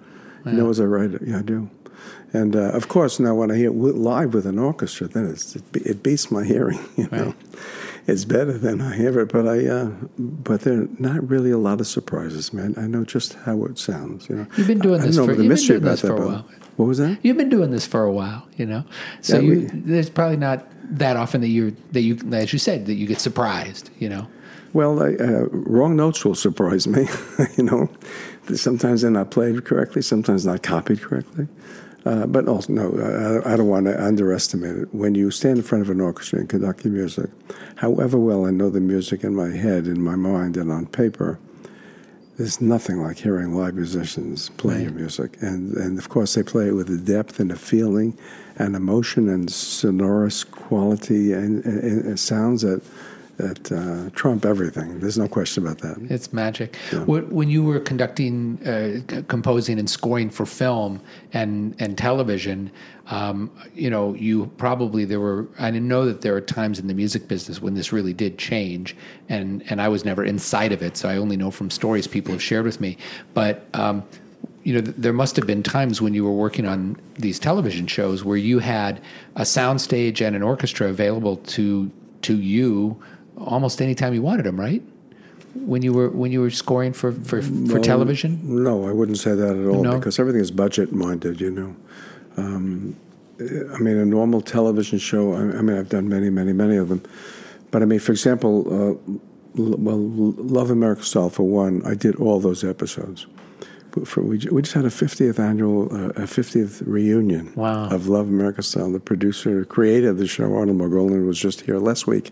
You 0.45 0.53
know, 0.53 0.71
as 0.71 0.81
I 0.81 0.85
write 0.85 1.15
it, 1.15 1.23
yeah, 1.25 1.39
I 1.39 1.43
do. 1.43 1.71
And 2.33 2.57
uh, 2.57 2.71
of 2.73 2.89
course, 2.89 3.21
now 3.21 3.35
when 3.35 3.53
I 3.53 3.57
hear 3.57 3.71
it 3.71 3.75
live 3.75 4.35
with 4.35 4.47
an 4.47 4.59
orchestra, 4.59 5.07
then 5.07 5.27
it's, 5.27 5.55
it, 5.55 5.63
it 5.75 6.03
beats 6.03 6.31
my 6.31 6.45
hearing. 6.45 6.81
You 6.97 7.09
know, 7.13 7.25
Right. 7.27 7.35
It's 8.07 8.25
better 8.25 8.53
than 8.59 8.81
I 8.81 8.99
ever. 9.05 9.25
But 9.25 9.47
I, 9.49 9.67
uh, 9.67 9.91
but 10.19 10.63
there 10.63 10.83
are 10.83 10.89
not 10.99 11.29
really 11.29 11.51
a 11.51 11.59
lot 11.59 11.81
of 11.81 11.87
surprises, 11.87 12.53
man. 12.53 12.75
I 12.77 12.87
know 12.87 13.05
just 13.05 13.35
how 13.35 13.65
it 13.65 13.79
sounds. 13.79 14.29
You 14.29 14.37
know, 14.37 14.47
You've 14.57 14.67
been 14.67 14.79
doing 14.81 15.01
I, 15.01 15.07
this 15.07 15.19
I 15.19 15.27
for- 15.27 15.35
the 15.35 15.45
mystery 15.45 15.77
about 15.77 15.99
that. 15.99 16.07
for 16.07 16.23
a 16.23 16.27
while. 16.27 16.47
What 16.77 16.87
was 16.87 16.99
that? 16.99 17.19
You've 17.23 17.37
been 17.37 17.51
doing 17.51 17.71
this 17.71 17.87
for 17.87 18.03
a 18.05 18.13
while, 18.13 18.47
you 18.57 18.65
know. 18.67 18.85
So 19.21 19.37
Yeah, 19.37 19.43
you, 19.43 19.61
we- 19.61 19.67
there's 19.81 20.09
probably 20.11 20.39
not 20.39 20.67
that 20.97 21.17
often 21.17 21.41
that 21.43 21.49
you 21.49 21.77
that 21.93 22.01
you 22.03 22.19
as 22.33 22.53
you 22.53 22.59
said 22.59 22.87
that 22.87 22.95
you 22.95 23.07
get 23.07 23.21
surprised, 23.21 23.91
you 23.99 24.09
know. 24.09 24.27
Well, 24.73 25.03
I, 25.03 25.13
uh, 25.17 25.47
wrong 25.51 25.97
notes 25.97 26.25
will 26.25 26.35
surprise 26.35 26.87
me. 26.87 27.07
you 27.59 27.65
know, 27.65 27.91
sometimes 28.55 29.03
they're 29.03 29.11
not 29.11 29.31
played 29.31 29.65
correctly, 29.67 30.01
sometimes 30.01 30.47
not 30.47 30.63
copied 30.63 31.03
correctly. 31.03 31.47
Uh, 32.05 32.27
but 32.27 32.49
also, 32.49 32.73
no, 32.73 33.43
I, 33.45 33.53
I 33.53 33.57
don't 33.57 33.69
want 33.69 33.87
to 33.87 34.05
underestimate 34.05 34.77
it. 34.77 34.95
When 34.95 35.15
you 35.15 35.31
stand 35.31 35.59
in 35.59 35.63
front 35.63 35.83
of 35.83 35.91
an 35.91 36.01
orchestra 36.01 36.41
and 36.41 36.49
conduct 36.49 36.85
your 36.85 36.93
music, 36.93 37.31
however 37.77 38.19
well 38.19 38.45
I 38.45 38.51
know 38.51 38.71
the 38.71 38.81
music 38.81 39.23
in 39.23 39.35
my 39.35 39.51
head, 39.51 39.87
in 39.87 40.03
my 40.03 40.17
mind, 40.17 40.57
and 40.57 40.73
on 40.73 40.87
paper, 40.87 41.39
there's 42.39 42.61
nothing 42.61 43.01
like 43.01 43.19
hearing 43.19 43.57
live 43.57 43.75
musicians 43.75 44.49
play 44.51 44.83
your 44.83 44.91
music. 44.91 45.37
And, 45.41 45.77
and 45.77 45.99
of 45.99 46.09
course, 46.09 46.35
they 46.35 46.43
play 46.43 46.69
it 46.69 46.73
with 46.73 46.91
a 46.91 46.97
depth 46.97 47.39
and 47.39 47.53
a 47.53 47.57
feeling 47.57 48.19
and 48.57 48.75
emotion 48.75 49.29
and 49.29 49.51
sonorous 49.51 50.43
quality 50.43 51.33
and, 51.33 51.65
and, 51.65 52.05
and 52.05 52.19
sounds 52.19 52.63
that, 52.63 52.83
that 53.37 53.73
uh, 53.73 54.11
trump 54.15 54.45
everything. 54.45 55.01
There's 55.01 55.19
no 55.19 55.29
question 55.29 55.67
about 55.67 55.79
that. 55.79 55.97
It's 56.11 56.33
magic. 56.33 56.77
What, 57.07 57.29
when 57.33 57.49
you 57.49 57.65
were 57.65 57.81
conducting, 57.81 58.59
uh, 58.67 59.23
composing, 59.29 59.79
and 59.79 59.89
scoring 59.89 60.31
for 60.31 60.47
film 60.47 61.01
and 61.33 61.75
and 61.79 61.97
television, 61.97 62.71
um, 63.09 63.51
you 63.75 63.91
know, 63.91 64.15
you 64.15 64.47
probably 64.57 65.05
there 65.05 65.21
were. 65.21 65.49
I 65.59 65.71
didn't 65.71 65.89
know 65.89 66.05
that 66.05 66.21
there 66.21 66.35
are 66.37 66.41
times 66.41 66.79
in 66.79 66.87
the 66.87 66.95
music 66.95 67.29
business 67.29 67.61
when 67.61 67.75
this 67.75 67.93
really 67.93 68.13
did 68.13 68.39
change, 68.39 68.97
and 69.29 69.63
and 69.71 69.81
I 69.81 69.89
was 69.89 70.05
never 70.05 70.25
inside 70.25 70.73
of 70.73 70.83
it, 70.83 70.97
so 70.97 71.09
I 71.09 71.17
only 71.17 71.37
know 71.37 71.51
from 71.51 71.71
stories 71.71 72.07
people 72.07 72.33
have 72.33 72.43
shared 72.43 72.65
with 72.65 72.81
me. 72.81 72.99
But 73.35 73.67
um, 73.75 74.05
you 74.63 74.75
know, 74.75 74.81
there 74.81 75.13
must 75.13 75.37
have 75.37 75.47
been 75.47 75.63
times 75.63 76.01
when 76.01 76.15
you 76.15 76.25
were 76.25 76.33
working 76.33 76.67
on 76.67 76.97
these 77.19 77.39
television 77.39 77.87
shows 77.87 78.25
where 78.25 78.37
you 78.37 78.61
had 78.61 79.01
a 79.37 79.43
soundstage 79.43 80.25
and 80.25 80.37
an 80.37 80.43
orchestra 80.43 80.89
available 80.89 81.37
to 81.39 81.91
to 82.23 82.37
you 82.37 83.03
almost 83.37 83.81
any 83.83 83.95
time 83.95 84.15
you 84.15 84.23
wanted 84.23 84.45
them, 84.47 84.59
right? 84.59 84.83
When 85.55 85.83
you 85.83 85.93
were 85.93 86.09
when 86.09 86.33
you 86.33 86.41
were 86.41 86.51
scoring 86.51 86.93
for 86.95 87.13
for, 87.13 87.43
for 87.43 87.79
television, 87.79 88.41
No, 88.65 88.87
I 88.89 88.93
wouldn't 88.93 89.19
say 89.19 89.35
that 89.35 89.57
at 89.57 89.67
all 89.67 89.83
No? 89.83 89.99
because 89.99 90.19
everything 90.19 90.41
is 90.41 90.51
budget 90.51 90.93
minded, 90.93 91.41
you 91.41 91.51
know. 91.51 91.77
Um, 92.37 92.97
I 93.41 93.79
mean, 93.79 93.97
a 93.99 94.05
normal 94.05 94.41
television 94.41 94.99
show, 94.99 95.35
I 95.35 95.59
I 95.59 95.63
mean, 95.63 95.77
I've 95.77 95.89
done 95.91 96.09
many, 96.09 96.31
many, 96.31 96.53
many 96.53 96.77
of 96.77 96.89
them. 96.89 97.03
But 97.71 97.83
I 97.83 97.85
mean, 97.87 97.99
for 97.99 98.13
example, 98.13 98.67
uh, 98.69 98.95
L- 99.59 99.77
well, 99.79 99.99
Love 100.59 100.71
America 100.71 101.03
Style, 101.03 101.29
for 101.29 101.43
one, 101.43 101.83
I 101.85 101.95
did 101.95 102.17
all 102.17 102.41
those 102.41 102.65
episodes. 102.65 103.27
For, 104.07 104.23
we, 104.23 104.39
we 104.51 104.63
just 104.63 104.73
had 104.73 104.87
a 104.87 104.89
50th 104.89 105.39
annual, 105.39 105.95
uh, 105.95 106.09
a 106.11 106.27
50th 106.27 106.83
reunion 106.87 107.53
Wow. 107.57 107.91
of 107.91 108.09
Love 108.09 108.29
America 108.29 108.63
Style. 108.63 108.91
The 108.91 109.01
producer, 109.01 109.67
creator 109.67 110.09
of 110.09 110.17
the 110.17 110.27
show, 110.27 110.55
Arnold 110.55 110.79
Margolin, 110.79 111.27
was 111.27 111.39
just 111.39 111.61
here 111.63 111.79
last 111.79 112.07
week. 112.07 112.31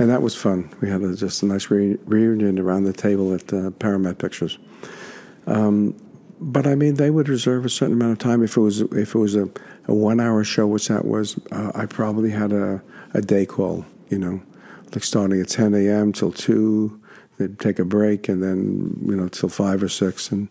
And 0.00 0.08
that 0.08 0.22
was 0.22 0.34
fun. 0.34 0.72
We 0.80 0.88
had 0.88 1.02
a, 1.02 1.14
just 1.14 1.42
a 1.42 1.46
nice 1.46 1.70
re- 1.70 1.98
reunion 2.06 2.58
around 2.58 2.84
the 2.84 2.92
table 2.94 3.34
at 3.34 3.52
uh, 3.52 3.70
Paramount 3.72 4.18
Pictures. 4.18 4.56
Um, 5.46 5.94
but 6.40 6.66
I 6.66 6.74
mean, 6.74 6.94
they 6.94 7.10
would 7.10 7.28
reserve 7.28 7.66
a 7.66 7.68
certain 7.68 7.92
amount 7.92 8.12
of 8.12 8.18
time. 8.18 8.42
If 8.42 8.56
it 8.56 8.60
was 8.60 8.80
if 8.80 9.14
it 9.14 9.18
was 9.18 9.34
a, 9.36 9.50
a 9.88 9.94
one 9.94 10.18
hour 10.18 10.42
show, 10.42 10.66
which 10.66 10.88
that 10.88 11.04
was, 11.04 11.38
uh, 11.52 11.72
I 11.74 11.84
probably 11.84 12.30
had 12.30 12.50
a, 12.50 12.82
a 13.12 13.20
day 13.20 13.44
call. 13.44 13.84
You 14.08 14.18
know, 14.18 14.42
like 14.94 15.04
starting 15.04 15.38
at 15.38 15.48
ten 15.50 15.74
a.m. 15.74 16.14
till 16.14 16.32
two. 16.32 16.98
They'd 17.36 17.58
take 17.58 17.78
a 17.78 17.84
break 17.84 18.26
and 18.26 18.42
then 18.42 18.98
you 19.04 19.16
know 19.16 19.28
till 19.28 19.50
five 19.50 19.82
or 19.82 19.90
six. 19.90 20.32
And 20.32 20.48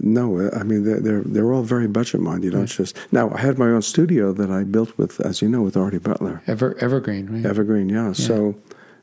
no, 0.00 0.50
I 0.50 0.62
mean 0.64 0.84
they're 0.84 1.00
they're, 1.00 1.22
they're 1.22 1.52
all 1.52 1.62
very 1.62 1.86
budget 1.86 2.20
minded. 2.20 2.44
You 2.46 2.50
don't 2.50 2.66
just 2.66 2.96
now. 3.12 3.30
I 3.30 3.40
had 3.40 3.58
my 3.58 3.66
own 3.68 3.82
studio 3.82 4.32
that 4.32 4.50
I 4.50 4.64
built 4.64 4.96
with, 4.98 5.20
as 5.20 5.40
you 5.40 5.48
know, 5.48 5.62
with 5.62 5.76
Artie 5.76 5.98
Butler. 5.98 6.42
Ever 6.46 6.76
Evergreen, 6.80 7.26
right? 7.30 7.46
Evergreen, 7.46 7.88
yeah. 7.88 8.12
So 8.12 8.56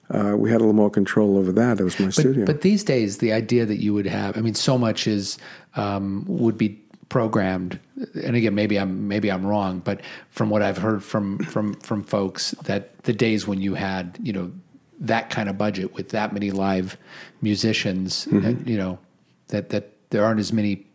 uh, 0.09 0.35
we 0.37 0.49
had 0.51 0.57
a 0.57 0.63
little 0.63 0.73
more 0.73 0.89
control 0.89 1.37
over 1.37 1.51
that. 1.53 1.79
It 1.79 1.83
was 1.83 1.99
my 1.99 2.09
studio. 2.09 2.45
But, 2.45 2.55
but 2.55 2.61
these 2.61 2.83
days, 2.83 3.19
the 3.19 3.31
idea 3.31 3.65
that 3.65 3.77
you 3.77 3.93
would 3.93 4.05
have, 4.07 4.37
I 4.37 4.41
mean, 4.41 4.55
so 4.55 4.77
much 4.77 5.07
is 5.07 5.37
um, 5.75 6.25
would 6.27 6.57
be 6.57 6.77
programmed. 7.07 7.79
And 8.23 8.35
again, 8.35 8.55
maybe 8.55 8.77
I'm 8.77 9.07
maybe 9.07 9.31
I'm 9.31 9.45
wrong, 9.45 9.79
but 9.79 10.01
from 10.29 10.49
what 10.49 10.61
I've 10.61 10.77
heard 10.77 11.03
from 11.03 11.39
from 11.39 11.75
from 11.75 12.03
folks, 12.03 12.51
that 12.63 13.01
the 13.03 13.13
days 13.13 13.47
when 13.47 13.61
you 13.61 13.75
had 13.75 14.17
you 14.21 14.33
know 14.33 14.51
that 14.99 15.29
kind 15.29 15.49
of 15.49 15.57
budget 15.57 15.93
with 15.93 16.09
that 16.09 16.33
many 16.33 16.51
live 16.51 16.97
musicians, 17.41 18.25
Mm-hmm. 18.25 18.45
and, 18.45 18.69
you 18.69 18.77
know 18.77 18.99
that 19.47 19.69
that 19.69 19.90
there 20.11 20.23
aren't 20.23 20.39
as 20.39 20.53
many 20.53 20.85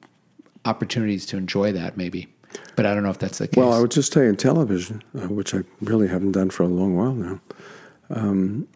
opportunities 0.64 1.26
to 1.26 1.36
enjoy 1.36 1.72
that. 1.72 1.96
Maybe, 1.96 2.28
but 2.76 2.86
I 2.86 2.94
don't 2.94 3.02
know 3.02 3.10
if 3.10 3.18
that's 3.18 3.38
the 3.38 3.48
case. 3.48 3.56
Well, 3.56 3.72
I 3.72 3.80
would 3.80 3.90
just 3.90 4.12
tell 4.12 4.22
you 4.22 4.30
in 4.30 4.36
television, 4.36 5.02
uh, 5.14 5.28
which 5.28 5.54
I 5.54 5.62
really 5.80 6.08
haven't 6.08 6.32
done 6.32 6.50
for 6.50 6.62
a 6.62 6.68
long 6.68 6.96
while 6.96 7.12
now. 7.12 7.40
Um, 8.10 8.68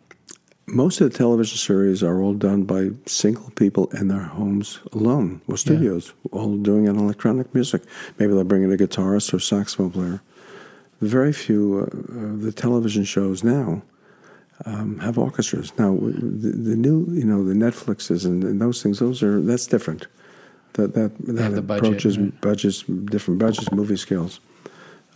most 0.66 1.00
of 1.00 1.11
the 1.11 1.16
television 1.16 1.57
series 1.57 2.03
are 2.03 2.20
all 2.20 2.35
done 2.35 2.62
by 2.62 2.90
single 3.07 3.50
people 3.50 3.88
in 3.92 4.09
their 4.09 4.22
homes 4.22 4.79
alone 4.92 5.40
or 5.48 5.57
studios, 5.57 6.12
all 6.31 6.57
doing 6.57 6.87
an 6.88 6.96
electronic 6.96 7.53
music. 7.55 7.83
Maybe 8.18 8.33
they'll 8.33 8.44
bring 8.44 8.62
in 8.62 8.72
a 8.72 8.76
guitarist 8.76 9.35
or 9.35 9.40
saxophone 9.40 9.90
player. 9.90 10.22
Very 11.00 11.33
few 11.33 11.79
uh, 11.81 12.24
of 12.24 12.42
the 12.42 12.53
television 12.53 13.05
shows 13.05 13.42
now 13.42 13.83
um, 14.64 14.98
have 14.98 15.18
orchestras. 15.18 15.72
Now, 15.79 15.96
the, 15.96 16.50
the 16.50 16.76
new, 16.76 17.07
you 17.11 17.24
know, 17.24 17.42
the 17.44 17.55
Netflixes 17.55 18.24
and, 18.24 18.44
and 18.44 18.61
those 18.61 18.83
things, 18.83 18.98
those 18.98 19.22
are 19.22 19.40
that's 19.40 19.66
different. 19.66 20.07
That 20.74 20.94
that 20.94 21.12
that 21.18 21.66
budget, 21.66 21.85
approaches 21.85 22.18
right. 22.18 22.40
budgets, 22.40 22.83
different 22.83 23.40
budgets, 23.40 23.70
movie 23.72 23.96
scales. 23.96 24.40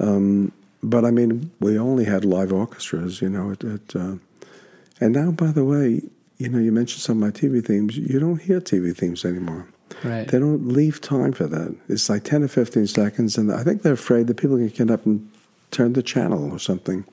Um, 0.01 0.53
but 0.83 1.05
I 1.05 1.11
mean, 1.11 1.51
we 1.61 1.79
only 1.79 2.05
had 2.05 2.25
live 2.25 2.53
orchestras, 2.53 3.23
you 3.23 3.29
know. 3.29 3.53
At, 3.53 3.65
at, 3.65 3.97
uh, 3.97 4.15
and 5.01 5.13
now, 5.13 5.31
by 5.31 5.53
the 5.53 5.65
way, 5.65 6.03
you 6.39 6.49
know, 6.49 6.59
you 6.59 6.73
mentioned 6.73 7.03
some 7.03 7.23
of 7.23 7.35
my 7.35 7.39
TV 7.39 7.65
themes. 7.65 7.97
You 7.97 8.19
don't 8.19 8.41
hear 8.41 8.61
TV 8.61 8.97
themes 8.97 9.25
anymore. 9.25 9.69
Right. 10.03 10.27
They 10.27 10.39
don't 10.39 10.69
leave 10.69 11.01
time 11.01 11.33
for 11.33 11.47
that. 11.47 11.77
It's 11.89 12.09
like 12.11 12.25
ten 12.25 12.43
or 12.43 12.49
fifteen 12.49 12.87
seconds, 12.87 13.39
and 13.39 13.53
I 13.53 13.63
think 13.63 13.83
they're 13.83 13.95
afraid 13.95 14.27
that 14.27 14.37
people 14.37 14.57
can 14.57 14.69
get 14.69 14.91
up 14.91 15.07
and 15.07 15.31
turn 15.71 15.93
the 15.93 16.03
channel 16.03 16.51
or 16.53 16.59
something. 16.59 17.05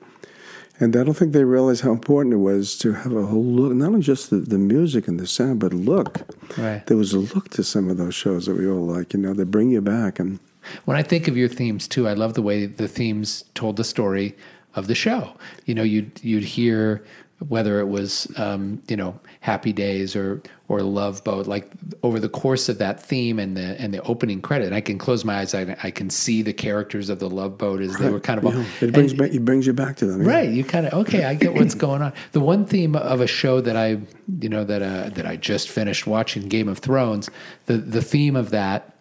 And 0.82 0.96
I 0.96 1.04
don't 1.04 1.14
think 1.14 1.32
they 1.32 1.44
realized 1.44 1.82
how 1.82 1.92
important 1.92 2.34
it 2.34 2.38
was 2.38 2.76
to 2.78 2.92
have 2.92 3.12
a 3.14 3.24
whole 3.24 3.44
look, 3.44 3.72
not 3.72 3.86
only 3.86 4.00
just 4.00 4.30
the, 4.30 4.38
the 4.38 4.58
music 4.58 5.06
and 5.06 5.20
the 5.20 5.28
sound, 5.28 5.60
but 5.60 5.72
look. 5.72 6.22
Right. 6.58 6.84
There 6.86 6.96
was 6.96 7.12
a 7.12 7.20
look 7.20 7.50
to 7.50 7.62
some 7.62 7.88
of 7.88 7.98
those 7.98 8.16
shows 8.16 8.46
that 8.46 8.56
we 8.58 8.66
all 8.66 8.84
like. 8.84 9.14
You 9.14 9.20
know, 9.20 9.32
they 9.32 9.44
bring 9.44 9.70
you 9.70 9.80
back, 9.80 10.18
and 10.18 10.40
When 10.84 10.96
I 10.96 11.04
think 11.04 11.28
of 11.28 11.36
your 11.36 11.48
themes 11.48 11.86
too, 11.86 12.08
I 12.08 12.14
love 12.14 12.34
the 12.34 12.42
way 12.42 12.66
the 12.66 12.88
themes 12.88 13.44
told 13.54 13.76
the 13.76 13.84
story 13.84 14.36
of 14.74 14.88
the 14.88 14.96
show. 14.96 15.36
You 15.66 15.76
know, 15.76 15.84
you'd 15.84 16.20
you'd 16.22 16.44
hear 16.44 17.04
whether 17.48 17.80
it 17.80 17.88
was 17.88 18.26
um, 18.36 18.82
you 18.88 18.96
know 18.96 19.18
Happy 19.40 19.72
Days 19.72 20.14
or 20.16 20.42
or 20.68 20.80
Love 20.80 21.22
Boat, 21.22 21.46
like 21.46 21.70
over 22.02 22.18
the 22.18 22.28
course 22.28 22.68
of 22.68 22.78
that 22.78 23.02
theme 23.02 23.38
and 23.38 23.56
the 23.56 23.80
and 23.80 23.92
the 23.92 24.00
opening 24.02 24.40
credit, 24.40 24.72
I 24.72 24.80
can 24.80 24.98
close 24.98 25.24
my 25.24 25.38
eyes. 25.38 25.54
I, 25.54 25.76
I 25.82 25.90
can 25.90 26.08
see 26.10 26.42
the 26.42 26.52
characters 26.52 27.10
of 27.10 27.18
the 27.18 27.28
Love 27.28 27.58
Boat 27.58 27.80
as 27.80 27.96
they 27.98 28.10
were 28.10 28.20
kind 28.20 28.38
of 28.38 28.46
all, 28.46 28.64
it 28.80 28.92
brings 28.92 29.12
and- 29.12 29.18
back, 29.18 29.32
it 29.32 29.44
brings 29.44 29.66
you 29.66 29.72
back 29.72 29.96
to 29.96 30.06
them. 30.06 30.22
yeah. 30.22 30.28
Right, 30.28 30.50
you 30.50 30.64
kind 30.64 30.86
of 30.86 30.94
okay. 30.94 31.24
I 31.24 31.34
get 31.34 31.54
what's 31.54 31.74
going 31.86 32.02
on. 32.02 32.12
The 32.32 32.40
one 32.40 32.64
theme 32.64 32.96
of 32.96 33.20
a 33.20 33.26
show 33.26 33.60
that 33.60 33.76
I, 33.76 33.98
you 34.40 34.48
know, 34.48 34.64
that 34.64 34.82
uh, 34.82 35.10
that 35.10 35.26
I 35.26 35.36
just 35.36 35.68
finished 35.68 36.06
watching, 36.06 36.48
Game 36.48 36.68
of 36.68 36.78
Thrones. 36.78 37.28
The 37.66 37.76
the 37.76 38.02
theme 38.02 38.36
of 38.36 38.50
that, 38.50 38.94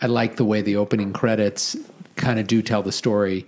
I 0.00 0.06
like 0.06 0.36
the 0.36 0.44
way 0.44 0.62
the 0.62 0.76
opening 0.76 1.12
credits 1.12 1.76
kind 2.16 2.38
of 2.38 2.46
do 2.46 2.62
tell 2.62 2.82
the 2.82 2.92
story, 2.92 3.46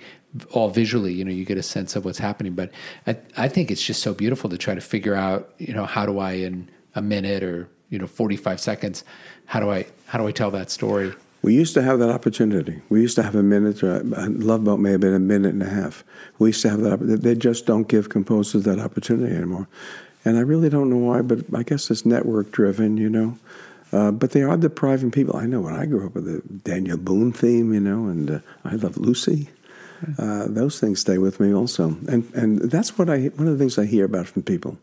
all 0.51 0.69
visually. 0.71 1.13
You 1.13 1.25
know, 1.25 1.33
you 1.33 1.45
get 1.45 1.59
a 1.59 1.63
sense 1.63 1.97
of 1.97 2.05
what's 2.05 2.19
happening. 2.19 2.55
But 2.55 2.71
I, 3.07 3.17
I 3.37 3.49
think 3.49 3.71
it's 3.71 3.83
just 3.83 4.03
so 4.03 4.15
beautiful 4.15 4.51
to 4.51 4.59
try 4.59 4.75
to 4.75 4.81
figure 4.81 5.15
out, 5.15 5.53
you 5.59 5.75
know, 5.75 5.87
how 5.87 6.07
do 6.07 6.19
I 6.19 6.33
in 6.33 6.69
a 6.95 7.03
minute 7.03 7.43
or 7.43 7.69
you 7.91 7.99
know 7.99 8.07
forty 8.07 8.37
five 8.37 8.61
seconds, 8.61 9.05
how 9.47 9.61
do 9.61 9.71
I 9.71 9.87
how 10.07 10.19
do 10.19 10.27
I 10.27 10.33
tell 10.33 10.51
that 10.53 10.71
story? 10.71 11.13
We 11.41 11.55
used 11.55 11.75
to 11.75 11.83
have 11.83 12.01
that 12.01 12.11
opportunity. 12.11 12.83
We 12.89 13.01
used 13.01 13.15
to 13.15 13.23
have 13.23 13.37
a 13.37 13.43
minute, 13.43 13.83
or 13.83 13.97
uh, 13.97 14.29
Love 14.29 14.65
Boat 14.65 14.81
may 14.81 14.91
have 14.91 15.01
been 15.01 15.15
a 15.15 15.21
minute 15.21 15.53
and 15.53 15.63
a 15.63 15.71
half. 15.71 16.03
We 16.39 16.49
used 16.49 16.63
to 16.63 16.71
have 16.71 16.81
that. 16.81 16.99
They 17.23 17.37
just 17.37 17.65
don't 17.65 17.87
give 17.87 18.09
composers 18.09 18.65
that 18.65 18.81
opportunity 18.81 19.35
anymore. 19.35 19.69
And 20.25 20.37
I 20.37 20.41
really 20.41 20.69
don't 20.69 20.91
know 20.91 20.97
why, 20.97 21.23
but 21.23 21.45
I 21.55 21.63
guess 21.63 21.91
it's 21.91 22.05
network 22.05 22.51
driven, 22.51 22.97
you 22.97 23.09
know. 23.09 23.39
Uh, 23.93 24.11
but 24.11 24.33
they 24.33 24.43
are 24.43 24.57
depriving 24.57 25.11
people. 25.11 25.37
I 25.37 25.47
know 25.47 25.61
when 25.61 25.75
I 25.75 25.87
grew 25.87 26.05
up 26.05 26.15
with 26.15 26.25
the 26.25 26.43
Daniel 26.59 26.99
Boone 26.99 27.33
theme, 27.33 27.73
you 27.73 27.81
know, 27.81 28.07
and 28.07 28.31
uh, 28.31 28.39
I 28.65 28.75
Love 28.75 28.99
Lucy. 28.99 29.49
Uh, 30.19 30.47
those 30.49 30.79
things 30.79 31.01
stay 31.01 31.19
with 31.19 31.41
me 31.41 31.53
also, 31.53 31.97
and 32.09 32.31
and 32.35 32.71
that's 32.71 32.97
what 32.99 33.11
I 33.11 33.29
one 33.37 33.49
of 33.49 33.53
the 33.53 33.59
things 33.59 33.79
I 33.79 33.87
hear 33.87 34.05
about 34.05 34.29
from 34.29 34.43
people 34.43 34.79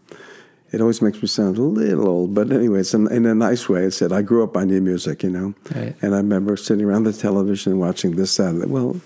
it 0.76 0.82
always 0.82 1.02
makes 1.02 1.22
me 1.22 1.28
sound 1.28 1.58
a 1.58 1.62
little 1.62 2.08
old, 2.08 2.34
but 2.34 2.52
anyway, 2.52 2.82
it's 2.82 2.94
in, 2.94 3.10
in 3.12 3.26
a 3.26 3.34
nice 3.34 3.70
way. 3.70 3.84
It 3.84 3.92
said, 3.92 4.12
I 4.12 4.22
grew 4.22 4.44
up 4.44 4.58
on 4.58 4.68
your 4.68 4.82
music, 4.82 5.24
you 5.24 5.30
know. 5.30 5.54
Right. 5.74 5.96
And 6.02 6.14
I 6.14 6.18
remember 6.18 6.58
sitting 6.58 6.86
around 6.86 7.04
the 7.04 7.14
television 7.14 7.80
watching 7.80 8.18
this, 8.18 8.36
that. 8.36 8.68
Well, 8.68 9.00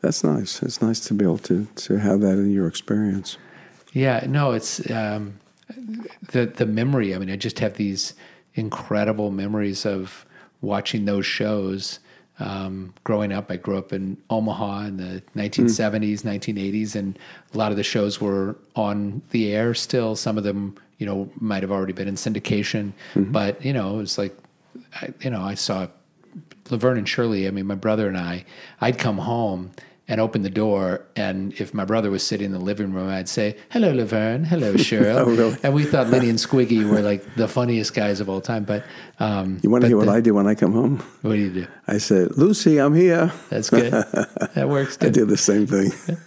that's 0.00 0.24
nice. 0.24 0.62
It's 0.62 0.82
nice 0.82 0.98
to 1.00 1.14
be 1.14 1.24
able 1.24 1.38
to, 1.38 1.66
to 1.66 1.98
have 1.98 2.20
that 2.22 2.32
in 2.32 2.50
your 2.50 2.66
experience. 2.66 3.36
Yeah, 3.92 4.24
no, 4.26 4.52
it's 4.52 4.88
um, 4.90 5.38
the 6.28 6.46
the 6.46 6.66
memory. 6.66 7.14
I 7.14 7.18
mean, 7.18 7.30
I 7.30 7.36
just 7.36 7.58
have 7.58 7.74
these 7.74 8.14
incredible 8.54 9.30
memories 9.30 9.84
of 9.84 10.24
watching 10.60 11.04
those 11.04 11.26
shows. 11.26 11.98
Um, 12.40 12.94
growing 13.04 13.32
up, 13.32 13.50
I 13.50 13.56
grew 13.56 13.76
up 13.78 13.92
in 13.92 14.16
Omaha 14.30 14.86
in 14.86 14.96
the 14.96 15.22
1970s, 15.36 16.22
1980s, 16.22 16.94
and 16.96 17.18
a 17.54 17.58
lot 17.58 17.70
of 17.70 17.76
the 17.76 17.82
shows 17.82 18.20
were 18.20 18.56
on 18.74 19.22
the 19.30 19.52
air 19.54 19.74
still. 19.74 20.16
Some 20.16 20.38
of 20.38 20.44
them, 20.44 20.76
you 20.98 21.06
know, 21.06 21.30
might 21.38 21.62
have 21.62 21.70
already 21.70 21.92
been 21.92 22.08
in 22.08 22.14
syndication, 22.14 22.92
but 23.14 23.64
you 23.64 23.72
know, 23.72 23.94
it 23.94 23.98
was 23.98 24.18
like, 24.18 24.36
I, 24.94 25.12
you 25.20 25.30
know, 25.30 25.42
I 25.42 25.54
saw 25.54 25.86
Laverne 26.70 26.98
and 26.98 27.08
Shirley, 27.08 27.46
I 27.46 27.50
mean, 27.50 27.66
my 27.66 27.74
brother 27.74 28.08
and 28.08 28.16
I, 28.16 28.44
I'd 28.80 28.98
come 28.98 29.18
home 29.18 29.72
and 30.10 30.20
open 30.20 30.42
the 30.42 30.50
door, 30.50 31.00
and 31.16 31.54
if 31.60 31.72
my 31.72 31.84
brother 31.86 32.10
was 32.10 32.26
sitting 32.26 32.46
in 32.46 32.52
the 32.52 32.58
living 32.58 32.92
room, 32.92 33.08
I'd 33.08 33.28
say, 33.28 33.56
"Hello, 33.70 33.92
Laverne. 33.94 34.44
Hello, 34.44 34.74
Cheryl." 34.88 35.16
Oh, 35.20 35.24
really? 35.24 35.56
And 35.62 35.72
we 35.72 35.84
thought 35.84 36.08
Lenny 36.10 36.28
and 36.28 36.38
Squiggy 36.38 36.84
were 36.88 37.00
like 37.00 37.22
the 37.36 37.46
funniest 37.48 37.94
guys 37.94 38.20
of 38.20 38.28
all 38.28 38.40
time. 38.42 38.64
But 38.64 38.84
um, 39.20 39.58
You 39.62 39.70
want 39.70 39.82
to 39.82 39.88
hear 39.88 39.96
what 39.96 40.06
the- 40.06 40.12
I 40.12 40.20
do 40.20 40.34
when 40.34 40.46
I 40.46 40.54
come 40.54 40.72
home? 40.72 40.98
What 41.22 41.32
do 41.32 41.38
you 41.38 41.50
do? 41.50 41.66
I 41.86 41.98
said, 41.98 42.36
Lucy, 42.36 42.78
I'm 42.78 42.94
here. 42.94 43.32
That's 43.48 43.70
good. 43.70 43.92
that 44.54 44.68
works. 44.68 44.98
I 45.00 45.06
Good. 45.06 45.14
do 45.14 45.24
the 45.24 45.36
same 45.38 45.66
thing. 45.66 45.92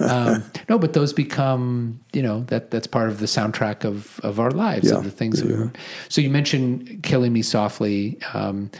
um, 0.00 0.44
no, 0.68 0.78
but 0.78 0.92
those 0.92 1.12
become 1.12 2.00
you 2.12 2.22
know 2.22 2.42
that 2.44 2.70
that's 2.70 2.86
part 2.86 3.08
of 3.08 3.18
the 3.18 3.26
soundtrack 3.26 3.84
of 3.84 4.20
of 4.20 4.40
our 4.40 4.50
lives 4.50 4.90
Yeah, 4.90 4.98
of 4.98 5.04
the 5.04 5.10
things 5.10 5.40
that 5.40 5.48
we 5.48 5.54
yeah. 5.54 5.60
were. 5.60 5.72
So 6.08 6.20
you 6.20 6.30
mentioned 6.30 7.02
"Killing 7.02 7.32
Me 7.32 7.42
Softly." 7.42 8.18
Um, 8.34 8.70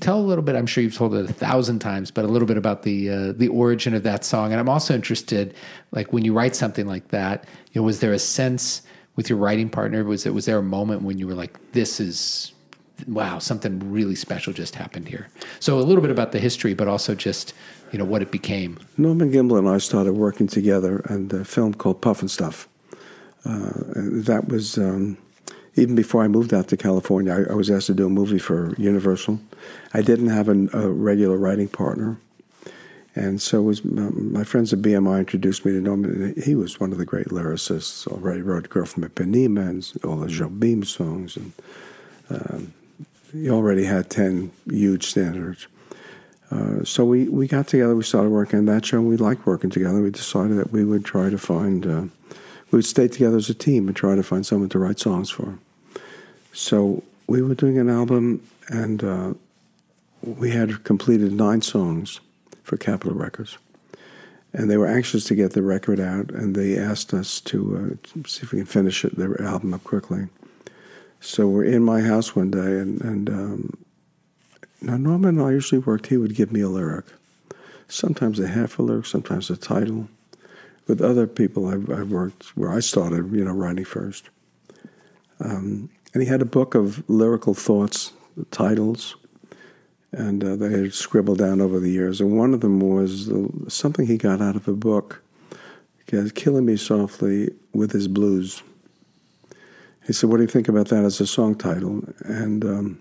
tell 0.00 0.20
a 0.20 0.22
little 0.22 0.44
bit. 0.44 0.54
I'm 0.56 0.66
sure 0.66 0.82
you've 0.82 0.94
told 0.96 1.14
it 1.14 1.28
a 1.28 1.32
thousand 1.32 1.78
times, 1.78 2.10
but 2.10 2.24
a 2.24 2.28
little 2.28 2.46
bit 2.46 2.56
about 2.56 2.82
the 2.82 3.10
uh, 3.10 3.32
the 3.32 3.48
origin 3.48 3.94
of 3.94 4.02
that 4.02 4.24
song. 4.24 4.52
And 4.52 4.60
I'm 4.60 4.68
also 4.68 4.94
interested, 4.94 5.54
like 5.92 6.12
when 6.12 6.24
you 6.24 6.32
write 6.32 6.54
something 6.56 6.86
like 6.86 7.08
that, 7.08 7.46
you 7.72 7.80
know, 7.80 7.84
was 7.86 8.00
there 8.00 8.12
a 8.12 8.18
sense 8.18 8.82
with 9.16 9.28
your 9.28 9.38
writing 9.38 9.68
partner? 9.68 10.04
Was 10.04 10.26
it 10.26 10.34
was 10.34 10.44
there 10.46 10.58
a 10.58 10.62
moment 10.62 11.02
when 11.02 11.18
you 11.18 11.26
were 11.26 11.34
like, 11.34 11.72
"This 11.72 12.00
is." 12.00 12.52
Wow, 13.08 13.40
something 13.40 13.90
really 13.90 14.14
special 14.14 14.52
just 14.52 14.76
happened 14.76 15.08
here. 15.08 15.26
So 15.58 15.76
a 15.76 15.80
little 15.82 16.02
bit 16.02 16.12
about 16.12 16.30
the 16.30 16.38
history, 16.38 16.72
but 16.72 16.86
also 16.86 17.16
just 17.16 17.52
you 17.92 17.98
know 17.98 18.04
what 18.04 18.22
it 18.22 18.30
became. 18.30 18.78
Norman 18.96 19.30
Gimbel 19.30 19.58
and 19.58 19.68
I 19.68 19.78
started 19.78 20.14
working 20.14 20.46
together 20.46 21.04
on 21.08 21.30
a 21.32 21.44
film 21.44 21.74
called 21.74 22.00
Pufnstuf. 22.00 22.66
Uh, 23.44 23.70
that 24.24 24.48
was 24.48 24.78
um, 24.78 25.18
even 25.76 25.94
before 25.94 26.22
I 26.24 26.28
moved 26.28 26.54
out 26.54 26.68
to 26.68 26.76
California. 26.76 27.32
I, 27.32 27.52
I 27.52 27.54
was 27.54 27.70
asked 27.70 27.86
to 27.88 27.94
do 27.94 28.06
a 28.06 28.10
movie 28.10 28.38
for 28.38 28.74
Universal. 28.76 29.40
I 29.92 30.02
didn't 30.02 30.28
have 30.28 30.48
an, 30.48 30.70
a 30.72 30.88
regular 30.88 31.36
writing 31.36 31.68
partner. 31.68 32.18
And 33.14 33.42
so 33.42 33.60
was 33.60 33.84
my 33.84 34.42
friends 34.42 34.72
at 34.72 34.78
BMI 34.78 35.18
introduced 35.18 35.66
me 35.66 35.72
to 35.72 35.80
Norman. 35.82 36.34
He 36.42 36.54
was 36.54 36.80
one 36.80 36.92
of 36.92 36.98
the 36.98 37.04
great 37.04 37.26
lyricists. 37.26 38.06
Already 38.06 38.40
wrote 38.40 38.70
"Girl 38.70 38.86
from 38.86 39.04
Ipanema" 39.04 39.68
and 39.68 39.92
all 40.02 40.16
the 40.16 40.28
Jobim 40.28 40.86
songs, 40.86 41.36
and 41.36 41.52
um, 42.30 42.72
he 43.30 43.50
already 43.50 43.84
had 43.84 44.08
ten 44.08 44.50
huge 44.66 45.08
standards. 45.08 45.66
Uh, 46.52 46.84
so 46.84 47.04
we, 47.04 47.28
we 47.28 47.46
got 47.46 47.66
together, 47.66 47.96
we 47.96 48.02
started 48.02 48.30
working 48.30 48.58
on 48.58 48.66
that 48.66 48.84
show, 48.84 48.98
and 48.98 49.08
we 49.08 49.16
liked 49.16 49.46
working 49.46 49.70
together. 49.70 50.02
We 50.02 50.10
decided 50.10 50.58
that 50.58 50.70
we 50.70 50.84
would 50.84 51.04
try 51.04 51.30
to 51.30 51.38
find, 51.38 51.86
uh, 51.86 52.02
we 52.70 52.76
would 52.76 52.84
stay 52.84 53.08
together 53.08 53.38
as 53.38 53.48
a 53.48 53.54
team 53.54 53.88
and 53.88 53.96
try 53.96 54.14
to 54.16 54.22
find 54.22 54.44
someone 54.44 54.68
to 54.70 54.78
write 54.78 54.98
songs 54.98 55.30
for. 55.30 55.58
So 56.52 57.02
we 57.26 57.40
were 57.40 57.54
doing 57.54 57.78
an 57.78 57.88
album, 57.88 58.42
and 58.68 59.02
uh, 59.02 59.34
we 60.22 60.50
had 60.50 60.84
completed 60.84 61.32
nine 61.32 61.62
songs 61.62 62.20
for 62.62 62.76
Capitol 62.76 63.14
Records. 63.14 63.56
And 64.52 64.70
they 64.70 64.76
were 64.76 64.86
anxious 64.86 65.24
to 65.24 65.34
get 65.34 65.52
the 65.52 65.62
record 65.62 66.00
out, 66.00 66.30
and 66.30 66.54
they 66.54 66.76
asked 66.76 67.14
us 67.14 67.40
to, 67.42 67.98
uh, 68.04 68.26
see 68.28 68.42
if 68.42 68.52
we 68.52 68.58
can 68.58 68.66
finish 68.66 69.06
it, 69.06 69.16
their 69.16 69.40
album 69.40 69.72
up 69.72 69.84
quickly. 69.84 70.28
So 71.20 71.48
we're 71.48 71.64
in 71.64 71.82
my 71.82 72.02
house 72.02 72.36
one 72.36 72.50
day, 72.50 72.58
and, 72.58 73.00
and 73.00 73.30
um, 73.30 73.81
now, 74.82 74.96
Norman 74.96 75.38
and 75.38 75.46
I 75.46 75.52
usually 75.52 75.78
worked, 75.78 76.08
he 76.08 76.16
would 76.16 76.34
give 76.34 76.52
me 76.52 76.60
a 76.60 76.68
lyric. 76.68 77.06
Sometimes 77.88 78.40
a 78.40 78.48
half 78.48 78.78
a 78.78 78.82
lyric, 78.82 79.06
sometimes 79.06 79.48
a 79.48 79.56
title. 79.56 80.08
With 80.88 81.00
other 81.00 81.26
people, 81.26 81.68
I've, 81.68 81.88
I've 81.88 82.10
worked 82.10 82.56
where 82.56 82.72
I 82.72 82.80
started, 82.80 83.32
you 83.32 83.44
know, 83.44 83.52
writing 83.52 83.84
first. 83.84 84.28
Um, 85.38 85.88
and 86.12 86.22
he 86.22 86.28
had 86.28 86.42
a 86.42 86.46
book 86.46 86.74
of 86.74 87.08
lyrical 87.08 87.54
thoughts, 87.54 88.12
titles, 88.50 89.16
and 90.10 90.44
uh, 90.44 90.56
they 90.56 90.70
had 90.70 90.92
scribbled 90.92 91.38
down 91.38 91.60
over 91.60 91.78
the 91.78 91.90
years. 91.90 92.20
And 92.20 92.36
one 92.36 92.52
of 92.52 92.60
them 92.60 92.80
was 92.80 93.30
uh, 93.30 93.48
something 93.68 94.06
he 94.06 94.18
got 94.18 94.40
out 94.40 94.56
of 94.56 94.68
a 94.68 94.74
book, 94.74 95.22
Killing 96.34 96.66
Me 96.66 96.76
Softly 96.76 97.50
with 97.72 97.92
His 97.92 98.08
Blues. 98.08 98.62
He 100.06 100.12
said, 100.12 100.28
What 100.28 100.38
do 100.38 100.42
you 100.42 100.48
think 100.48 100.68
about 100.68 100.88
that 100.88 101.04
as 101.04 101.20
a 101.20 101.26
song 101.26 101.54
title? 101.54 102.02
And 102.24 102.64
um, 102.64 103.00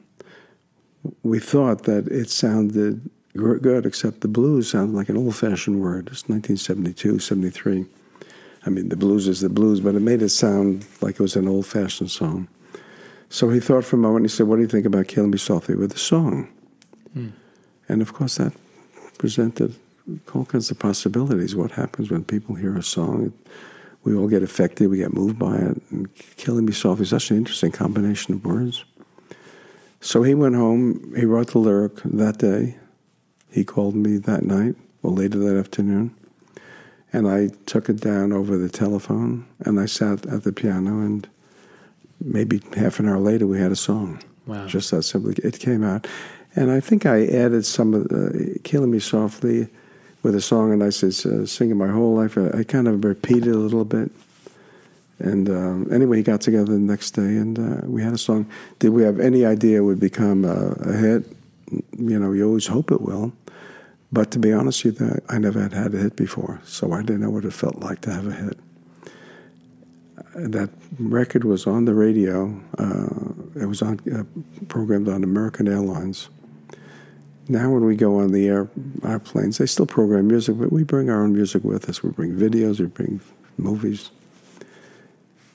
we 1.23 1.39
thought 1.39 1.83
that 1.83 2.07
it 2.07 2.29
sounded 2.29 3.09
good, 3.33 3.85
except 3.85 4.21
the 4.21 4.27
blues 4.27 4.71
sounded 4.71 4.95
like 4.95 5.09
an 5.09 5.17
old 5.17 5.35
fashioned 5.35 5.81
word. 5.81 6.07
It's 6.07 6.27
1972, 6.27 7.19
73. 7.19 7.85
I 8.65 8.69
mean, 8.69 8.89
the 8.89 8.95
blues 8.95 9.27
is 9.27 9.41
the 9.41 9.49
blues, 9.49 9.79
but 9.79 9.95
it 9.95 10.01
made 10.01 10.21
it 10.21 10.29
sound 10.29 10.85
like 11.01 11.15
it 11.15 11.21
was 11.21 11.35
an 11.35 11.47
old 11.47 11.65
fashioned 11.65 12.11
song. 12.11 12.47
So 13.29 13.49
he 13.49 13.59
thought 13.59 13.85
for 13.85 13.95
a 13.95 13.99
moment, 13.99 14.25
he 14.25 14.29
said, 14.29 14.47
What 14.47 14.57
do 14.57 14.61
you 14.61 14.67
think 14.67 14.85
about 14.85 15.07
Killing 15.07 15.31
Me 15.31 15.37
Softly 15.37 15.75
with 15.75 15.95
a 15.95 15.99
song? 15.99 16.49
Hmm. 17.13 17.29
And 17.87 18.01
of 18.01 18.13
course, 18.13 18.35
that 18.35 18.53
presented 19.17 19.75
all 20.33 20.45
kinds 20.45 20.69
of 20.69 20.79
possibilities. 20.79 21.55
What 21.55 21.71
happens 21.71 22.11
when 22.11 22.23
people 22.23 22.55
hear 22.55 22.77
a 22.77 22.83
song? 22.83 23.33
We 24.03 24.15
all 24.15 24.27
get 24.27 24.43
affected, 24.43 24.89
we 24.89 24.97
get 24.97 25.13
moved 25.13 25.39
by 25.39 25.55
it. 25.57 25.81
And 25.91 26.09
Killing 26.35 26.65
Me 26.65 26.73
Softly 26.73 27.03
is 27.03 27.09
such 27.09 27.31
an 27.31 27.37
interesting 27.37 27.71
combination 27.71 28.33
of 28.33 28.45
words. 28.45 28.83
So 30.01 30.23
he 30.23 30.33
went 30.33 30.55
home, 30.55 31.13
he 31.15 31.25
wrote 31.25 31.51
the 31.51 31.59
lyric 31.59 32.01
that 32.03 32.39
day. 32.39 32.75
He 33.51 33.63
called 33.63 33.95
me 33.95 34.17
that 34.17 34.43
night, 34.43 34.75
or 35.03 35.11
later 35.11 35.37
that 35.39 35.57
afternoon. 35.57 36.15
And 37.13 37.27
I 37.27 37.49
took 37.65 37.87
it 37.87 37.99
down 37.99 38.31
over 38.31 38.57
the 38.57 38.69
telephone, 38.69 39.45
and 39.59 39.79
I 39.79 39.85
sat 39.85 40.25
at 40.25 40.43
the 40.43 40.51
piano, 40.51 41.01
and 41.01 41.27
maybe 42.19 42.61
half 42.75 42.99
an 42.99 43.07
hour 43.07 43.19
later, 43.19 43.45
we 43.45 43.59
had 43.59 43.71
a 43.71 43.75
song. 43.75 44.23
Wow. 44.47 44.65
Just 44.65 44.89
that 44.91 45.03
simply. 45.03 45.35
It 45.43 45.59
came 45.59 45.83
out. 45.83 46.07
And 46.55 46.71
I 46.71 46.79
think 46.79 47.05
I 47.05 47.27
added 47.27 47.65
some 47.65 47.93
of 47.93 48.07
the 48.09 48.59
Killing 48.63 48.91
Me 48.91 48.99
Softly 48.99 49.67
with 50.23 50.35
a 50.35 50.41
song, 50.41 50.73
and 50.73 50.83
I 50.83 50.89
said, 50.89 51.13
uh, 51.31 51.45
singing 51.45 51.77
my 51.77 51.89
whole 51.89 52.15
life. 52.15 52.37
I, 52.37 52.59
I 52.59 52.63
kind 52.63 52.87
of 52.87 53.03
repeated 53.03 53.53
a 53.53 53.57
little 53.57 53.85
bit. 53.85 54.11
And 55.23 55.49
um, 55.49 55.87
anyway, 55.93 56.17
he 56.17 56.23
got 56.23 56.41
together 56.41 56.73
the 56.73 56.79
next 56.79 57.11
day, 57.11 57.21
and 57.21 57.59
uh, 57.59 57.85
we 57.85 58.01
had 58.01 58.13
a 58.13 58.17
song. 58.17 58.49
Did 58.79 58.89
we 58.89 59.03
have 59.03 59.19
any 59.19 59.45
idea 59.45 59.77
it 59.77 59.85
would 59.85 59.99
become 59.99 60.45
a, 60.45 60.71
a 60.79 60.93
hit? 60.93 61.25
You 61.97 62.19
know, 62.19 62.31
you 62.31 62.45
always 62.47 62.67
hope 62.67 62.91
it 62.91 63.01
will. 63.01 63.31
But 64.11 64.31
to 64.31 64.39
be 64.39 64.51
honest 64.51 64.83
with 64.83 64.99
you, 64.99 65.19
I 65.29 65.37
never 65.37 65.61
had 65.61 65.73
had 65.73 65.93
a 65.93 65.97
hit 65.97 66.15
before, 66.15 66.59
so 66.65 66.91
I 66.91 67.01
didn't 67.01 67.21
know 67.21 67.29
what 67.29 67.45
it 67.45 67.53
felt 67.53 67.77
like 67.77 68.01
to 68.01 68.11
have 68.11 68.27
a 68.27 68.33
hit. 68.33 68.59
Uh, 70.17 70.47
That 70.49 70.69
record 70.99 71.43
was 71.43 71.67
on 71.67 71.85
the 71.85 71.93
radio. 71.93 72.59
Uh, 72.77 73.61
it 73.61 73.67
was 73.67 73.81
on 73.81 73.99
uh, 74.11 74.23
programmed 74.67 75.07
on 75.07 75.23
American 75.23 75.67
Airlines. 75.67 76.29
Now, 77.47 77.69
when 77.69 77.85
we 77.85 77.95
go 77.95 78.19
on 78.19 78.31
the 78.31 78.47
air, 78.47 78.69
airplanes, 79.03 79.57
they 79.57 79.65
still 79.65 79.85
program 79.85 80.27
music, 80.27 80.57
but 80.57 80.71
we 80.71 80.83
bring 80.83 81.09
our 81.09 81.23
own 81.23 81.33
music 81.33 81.63
with 81.63 81.89
us. 81.89 82.01
We 82.01 82.09
bring 82.09 82.33
videos, 82.33 82.79
we 82.79 82.85
bring 82.87 83.21
movies. 83.57 84.09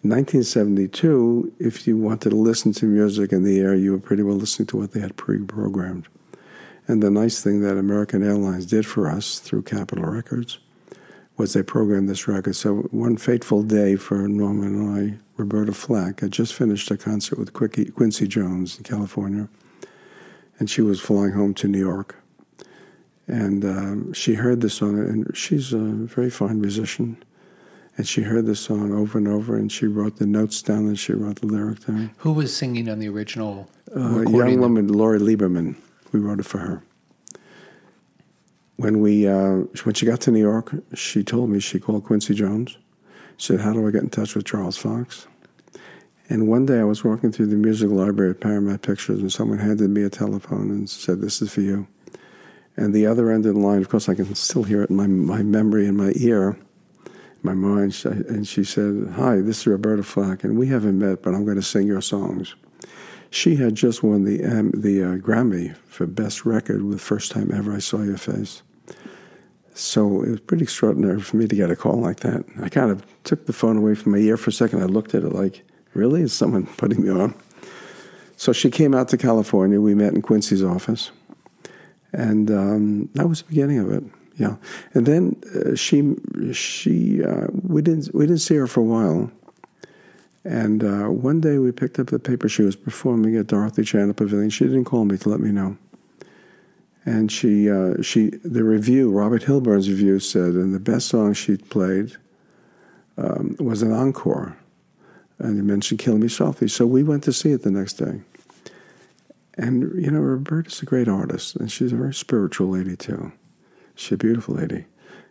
1972, 0.09 1.53
if 1.59 1.87
you 1.87 1.97
wanted 1.97 2.31
to 2.31 2.37
listen 2.37 2.73
to 2.75 2.87
music 2.87 3.33
in 3.33 3.45
the 3.45 3.61
air, 3.61 3.75
you 3.75 3.93
were 3.93 3.99
pretty 3.99 4.23
well 4.23 4.37
listening 4.37 4.67
to 4.69 4.77
what 4.77 4.93
they 4.93 5.01
had 5.01 5.17
pre-programmed. 5.17 6.09
And 6.89 7.03
the 7.03 7.11
nice 7.11 7.43
thing 7.43 7.63
that 7.63 7.77
American 7.77 8.23
Airlines 8.23 8.67
did 8.67 8.87
for 8.87 9.09
us 9.09 9.39
through 9.39 9.63
Capitol 9.63 10.05
Records 10.05 10.59
was 11.37 11.53
they 11.53 11.63
programmed 11.63 12.09
this 12.09 12.29
record. 12.29 12.57
So 12.57 12.83
one 12.91 13.17
fateful 13.17 13.63
day 13.63 13.97
for 13.97 14.27
Norman 14.29 14.75
and 14.75 14.99
I, 15.15 15.19
Roberta 15.37 15.73
Flack 15.73 16.21
had 16.21 16.33
just 16.33 16.55
finished 16.55 16.91
a 16.91 16.97
concert 16.97 17.39
with 17.39 17.53
Quincy 17.53 18.27
Jones 18.27 18.79
in 18.79 18.85
California, 18.85 19.49
and 20.59 20.71
she 20.71 20.81
was 20.81 21.01
flying 21.01 21.33
home 21.33 21.55
to 21.55 21.69
New 21.69 21.79
York. 21.79 22.17
And 23.27 23.65
um, 23.65 24.13
she 24.13 24.35
heard 24.35 24.61
the 24.61 24.71
song, 24.71 24.99
and 24.99 25.37
she's 25.37 25.73
a 25.73 25.79
very 25.79 26.31
fine 26.31 26.61
musician. 26.61 27.23
And 27.97 28.07
she 28.07 28.23
heard 28.23 28.45
the 28.47 28.55
song 28.57 28.93
over 28.93 29.17
and 29.17 29.27
over, 29.27 29.57
and 29.57 29.73
she 29.73 29.87
wrote 29.87 30.17
the 30.17 30.27
notes 30.27 30.61
down, 30.61 30.87
and 30.87 30.99
she 30.99 31.15
wrote 31.15 31.41
the 31.41 31.47
lyric 31.47 31.87
down. 31.87 32.11
Who 32.19 32.33
was 32.33 32.55
singing 32.55 32.89
on 32.91 32.99
the 32.99 33.09
original 33.09 33.71
Uh, 33.95 34.23
young 34.29 34.61
woman, 34.61 34.89
Lori 34.89 35.19
Lieberman. 35.19 35.77
We 36.13 36.21
wrote 36.21 36.41
it 36.41 36.47
for 36.47 36.59
her. 36.59 36.83
When 38.77 39.01
we 39.01 39.27
uh, 39.27 39.65
when 39.85 39.95
she 39.95 40.05
got 40.05 40.21
to 40.23 40.31
New 40.31 40.41
York, 40.41 40.75
she 40.95 41.25
told 41.25 41.49
me 41.49 41.61
she 41.61 41.79
called 41.81 42.05
Quincy 42.05 42.35
Jones. 42.35 42.77
She 43.39 43.53
said, 43.53 43.61
"How 43.61 43.73
do 43.73 43.87
I 43.87 43.91
get 43.91 44.03
in 44.03 44.11
touch 44.11 44.35
with 44.35 44.45
Charles 44.45 44.77
Fox?" 44.77 45.27
And 46.29 46.49
one 46.49 46.67
day 46.67 46.81
I 46.81 46.85
was 46.85 47.03
walking 47.05 47.33
through 47.33 47.47
the 47.47 47.57
music 47.57 47.89
library 47.89 48.33
at 48.33 48.41
Paramount 48.41 48.83
Pictures, 48.83 49.21
and 49.21 49.33
someone 49.33 49.59
handed 49.59 49.89
me 49.91 50.03
a 50.03 50.11
telephone 50.11 50.71
and 50.71 50.91
said, 50.91 51.21
"This 51.23 51.41
is 51.41 51.53
for 51.53 51.63
you." 51.63 51.87
And 52.77 52.93
the 52.93 53.07
other 53.07 53.31
end 53.31 53.47
of 53.47 53.55
the 53.55 53.61
line, 53.61 53.81
of 53.81 53.89
course, 53.89 54.09
I 54.09 54.15
can 54.15 54.35
still 54.35 54.65
hear 54.65 54.83
it 54.83 54.91
in 54.91 54.97
my 54.97 55.07
my 55.07 55.43
memory 55.43 55.87
in 55.87 55.97
my 55.97 56.13
ear, 56.17 56.59
my 57.47 57.55
mind. 57.55 58.05
And 58.05 58.47
she 58.47 58.65
said, 58.65 59.15
"Hi, 59.15 59.41
this 59.41 59.61
is 59.61 59.67
Roberta 59.67 60.03
Flack, 60.03 60.45
and 60.45 60.59
we 60.59 60.67
haven't 60.67 60.99
met, 60.99 61.23
but 61.23 61.35
I'm 61.35 61.45
going 61.45 61.57
to 61.57 61.63
sing 61.63 61.87
your 61.87 62.03
songs." 62.03 62.55
She 63.31 63.57
had 63.57 63.75
just 63.75 64.03
won 64.03 64.25
the 64.25 64.45
um, 64.45 64.73
the 64.73 65.03
uh, 65.03 65.17
Grammy 65.17 65.75
for 65.87 66.07
Best 66.07 66.45
Record 66.45 66.83
with 66.83 67.01
"First 67.01 67.33
Time 67.33 67.51
Ever 67.55 67.75
I 67.75 67.79
Saw 67.79 68.03
Your 68.03 68.19
Face." 68.19 68.63
So 69.75 70.23
it 70.23 70.31
was 70.31 70.41
pretty 70.41 70.65
extraordinary 70.65 71.21
for 71.21 71.37
me 71.37 71.47
to 71.47 71.55
get 71.55 71.71
a 71.71 71.77
call 71.77 72.01
like 72.01 72.21
that. 72.21 72.45
I 72.63 72.69
kind 72.69 72.91
of 72.91 73.05
took 73.25 73.47
the 73.47 73.53
phone 73.53 73.77
away 73.77 73.95
from 73.95 74.13
my 74.13 74.19
ear 74.19 74.37
for 74.37 74.51
a 74.51 74.53
second. 74.53 74.83
I 74.83 74.87
looked 74.87 75.15
at 75.15 75.23
it 75.23 75.33
like, 75.33 75.65
"Really? 75.95 76.23
Is 76.23 76.33
someone 76.33 76.67
putting 76.77 77.03
me 77.03 77.11
on?" 77.11 77.35
So 78.37 78.53
she 78.53 78.71
came 78.71 78.95
out 78.95 79.09
to 79.09 79.17
California. 79.17 79.81
We 79.81 79.95
met 79.95 80.13
in 80.13 80.23
Quincy's 80.23 80.63
office, 80.63 81.11
and 82.13 82.51
um, 82.51 83.09
that 83.15 83.29
was 83.29 83.43
the 83.43 83.49
beginning 83.49 83.79
of 83.79 83.91
it. 83.91 84.05
Yeah, 84.37 84.57
and 84.93 85.07
then 85.07 85.37
uh, 85.55 85.75
she 85.75 86.15
she 86.53 87.25
uh, 87.25 87.47
we 87.67 87.81
didn't 87.81 88.15
we 88.15 88.27
didn't 88.27 88.43
see 88.43 88.57
her 88.57 88.67
for 88.67 88.81
a 88.81 88.85
while. 88.85 89.31
And 90.45 90.85
uh, 90.85 91.11
one 91.11 91.41
day 91.41 91.59
we 91.59 91.73
picked 91.73 91.99
up 91.99 92.07
the 92.09 92.21
paper. 92.21 92.49
She 92.49 92.63
was 92.63 92.77
performing 92.77 93.37
at 93.37 93.49
Dorothy 93.49 93.83
Chandler 93.83 94.15
Pavilion. 94.15 94.51
She 94.51 94.65
didn't 94.65 94.85
call 94.85 95.05
me 95.05 95.19
to 95.19 95.29
let 95.29 95.41
me 95.41 95.51
know. 95.51 95.77
And 97.05 97.33
she, 97.33 97.69
uh, 97.69 98.01
she, 98.01 98.31
the 98.45 98.63
review, 98.63 99.11
Robert 99.11 99.43
Hilburn's 99.43 99.89
review 99.89 100.21
said, 100.21 100.53
and 100.53 100.73
the 100.73 100.81
best 100.81 101.09
song 101.09 101.35
she 101.35 101.57
played 101.57 102.17
um, 103.17 103.57
was 103.59 103.83
an 103.83 103.93
encore. 103.93 104.57
And 105.39 105.57
he 105.57 105.63
mentioned 105.63 105.99
Kill 105.99 106.19
Me 106.19 106.29
Softly. 106.29 106.69
So 106.69 106.87
we 106.87 107.03
went 107.03 107.25
to 107.25 107.33
see 107.33 107.51
it 107.51 107.63
the 107.63 107.71
next 107.71 107.95
day. 107.95 108.21
And, 109.55 109.83
you 110.05 110.11
know, 110.11 110.21
Roberta's 110.21 110.83
a 110.83 110.85
great 110.85 111.09
artist, 111.09 111.57
and 111.57 111.73
she's 111.73 111.93
a 111.93 111.97
very 111.97 112.15
spiritual 112.15 112.69
lady, 112.69 112.97
too. 112.97 113.33
She's 113.97 114.13
a 114.13 114.17
beautiful 114.17 114.55
lady. 114.55 114.87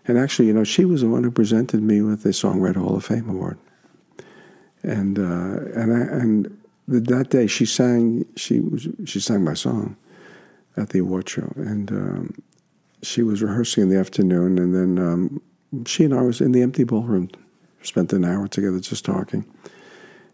And 0.07 0.17
actually, 0.17 0.47
you 0.47 0.53
know, 0.53 0.65
she 0.65 0.85
was 0.85 1.01
the 1.01 1.09
one 1.09 1.23
who 1.23 1.31
presented 1.31 1.81
me 1.81 2.01
with 2.01 2.23
the 2.23 2.29
Songwriter 2.29 2.77
Hall 2.77 2.97
of 2.97 3.05
Fame 3.05 3.29
Award. 3.29 3.57
And, 4.83 5.17
uh, 5.17 5.79
and, 5.79 5.93
I, 5.93 5.99
and 6.17 6.61
that 6.87 7.29
day 7.29 7.47
she 7.47 7.65
sang, 7.65 8.25
she, 8.35 8.59
was, 8.59 8.87
she 9.05 9.19
sang 9.19 9.43
my 9.43 9.55
song 9.55 9.95
at 10.77 10.89
the 10.89 10.99
award 10.99 11.29
show. 11.29 11.51
And 11.55 11.91
um, 11.91 12.43
she 13.01 13.23
was 13.23 13.41
rehearsing 13.41 13.83
in 13.83 13.89
the 13.89 13.99
afternoon, 13.99 14.59
and 14.59 14.75
then 14.75 14.99
um, 15.03 15.41
she 15.85 16.03
and 16.03 16.13
I 16.13 16.21
was 16.21 16.41
in 16.41 16.51
the 16.51 16.61
empty 16.61 16.83
ballroom, 16.83 17.29
spent 17.81 18.13
an 18.13 18.25
hour 18.25 18.47
together 18.47 18.79
just 18.79 19.05
talking. 19.05 19.45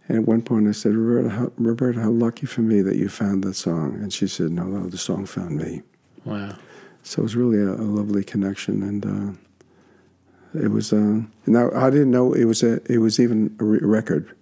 And 0.08 0.18
at 0.18 0.28
one 0.28 0.42
point 0.42 0.68
I 0.68 0.72
said, 0.72 0.96
Roberta 0.96 1.30
how, 1.30 1.52
Roberta, 1.58 2.02
how 2.02 2.10
lucky 2.10 2.46
for 2.46 2.62
me 2.62 2.82
that 2.82 2.98
you 2.98 3.08
found 3.08 3.44
that 3.44 3.54
song. 3.54 3.96
And 3.96 4.12
she 4.12 4.28
said, 4.28 4.52
no, 4.52 4.64
no, 4.64 4.90
the 4.90 4.98
song 4.98 5.26
found 5.26 5.58
me. 5.58 5.82
Wow. 6.26 6.56
So 7.04 7.22
it 7.22 7.24
was 7.24 7.36
really 7.36 7.58
a, 7.58 7.72
a 7.72 7.84
lovely 7.84 8.24
connection, 8.24 8.84
and 8.84 9.06
uh, 9.06 10.62
it 10.64 10.70
was. 10.70 10.93
Uh, 10.93 11.22
now 11.47 11.72
I 11.74 11.89
didn't 11.89 12.12
know 12.12 12.34
it 12.34 12.45
was 12.45 12.64
a. 12.64 12.82
It 12.91 12.99
was 12.99 13.20
even 13.20 13.56
a 13.60 13.64
re- 13.64 13.80
record. 13.82 14.36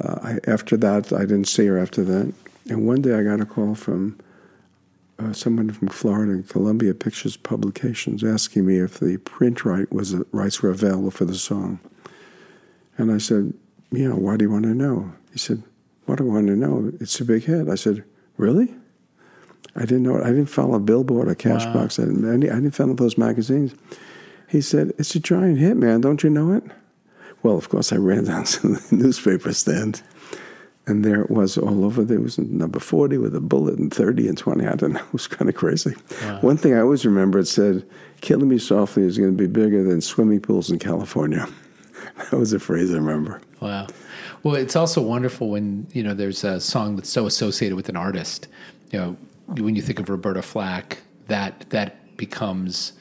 Uh, 0.00 0.18
I, 0.22 0.50
after 0.50 0.76
that, 0.76 1.12
I 1.12 1.20
didn't 1.20 1.48
see 1.48 1.66
her 1.66 1.78
after 1.78 2.04
that. 2.04 2.32
And 2.68 2.86
one 2.86 3.02
day, 3.02 3.14
I 3.14 3.22
got 3.22 3.40
a 3.40 3.46
call 3.46 3.74
from 3.74 4.18
uh, 5.18 5.32
someone 5.32 5.70
from 5.70 5.88
Florida, 5.88 6.42
Columbia 6.42 6.92
Pictures 6.94 7.36
Publications, 7.36 8.22
asking 8.22 8.66
me 8.66 8.78
if 8.78 9.00
the 9.00 9.16
print 9.18 9.64
right 9.64 9.90
was 9.92 10.14
rights 10.32 10.62
were 10.62 10.70
available 10.70 11.10
for 11.10 11.24
the 11.24 11.34
song. 11.34 11.80
And 12.98 13.10
I 13.10 13.18
said, 13.18 13.54
"Yeah. 13.90 14.12
Why 14.12 14.36
do 14.36 14.44
you 14.44 14.50
want 14.50 14.64
to 14.64 14.74
know?" 14.74 15.12
He 15.32 15.38
said, 15.38 15.62
"What 16.04 16.18
do 16.18 16.24
I 16.24 16.34
want 16.34 16.48
to 16.48 16.56
know? 16.56 16.92
It's 17.00 17.18
a 17.20 17.24
big 17.24 17.44
hit." 17.44 17.68
I 17.68 17.76
said, 17.76 18.04
"Really?" 18.36 18.74
I 19.76 19.80
didn't 19.80 20.02
know 20.04 20.16
it. 20.16 20.22
I 20.24 20.28
didn't 20.28 20.46
follow 20.46 20.74
a 20.74 20.80
Billboard 20.80 21.28
or 21.28 21.34
Cashbox. 21.34 22.02
I, 22.02 22.06
didn't, 22.06 22.28
I 22.28 22.32
didn't- 22.36 22.50
I 22.50 22.54
didn't 22.60 22.74
follow 22.74 22.94
those 22.94 23.18
magazines. 23.18 23.74
He 24.48 24.60
said, 24.60 24.92
It's 24.98 25.14
a 25.14 25.20
giant 25.20 25.58
hit, 25.58 25.76
man. 25.76 26.00
Don't 26.00 26.22
you 26.22 26.30
know 26.30 26.52
it? 26.52 26.64
Well, 27.42 27.56
of 27.56 27.68
course, 27.68 27.92
I 27.92 27.96
ran 27.96 28.24
down 28.24 28.44
to 28.52 28.68
the 28.68 28.96
newspaper 28.96 29.52
stand, 29.52 30.02
and 30.86 31.04
there 31.04 31.20
it 31.22 31.30
was 31.30 31.58
all 31.58 31.84
over. 31.84 32.04
There 32.04 32.20
was 32.20 32.38
number 32.38 32.78
40 32.80 33.18
with 33.18 33.34
a 33.36 33.40
bullet 33.40 33.78
and 33.78 33.92
30 33.92 34.28
and 34.28 34.38
20. 34.38 34.66
I 34.66 34.74
don't 34.74 34.92
know. 34.94 35.00
It 35.00 35.12
was 35.12 35.26
kind 35.26 35.48
of 35.48 35.54
crazy. 35.54 35.92
One 36.40 36.56
thing 36.56 36.74
I 36.74 36.80
always 36.80 37.04
remember 37.04 37.38
it 37.40 37.46
said, 37.46 37.84
Killing 38.20 38.48
Me 38.48 38.58
Softly 38.58 39.02
is 39.02 39.18
going 39.18 39.30
to 39.30 39.36
be 39.36 39.46
bigger 39.46 39.82
than 39.82 40.00
swimming 40.00 40.40
pools 40.40 40.70
in 40.70 40.78
California. 40.78 41.46
that 42.30 42.38
was 42.38 42.52
a 42.52 42.58
phrase 42.58 42.90
I 42.92 42.94
remember. 42.96 43.40
Wow. 43.60 43.88
Well, 44.42 44.54
it's 44.54 44.76
also 44.76 45.02
wonderful 45.02 45.50
when 45.50 45.86
you 45.92 46.02
know 46.04 46.14
there's 46.14 46.44
a 46.44 46.60
song 46.60 46.94
that's 46.96 47.10
so 47.10 47.26
associated 47.26 47.74
with 47.74 47.88
an 47.88 47.96
artist. 47.96 48.46
You 48.92 48.98
know, 49.00 49.16
when 49.46 49.76
you 49.76 49.82
think 49.82 49.98
of 50.00 50.08
Roberta 50.08 50.42
Flack, 50.42 50.98
that 51.28 51.68
that 51.70 52.16
becomes 52.16 52.92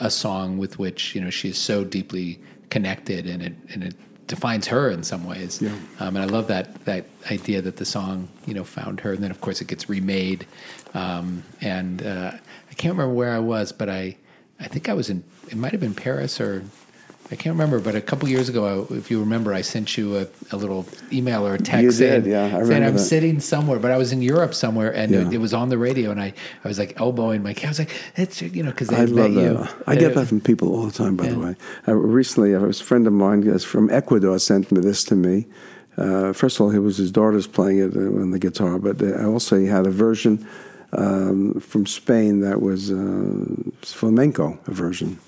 a 0.00 0.10
song 0.10 0.58
with 0.58 0.78
which 0.78 1.14
you 1.14 1.20
know 1.20 1.30
she 1.30 1.50
is 1.50 1.58
so 1.58 1.84
deeply 1.84 2.40
connected, 2.70 3.26
and 3.26 3.42
it 3.42 3.54
and 3.72 3.84
it 3.84 3.94
defines 4.26 4.66
her 4.68 4.90
in 4.90 5.02
some 5.02 5.24
ways. 5.26 5.60
Yeah. 5.60 5.70
Um, 6.00 6.16
and 6.16 6.18
I 6.18 6.24
love 6.24 6.48
that 6.48 6.84
that 6.84 7.06
idea 7.30 7.62
that 7.62 7.76
the 7.76 7.84
song 7.84 8.28
you 8.46 8.54
know 8.54 8.64
found 8.64 9.00
her, 9.00 9.12
and 9.12 9.22
then 9.22 9.30
of 9.30 9.40
course 9.40 9.60
it 9.60 9.68
gets 9.68 9.88
remade. 9.88 10.46
Um, 10.94 11.42
and 11.60 12.04
uh, 12.04 12.32
I 12.70 12.74
can't 12.74 12.92
remember 12.94 13.14
where 13.14 13.32
I 13.32 13.38
was, 13.38 13.72
but 13.72 13.88
I 13.88 14.16
I 14.60 14.68
think 14.68 14.88
I 14.88 14.94
was 14.94 15.10
in. 15.10 15.24
It 15.48 15.56
might 15.56 15.72
have 15.72 15.80
been 15.80 15.94
Paris 15.94 16.40
or 16.40 16.64
I 17.30 17.36
can't 17.36 17.54
remember, 17.54 17.80
but 17.80 17.94
a 17.94 18.00
couple 18.02 18.28
years 18.28 18.48
ago, 18.50 18.86
if 18.90 19.10
you 19.10 19.18
remember, 19.18 19.54
I 19.54 19.62
sent 19.62 19.96
you 19.96 20.18
a, 20.18 20.26
a 20.52 20.56
little 20.56 20.86
email 21.10 21.46
or 21.46 21.54
a 21.54 21.58
text 21.58 21.82
You 21.82 21.90
saying, 21.90 22.22
did, 22.24 22.30
yeah, 22.30 22.44
I 22.44 22.50
saying 22.50 22.62
remember 22.64 22.86
I'm 22.88 22.94
that. 22.94 22.98
sitting 23.00 23.40
somewhere, 23.40 23.78
but 23.78 23.90
I 23.90 23.96
was 23.96 24.12
in 24.12 24.20
Europe 24.20 24.52
somewhere, 24.54 24.94
and 24.94 25.10
Yeah. 25.10 25.20
it, 25.26 25.32
it 25.34 25.38
was 25.38 25.54
on 25.54 25.70
the 25.70 25.78
radio, 25.78 26.10
and 26.10 26.20
I, 26.20 26.34
I 26.64 26.68
was 26.68 26.78
like 26.78 27.00
elbowing 27.00 27.42
my 27.42 27.54
kid. 27.54 27.64
I 27.66 27.68
was 27.70 27.78
like, 27.78 27.90
"It's 28.16 28.42
you 28.42 28.62
know," 28.62 28.70
because 28.70 28.88
they 28.88 28.96
I 28.98 29.04
love 29.06 29.32
you. 29.32 29.54
that. 29.54 29.74
I 29.86 29.96
get 29.96 30.14
that 30.14 30.26
from 30.26 30.40
people 30.42 30.74
all 30.76 30.86
the 30.86 30.92
time, 30.92 31.16
by 31.16 31.28
the 31.28 31.38
way. 31.38 31.56
Uh, 31.88 31.94
recently, 31.94 32.54
I 32.54 32.58
a 32.60 32.72
friend 32.74 33.06
of 33.06 33.12
mine 33.14 33.58
from 33.60 33.88
Ecuador 33.90 34.38
sent 34.38 34.70
me 34.70 34.80
this 34.82 35.02
to 35.04 35.14
me. 35.16 35.46
Uh, 35.96 36.32
first 36.34 36.56
of 36.60 36.66
all, 36.66 36.72
it 36.72 36.80
was 36.80 36.98
his 36.98 37.10
daughter's 37.10 37.46
playing 37.46 37.78
it 37.78 37.96
uh, 37.96 38.00
on 38.22 38.32
the 38.32 38.38
guitar, 38.38 38.78
but 38.78 39.00
uh, 39.00 39.26
also 39.26 39.56
he 39.58 39.66
had 39.66 39.86
a 39.86 39.90
version 39.90 40.46
um, 40.92 41.58
from 41.60 41.86
Spain 41.86 42.40
that 42.40 42.60
was 42.60 42.90
uh, 42.90 43.44
flamenco, 43.82 44.58
a 44.66 44.72
version. 44.72 45.18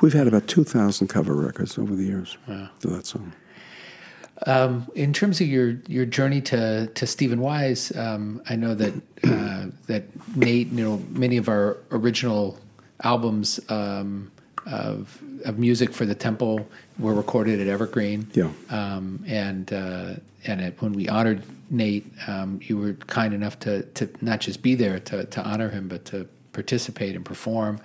We've 0.00 0.12
had 0.12 0.26
about 0.26 0.48
2,000 0.48 1.08
cover 1.08 1.34
records 1.34 1.78
over 1.78 1.94
the 1.94 2.04
years 2.04 2.36
to 2.46 2.88
that 2.88 3.06
song. 3.06 3.32
Um, 4.46 4.88
in 4.94 5.12
terms 5.12 5.40
of 5.40 5.46
your 5.46 5.78
your 5.86 6.04
journey 6.04 6.40
to 6.42 6.88
to 6.88 7.06
Stephen 7.06 7.40
Wise, 7.40 7.96
um, 7.96 8.42
I 8.50 8.56
know 8.56 8.74
that 8.74 8.92
uh, 9.22 9.66
that 9.86 10.04
Nate, 10.36 10.68
you 10.68 10.84
know, 10.84 11.02
many 11.10 11.36
of 11.36 11.48
our 11.48 11.78
original 11.92 12.58
albums 13.02 13.60
um, 13.70 14.32
of 14.66 15.22
of 15.44 15.58
music 15.58 15.92
for 15.92 16.04
the 16.04 16.14
temple 16.14 16.66
were 16.98 17.14
recorded 17.14 17.60
at 17.60 17.68
Evergreen. 17.68 18.28
Yeah. 18.34 18.50
Um, 18.70 19.24
and 19.26 19.72
uh, 19.72 20.14
and 20.46 20.60
it, 20.60 20.82
when 20.82 20.92
we 20.92 21.08
honored 21.08 21.42
Nate, 21.70 22.06
um, 22.26 22.60
you 22.62 22.76
were 22.76 22.94
kind 22.94 23.34
enough 23.34 23.58
to 23.60 23.82
to 23.82 24.08
not 24.20 24.40
just 24.40 24.62
be 24.62 24.74
there 24.74 24.98
to 25.00 25.24
to 25.26 25.42
honor 25.42 25.70
him, 25.70 25.88
but 25.88 26.04
to 26.06 26.28
participate 26.52 27.14
and 27.14 27.24
perform. 27.24 27.80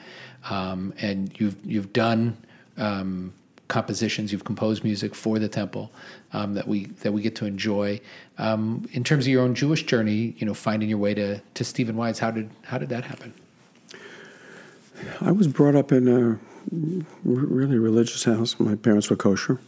Um, 0.50 0.94
and 1.00 1.38
you've 1.40 1.58
you've 1.66 1.94
done 1.94 2.38
um, 2.78 3.34
compositions, 3.68 4.32
you've 4.32 4.44
composed 4.44 4.84
music 4.84 5.16
for 5.16 5.40
the 5.40 5.48
temple 5.48 5.92
um, 6.34 6.54
that 6.54 6.68
we 6.68 6.86
that 7.04 7.12
we 7.12 7.22
get 7.22 7.36
to 7.38 7.46
enjoy. 7.46 8.02
Um, 8.38 8.88
in 8.94 9.04
terms 9.04 9.26
of 9.26 9.32
your 9.32 9.44
own 9.44 9.56
Jewish 9.56 9.84
journey, 9.84 10.36
you 10.38 10.46
know, 10.46 10.54
finding 10.54 10.90
your 10.90 10.98
way 10.98 11.14
to 11.14 11.40
to 11.40 11.64
Stephen 11.64 11.96
Wise, 11.96 12.20
how 12.20 12.32
did 12.32 12.50
how 12.64 12.78
did 12.78 12.90
that 12.90 13.04
happen? 13.04 13.34
I 15.22 15.32
was 15.32 15.48
brought 15.48 15.76
up 15.76 15.92
in 15.92 16.08
a 16.08 16.40
really 17.24 17.78
religious 17.78 18.24
house. 18.26 18.60
My 18.60 18.76
parents 18.76 19.10
were 19.10 19.16
kosher. 19.16 19.60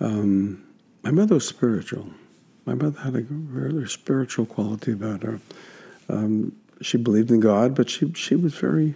Um, 0.00 0.64
my 1.02 1.10
mother 1.10 1.34
was 1.34 1.46
spiritual. 1.46 2.08
My 2.64 2.74
mother 2.74 3.00
had 3.00 3.14
a 3.14 3.22
really 3.22 3.86
spiritual 3.86 4.46
quality 4.46 4.92
about 4.92 5.22
her. 5.22 5.40
Um, 6.08 6.52
she 6.80 6.96
believed 6.96 7.30
in 7.30 7.40
God, 7.40 7.74
but 7.74 7.90
she 7.90 8.12
she 8.14 8.36
was 8.36 8.54
very, 8.54 8.94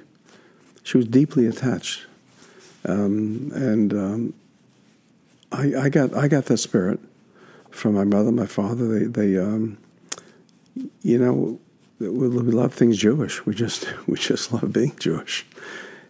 she 0.83 0.97
was 0.97 1.07
deeply 1.07 1.47
attached, 1.47 2.07
um, 2.85 3.51
and 3.55 3.93
um, 3.93 4.35
I, 5.51 5.85
I 5.85 5.89
got 5.89 6.15
I 6.15 6.29
got 6.29 6.47
that 6.47 6.59
spirit 6.59 7.01
from 7.71 7.95
my 7.95 8.05
mother, 8.05 8.33
my 8.33 8.47
father. 8.47 8.87
They 8.87 9.05
they 9.07 9.39
um, 9.39 9.79
you 11.03 11.19
know 11.19 11.59
we, 11.99 12.29
we 12.29 12.53
love 12.53 12.75
things 12.75 12.99
Jewish. 12.99 13.45
We 13.47 13.55
just 13.55 13.87
we 14.07 14.19
just 14.19 14.53
love 14.53 14.73
being 14.73 14.97
Jewish. 14.99 15.47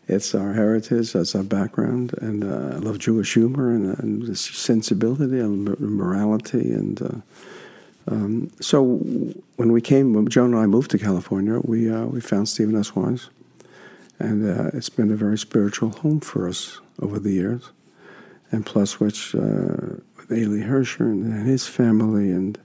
It's 0.08 0.34
our 0.34 0.52
heritage, 0.52 1.12
that's 1.12 1.34
our 1.34 1.44
background, 1.44 2.14
and 2.20 2.42
uh, 2.42 2.76
I 2.76 2.78
love 2.78 2.98
Jewish 2.98 3.34
humor 3.34 3.70
and, 3.70 3.96
and 4.00 4.36
sensibility 4.36 5.38
and 5.38 5.78
morality. 5.78 6.72
And 6.72 7.00
uh, 7.00 8.12
um, 8.12 8.50
so, 8.60 8.82
when 9.56 9.70
we 9.70 9.80
came, 9.80 10.12
when 10.12 10.28
Joan 10.28 10.54
and 10.54 10.62
I 10.62 10.66
moved 10.66 10.90
to 10.90 10.98
California, 10.98 11.60
we 11.62 11.88
uh, 11.90 12.06
we 12.06 12.20
found 12.20 12.48
Stephen 12.48 12.76
S. 12.76 12.96
Wise, 12.96 13.30
and 14.22 14.58
uh, 14.58 14.70
it's 14.72 14.88
been 14.88 15.10
a 15.10 15.16
very 15.16 15.36
spiritual 15.36 15.90
home 15.90 16.20
for 16.20 16.48
us 16.48 16.80
over 17.00 17.18
the 17.18 17.32
years. 17.32 17.72
And 18.50 18.64
plus, 18.64 19.00
which 19.00 19.34
uh, 19.34 19.96
with 20.16 20.30
Eli 20.30 20.66
Herscher 20.66 21.00
and, 21.00 21.46
his 21.46 21.66
family 21.66 22.30
and 22.30 22.58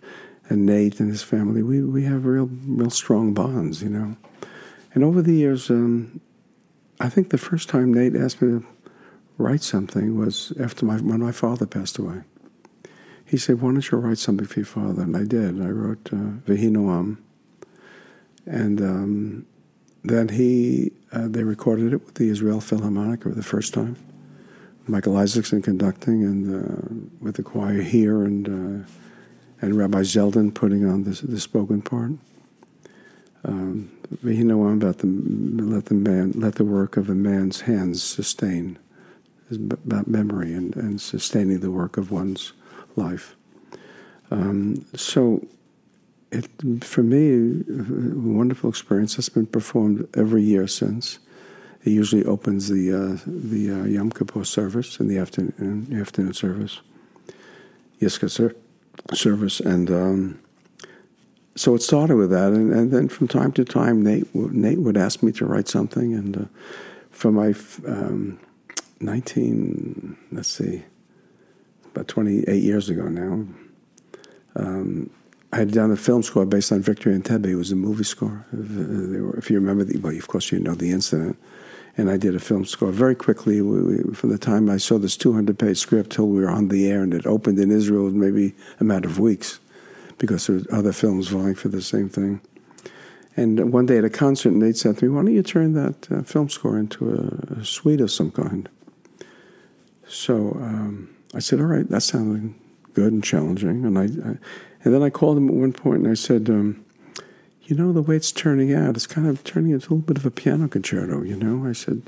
and 0.50 0.66
Nate 0.66 1.00
and 1.00 1.10
his 1.10 1.24
family. 1.24 1.62
We 1.64 1.82
we 1.82 2.04
have 2.04 2.26
real 2.26 2.50
real 2.66 2.90
strong 2.90 3.34
bonds, 3.34 3.82
you 3.82 3.90
know. 3.90 4.16
And 4.94 5.04
over 5.04 5.22
the 5.22 5.34
years, 5.34 5.70
um, 5.70 6.22
I 7.00 7.10
think 7.10 7.30
the 7.30 7.38
first 7.38 7.70
time 7.70 7.94
Nate 7.94 8.16
asked 8.16 8.42
me 8.42 8.60
to 8.60 8.66
write 9.38 9.62
something 9.62 10.18
was 10.18 10.54
after 10.60 10.86
my 10.86 10.98
when 10.98 11.20
my 11.20 11.32
father 11.32 11.66
passed 11.66 11.98
away. 11.98 12.22
He 13.26 13.38
said, 13.38 13.62
"Why 13.62 13.72
don't 13.72 13.92
you 13.92 13.98
write 13.98 14.18
something 14.18 14.48
for 14.48 14.60
your 14.60 14.66
father?" 14.66 15.04
And 15.04 15.16
I 15.16 15.24
did. 15.24 15.62
I 15.62 15.70
wrote 15.70 16.10
uh, 16.14 16.40
"Vehi 16.46 16.70
Noam," 16.70 17.18
and 18.46 18.82
um, 18.82 19.46
then 20.04 20.30
he 20.30 20.92
uh, 21.12 21.28
they 21.28 21.44
recorded 21.44 21.94
it 21.94 22.06
with 22.06 22.16
the 22.16 22.30
Israel 22.30 22.62
Philharmonic 22.62 23.24
for 23.24 23.30
the 23.30 23.44
first 23.44 23.74
time. 23.74 23.96
Michael 24.90 25.18
Isaacson 25.18 25.62
conducting, 25.62 26.24
and 26.24 26.48
uh, 26.48 27.16
with 27.20 27.36
the 27.36 27.44
choir 27.44 27.82
here, 27.82 28.24
and 28.24 28.48
uh, 28.48 28.88
and 29.62 29.78
Rabbi 29.78 30.02
Zeldin 30.02 30.54
putting 30.54 30.86
on 30.86 31.04
the, 31.04 31.12
the 31.26 31.40
spoken 31.40 31.82
part. 31.82 32.12
Um, 33.44 33.92
you 34.24 34.44
know 34.44 34.66
I'm 34.66 34.82
about 34.82 35.00
the 35.00 35.08
let 35.08 35.86
the 35.86 35.94
man 35.94 36.32
let 36.36 36.56
the 36.56 36.66
work 36.66 36.98
of 36.98 37.10
a 37.10 37.16
man's 37.16 37.62
hands 37.62 38.02
sustain 38.02 38.80
is 39.50 39.58
about 39.58 40.08
memory 40.08 40.54
and, 40.54 40.76
and 40.76 41.00
sustaining 41.00 41.60
the 41.60 41.72
work 41.72 41.98
of 41.98 42.12
one's 42.12 42.54
life. 42.96 43.36
Um, 44.30 44.86
so, 44.96 45.46
it 46.38 46.84
for 46.84 47.04
me, 47.04 47.64
a 47.70 48.16
wonderful 48.16 48.70
experience. 48.70 49.18
It's 49.18 49.30
been 49.30 49.48
performed 49.48 50.08
every 50.16 50.44
year 50.44 50.68
since. 50.68 51.20
It 51.84 51.92
usually 51.92 52.26
opens 52.26 52.70
the 52.70 52.92
uh, 52.92 53.18
the 53.26 53.72
uh, 53.72 53.84
Yom 53.86 54.12
Kippur 54.12 54.44
service 54.44 55.00
in 55.00 55.08
the 55.08 55.18
afternoon 55.18 55.98
afternoon 56.00 56.34
service, 56.34 56.82
Yizkor 58.02 58.30
ser- 58.30 58.56
service, 59.14 59.60
and 59.60 59.90
um, 59.90 60.40
so 61.56 61.74
it 61.76 61.82
started 61.82 62.18
with 62.18 62.30
that, 62.30 62.52
and, 62.54 62.72
and, 62.74 62.92
then 62.92 63.10
from 63.10 63.28
time 63.28 63.52
to 63.54 63.66
time, 63.66 64.04
Nate 64.04 64.34
Nate 64.36 64.80
would 64.80 64.98
ask 64.98 65.24
me 65.24 65.32
to 65.34 65.46
write 65.46 65.68
something, 65.68 66.14
and 66.14 66.38
uh, 66.38 66.46
for 67.10 67.32
my 67.32 67.56
um, 67.88 68.40
nineteen, 69.00 70.18
let's 70.32 70.50
see, 70.50 70.84
about 71.86 72.08
twenty 72.08 72.44
eight 72.48 72.64
years 72.64 72.90
ago 72.90 73.08
now. 73.08 73.46
Um, 74.56 75.10
I 75.54 75.58
had 75.58 75.72
done 75.72 75.92
a 75.92 75.96
film 75.96 76.24
score 76.24 76.46
based 76.46 76.72
on 76.72 76.82
Victory 76.82 77.18
Entebbe. 77.18 77.46
It 77.46 77.56
was 77.56 77.72
a 77.72 77.76
movie 77.76 78.04
score. 78.04 78.46
If 78.52 79.50
you 79.50 79.60
remember, 79.60 79.86
the, 79.86 79.98
well, 80.00 80.16
of 80.16 80.28
course, 80.28 80.52
you 80.52 80.60
know 80.60 80.76
the 80.76 80.92
incident 80.92 81.38
and 81.98 82.12
I 82.12 82.18
did 82.18 82.36
a 82.36 82.40
film 82.40 82.64
score 82.64 82.92
very 82.92 83.16
quickly. 83.16 83.62
We, 83.62 83.82
we, 83.82 84.14
from 84.14 84.30
the 84.30 84.38
time 84.38 84.70
I 84.70 84.78
saw 84.78 85.00
this 85.00 85.18
200 85.18 85.58
page 85.58 85.80
script 85.80 86.12
till 86.12 86.28
we 86.28 86.40
were 86.42 86.50
on 86.50 86.68
the 86.68 86.90
air 86.90 87.02
and 87.02 87.14
it 87.14 87.26
opened 87.26 87.60
in 87.60 87.72
Israel, 87.72 88.12
maybe 88.12 88.54
a 88.80 88.84
matter 88.84 89.10
of 89.10 89.20
weeks, 89.20 89.60
because 90.20 90.46
there 90.46 90.58
were 90.58 90.64
other 90.72 90.94
films 90.94 91.30
vying 91.30 91.56
for 91.56 91.70
the 91.70 91.82
same 91.82 92.08
thing. 92.08 92.40
And 93.36 93.72
one 93.72 93.88
day 93.88 93.98
at 93.98 94.06
a 94.06 94.10
concert, 94.10 94.54
Nate 94.54 94.78
said 94.78 94.98
to 94.98 95.06
me, 95.06 95.10
"Why 95.10 95.22
don't 95.22 95.34
you 95.34 95.44
turn 95.44 95.74
that 95.74 96.12
uh, 96.12 96.24
film 96.24 96.50
score 96.50 96.78
into 96.78 97.10
a, 97.12 97.60
a, 97.60 97.66
suite 97.66 98.02
of 98.02 98.12
some 98.12 98.32
kind?" 98.32 98.68
So 100.08 100.54
um, 100.60 101.16
I 101.36 101.40
said, 101.40 101.60
"All 101.60 101.68
right, 101.68 101.88
that 101.88 102.02
sounded 102.02 102.56
good 102.94 103.14
and 103.14 103.24
challenging." 103.24 103.86
And 103.86 104.00
I, 104.00 104.06
I, 104.28 104.38
and 104.84 104.94
then 104.94 105.04
I 105.04 105.10
called 105.10 105.38
him 105.38 105.50
at 105.50 105.56
one 105.56 105.74
point 105.74 106.04
and 106.04 106.12
I 106.12 106.16
said. 106.16 106.50
Um, 106.50 106.84
you 107.68 107.76
know, 107.76 107.92
the 107.92 108.02
way 108.02 108.16
it's 108.16 108.32
turning 108.32 108.74
out, 108.74 108.96
it's 108.96 109.06
kind 109.06 109.28
of 109.28 109.44
turning 109.44 109.72
into 109.72 109.88
a 109.88 109.92
little 109.92 109.98
bit 109.98 110.18
of 110.18 110.26
a 110.26 110.32
piano 110.32 110.70
concerto, 110.70 111.22
you 111.22 111.36
know? 111.36 111.68
I 111.68 111.74
said, 111.74 112.02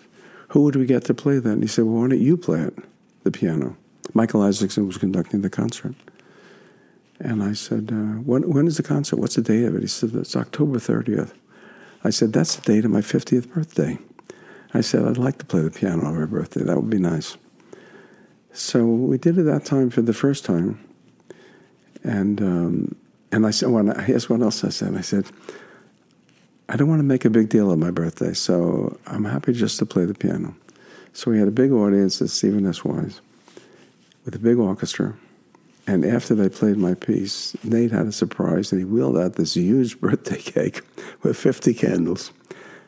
who 0.49 0.63
would 0.63 0.78
we 0.78 0.86
get 0.86 1.03
to 1.05 1.13
play 1.13 1.38
that? 1.38 1.51
And 1.51 1.61
he 1.61 1.67
said, 1.67 1.84
well, 1.84 2.01
why 2.01 2.07
don't 2.07 2.22
you 2.22 2.38
play 2.38 2.61
it, 2.61 2.78
the 3.24 3.32
piano? 3.32 3.76
Michael 4.13 4.41
Isaacson 4.41 4.88
was 4.88 4.97
conducting 4.97 5.41
the 5.41 5.49
concert. 5.49 5.95
And 7.20 7.43
I 7.43 7.51
said, 7.51 7.89
uh, 7.91 8.22
when, 8.24 8.49
when 8.49 8.67
is 8.67 8.78
the 8.78 8.84
concert? 8.84 9.17
What's 9.17 9.36
the 9.36 9.41
date 9.41 9.65
of 9.65 9.76
it? 9.76 9.82
He 9.82 9.88
said, 9.88 10.15
it's 10.15 10.36
October 10.36 10.80
30th. 10.80 11.34
I 12.05 12.09
said, 12.09 12.32
that's 12.32 12.55
the 12.55 12.61
date 12.61 12.86
of 12.86 12.91
my 12.91 13.01
50th 13.01 13.49
birthday. 13.53 13.97
I 14.74 14.80
said, 14.80 15.05
I'd 15.05 15.17
like 15.17 15.39
to 15.39 15.45
play 15.45 15.61
the 15.61 15.72
piano 15.72 16.05
on 16.05 16.17
my 16.17 16.26
birthday. 16.26 16.63
That 16.63 16.78
would 16.78 16.89
be 16.89 16.99
nice. 16.99 17.36
So 18.53 18.86
we 18.86 19.17
did 19.17 19.38
it 19.38 19.43
that 19.43 19.65
time 19.65 19.89
for 19.89 20.01
the 20.01 20.13
first 20.13 20.45
time. 20.45 20.80
And 22.04 22.41
um, 22.41 22.95
and 23.32 23.45
I 23.45 23.52
said, 23.52 23.70
well, 23.70 23.93
here's 24.00 24.30
what 24.30 24.41
else 24.41 24.64
I 24.64 24.70
said. 24.70 24.95
I 24.95 25.02
said, 25.02 25.26
I 26.68 26.76
don't 26.76 26.88
want 26.88 27.00
to 27.00 27.04
make 27.04 27.26
a 27.26 27.30
big 27.30 27.50
deal 27.50 27.72
of 27.72 27.80
my 27.80 27.91
birthday, 27.91 28.34
so 28.34 28.97
I'm 29.08 29.26
happy 29.26 29.54
just 29.54 29.80
to 29.80 29.86
play 29.86 30.06
the 30.06 30.14
piano. 30.14 30.56
So 31.14 31.32
we 31.32 31.39
had 31.39 31.47
a 31.47 31.52
big 31.52 31.72
audience 31.72 32.22
at 32.22 32.30
Stephen 32.30 32.66
S. 32.66 32.84
Wise 32.84 33.22
with 34.26 34.36
a 34.36 34.39
big 34.39 34.58
orchestra. 34.58 35.16
And 35.88 36.06
after 36.06 36.36
they 36.36 36.50
played 36.50 36.78
my 36.78 36.93
piece, 36.93 37.56
Nate 37.64 37.91
had 37.91 38.06
a 38.06 38.12
surprise 38.12 38.72
and 38.72 38.80
he 38.80 38.86
wheeled 38.86 39.18
out 39.18 39.34
this 39.34 39.56
huge 39.56 40.00
birthday 40.02 40.39
cake 40.39 40.82
with 41.24 41.36
50 41.36 41.74
candles. 41.74 42.32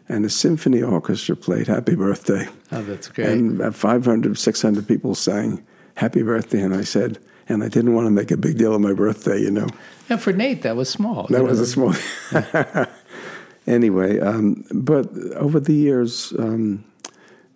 And 0.08 0.26
the 0.26 0.30
symphony 0.30 0.84
orchestra 0.84 1.36
played 1.36 1.68
Happy 1.68 1.96
Birthday. 1.96 2.48
Oh, 2.72 2.84
that's 2.84 3.08
great. 3.08 3.30
And 3.30 3.76
500, 3.76 4.38
600 4.38 4.88
people 4.88 5.16
sang 5.16 5.66
Happy 5.96 6.22
Birthday. 6.22 6.62
And 6.62 6.76
I 6.76 6.82
said, 6.82 7.18
and 7.48 7.64
I 7.64 7.68
didn't 7.68 7.94
want 7.94 8.08
to 8.08 8.12
make 8.12 8.32
a 8.32 8.38
big 8.38 8.58
deal 8.58 8.74
of 8.74 8.82
my 8.82 8.94
birthday, 8.94 9.40
you 9.40 9.52
know. 9.52 9.68
And 10.10 10.22
for 10.22 10.34
Nate, 10.34 10.62
that 10.64 10.76
was 10.76 10.90
small. 10.90 11.28
That 11.30 11.44
was 11.44 11.60
a 11.60 11.66
small. 11.66 11.94
anyway, 13.68 14.20
um, 14.20 14.66
but 14.72 15.10
over 15.36 15.60
the 15.60 15.74
years, 15.74 16.34
um, 16.40 16.84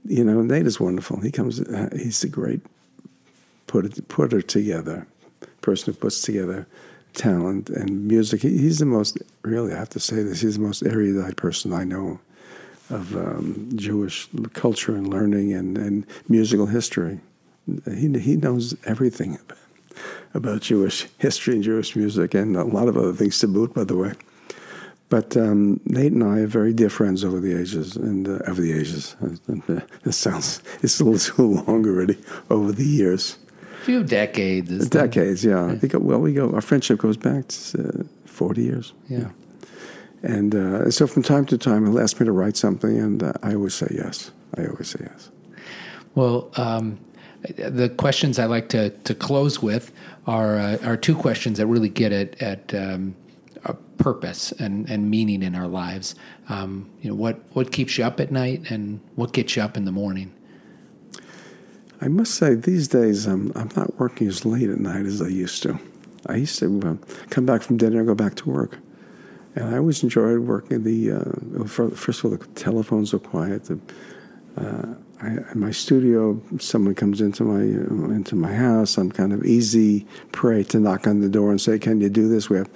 you 0.05 0.23
know, 0.23 0.41
Nate 0.41 0.67
is 0.67 0.79
wonderful. 0.79 1.19
He 1.21 1.31
comes. 1.31 1.59
Uh, 1.59 1.89
he's 1.93 2.23
a 2.23 2.29
great 2.29 2.61
put 3.67 4.07
putter 4.07 4.41
together 4.41 5.07
person 5.61 5.93
who 5.93 5.99
puts 5.99 6.21
together 6.21 6.67
talent 7.13 7.69
and 7.69 8.07
music. 8.07 8.41
He, 8.41 8.57
he's 8.57 8.79
the 8.79 8.85
most. 8.85 9.17
Really, 9.41 9.73
I 9.73 9.77
have 9.77 9.89
to 9.89 9.99
say 9.99 10.23
this. 10.23 10.41
He's 10.41 10.55
the 10.55 10.61
most 10.61 10.83
erudite 10.83 11.35
person 11.37 11.73
I 11.73 11.83
know 11.83 12.19
of 12.89 13.15
um, 13.15 13.69
Jewish 13.75 14.27
culture 14.53 14.95
and 14.95 15.07
learning 15.07 15.53
and, 15.53 15.77
and 15.77 16.05
musical 16.29 16.67
history. 16.67 17.19
He 17.85 18.07
he 18.19 18.37
knows 18.37 18.75
everything 18.85 19.39
about 20.33 20.61
Jewish 20.61 21.07
history 21.17 21.55
and 21.55 21.63
Jewish 21.63 21.95
music 21.95 22.33
and 22.33 22.55
a 22.55 22.63
lot 22.63 22.87
of 22.87 22.97
other 22.97 23.13
things 23.13 23.39
to 23.39 23.47
boot, 23.47 23.73
by 23.73 23.83
the 23.83 23.97
way. 23.97 24.13
But 25.09 25.37
um, 25.37 25.79
Nate 25.85 26.11
and 26.11 26.23
I 26.23 26.39
are 26.39 26.47
very 26.47 26.73
dear 26.73 26.89
friends 26.89 27.23
over 27.23 27.39
the 27.39 27.59
ages, 27.59 27.95
and 27.95 28.27
uh, 28.27 28.39
over 28.47 28.61
the 28.61 28.73
ages. 28.73 29.15
This 30.03 30.17
sounds 30.17 30.61
it's 30.81 30.99
a 30.99 31.03
little 31.03 31.19
too 31.19 31.63
long 31.63 31.85
already. 31.85 32.17
Over 32.49 32.71
the 32.71 32.85
years, 32.85 33.37
a 33.81 33.85
few 33.85 34.03
decades. 34.03 34.89
Decades, 34.89 35.45
yeah. 35.45 35.65
I 35.67 35.77
think 35.77 35.93
well, 35.99 36.19
we 36.19 36.33
go. 36.33 36.51
Our 36.53 36.61
friendship 36.61 36.99
goes 36.99 37.17
back 37.17 37.47
to 37.47 37.87
uh, 37.87 38.03
forty 38.25 38.63
years. 38.63 38.93
Yeah. 39.07 39.19
yeah. 39.19 39.29
And 40.23 40.55
uh, 40.55 40.89
so 40.89 41.05
from 41.05 41.21
time 41.21 41.45
to 41.45 41.57
time, 41.57 41.85
he'll 41.85 41.99
ask 41.99 42.19
me 42.19 42.25
to 42.25 42.31
write 42.31 42.57
something, 42.57 42.97
and 42.97 43.21
uh, 43.21 43.33
I 43.43 43.53
always 43.53 43.75
say 43.75 43.87
yes. 43.93 44.31
I 44.57 44.65
always 44.65 44.89
say 44.89 44.99
yes. 45.01 45.29
Well, 46.15 46.49
um, 46.55 46.97
the 47.57 47.89
questions 47.89 48.39
I 48.39 48.45
like 48.45 48.69
to 48.69 48.89
to 48.89 49.15
close 49.15 49.61
with 49.61 49.91
are 50.27 50.57
uh, 50.57 50.77
are 50.83 50.97
two 50.97 51.15
questions 51.15 51.57
that 51.57 51.67
really 51.67 51.89
get 51.89 52.11
at 52.11 52.41
at 52.41 52.73
um, 52.73 53.15
purpose 53.97 54.51
and, 54.53 54.89
and 54.89 55.09
meaning 55.09 55.43
in 55.43 55.55
our 55.55 55.67
lives. 55.67 56.15
Um, 56.49 56.89
you 57.01 57.09
know, 57.09 57.15
what 57.15 57.39
what 57.53 57.71
keeps 57.71 57.97
you 57.97 58.03
up 58.03 58.19
at 58.19 58.31
night, 58.31 58.69
and 58.69 58.99
what 59.15 59.33
gets 59.33 59.55
you 59.55 59.61
up 59.61 59.77
in 59.77 59.85
the 59.85 59.91
morning. 59.91 60.33
I 62.01 62.07
must 62.07 62.35
say, 62.35 62.55
these 62.55 62.87
days 62.87 63.25
I'm 63.25 63.51
I'm 63.55 63.69
not 63.75 63.97
working 63.99 64.27
as 64.27 64.45
late 64.45 64.69
at 64.69 64.79
night 64.79 65.05
as 65.05 65.21
I 65.21 65.27
used 65.27 65.63
to. 65.63 65.79
I 66.27 66.35
used 66.35 66.59
to 66.59 66.81
uh, 66.83 66.95
come 67.29 67.45
back 67.45 67.61
from 67.61 67.77
dinner 67.77 67.99
and 67.99 68.07
go 68.07 68.15
back 68.15 68.35
to 68.35 68.49
work, 68.49 68.77
and 69.55 69.65
I 69.65 69.77
always 69.77 70.03
enjoyed 70.03 70.39
working. 70.39 70.83
The 70.83 71.11
uh, 71.11 71.65
first 71.65 72.23
of 72.23 72.25
all, 72.25 72.37
the 72.37 72.45
telephones 72.55 73.13
are 73.13 73.19
quiet. 73.19 73.65
The, 73.65 73.79
uh, 74.57 74.95
I, 75.25 75.51
in 75.51 75.59
my 75.59 75.71
studio, 75.71 76.39
someone 76.59 76.95
comes 76.95 77.21
into 77.21 77.43
my 77.43 77.61
into 78.15 78.35
my 78.35 78.53
house. 78.53 78.97
I'm 78.97 79.11
kind 79.11 79.33
of 79.33 79.43
easy 79.43 80.05
prey 80.31 80.63
to 80.65 80.79
knock 80.79 81.07
on 81.07 81.21
the 81.21 81.29
door 81.29 81.51
and 81.51 81.59
say, 81.59 81.79
"Can 81.79 82.01
you 82.01 82.09
do 82.09 82.27
this?" 82.27 82.49
We 82.49 82.57
have, 82.57 82.69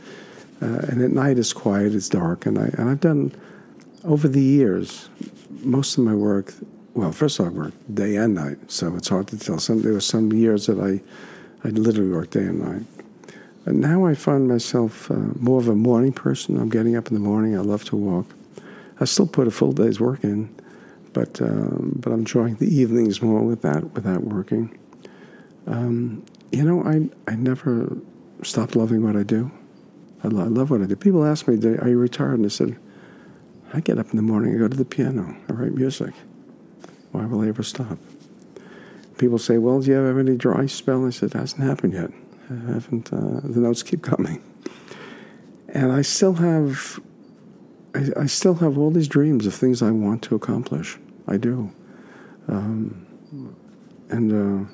uh, 0.62 0.88
and 0.90 1.02
at 1.02 1.12
night 1.12 1.38
it's 1.38 1.54
quiet, 1.54 1.94
it's 1.94 2.10
dark, 2.10 2.46
and 2.46 2.58
I 2.58 2.70
and 2.78 2.90
I've 2.90 3.02
done 3.02 3.32
over 4.04 4.28
the 4.28 4.42
years 4.42 5.10
most 5.64 5.98
of 5.98 6.04
my 6.04 6.16
work. 6.16 6.54
Well, 6.94 7.12
first 7.12 7.40
of 7.40 7.46
all, 7.46 7.52
I 7.52 7.56
work 7.56 7.74
day 7.94 8.16
and 8.16 8.34
night, 8.36 8.58
so 8.72 8.96
it's 8.96 9.10
hard 9.10 9.28
to 9.28 9.38
tell. 9.38 9.60
Some 9.60 9.82
there 9.82 9.94
were 9.94 10.02
some 10.02 10.32
years 10.34 10.66
that 10.68 10.80
I 10.80 11.02
I 11.64 11.72
literally 11.72 12.12
worked 12.12 12.32
day 12.32 12.46
and 12.46 12.60
night. 12.60 12.86
But 13.66 13.76
now 13.76 14.06
I 14.06 14.16
find 14.16 14.48
myself 14.48 15.12
uh, 15.12 15.16
more 15.36 15.60
of 15.60 15.68
a 15.68 15.76
morning 15.76 16.14
person. 16.14 16.58
I'm 16.58 16.70
getting 16.70 16.96
up 16.96 17.10
in 17.10 17.14
the 17.14 17.20
morning. 17.20 17.58
I 17.58 17.62
love 17.62 17.84
to 17.86 17.96
walk. 17.96 18.26
I 19.00 19.06
still 19.06 19.28
put 19.28 19.48
a 19.48 19.52
full 19.52 19.74
day's 19.74 20.00
work 20.00 20.24
in 20.24 20.50
but 21.14 21.42
um, 21.42 21.94
but 22.00 22.12
I'm 22.12 22.20
enjoying 22.20 22.56
the 22.56 22.68
evenings 22.68 23.22
more 23.22 23.42
with 23.42 23.62
that 23.62 23.94
without 23.94 24.24
working. 24.24 24.78
Um, 25.68 26.24
you 26.52 26.64
know, 26.64 26.84
I 26.84 27.10
I 27.32 27.36
never 27.36 27.98
stopped 28.44 28.76
loving 28.76 29.04
what 29.04 29.16
I 29.16 29.24
do. 29.24 29.52
I, 30.24 30.28
lo- 30.28 30.44
I 30.44 30.48
love 30.48 30.70
what 30.70 30.82
I 30.82 30.86
do. 30.86 30.96
People 30.96 31.26
ask 31.26 31.48
me, 31.48 31.56
"Are 31.78 31.90
you 31.90 31.98
retired?" 31.98 32.36
And 32.36 32.46
I 32.46 32.50
said, 32.50 32.78
"I 33.74 33.80
get 33.80 33.98
up 33.98 34.10
in 34.10 34.16
the 34.16 34.22
morning, 34.22 34.56
I 34.56 34.58
go 34.58 34.68
to 34.68 34.78
the 34.78 34.86
piano, 34.86 35.36
I 35.48 35.54
write 35.54 35.74
music. 35.74 36.14
Why 37.12 37.26
will 37.26 37.42
I 37.42 37.48
ever 37.48 37.64
stop?" 37.64 37.98
people 39.20 39.38
say, 39.38 39.58
"Well, 39.60 39.82
do 39.82 39.92
you 39.92 39.98
have 39.98 40.18
any 40.18 40.36
dry 40.36 40.66
spell?" 40.66 41.06
I 41.06 41.12
said, 41.12 41.36
"It 41.36 41.38
hasn't 41.38 41.62
happened 41.62 41.94
yet. 41.94 42.12
I 42.50 42.72
haven't. 42.74 43.14
Uh, 43.14 43.42
the 43.44 43.60
notes 43.60 43.84
keep 43.84 44.02
coming." 44.02 44.42
And 45.68 45.92
I 45.92 46.02
still 46.02 46.34
have, 46.34 47.00
I, 47.96 48.22
I 48.22 48.26
still 48.26 48.56
have 48.56 48.78
all 48.78 48.92
these 48.92 49.08
dreams 49.08 49.46
of 49.46 49.54
things 49.54 49.82
I 49.82 49.92
want 49.92 50.22
to 50.24 50.36
accomplish. 50.36 50.98
I 51.28 51.38
do. 51.38 51.72
Um, 52.48 53.06
and 54.10 54.68
uh, 54.68 54.72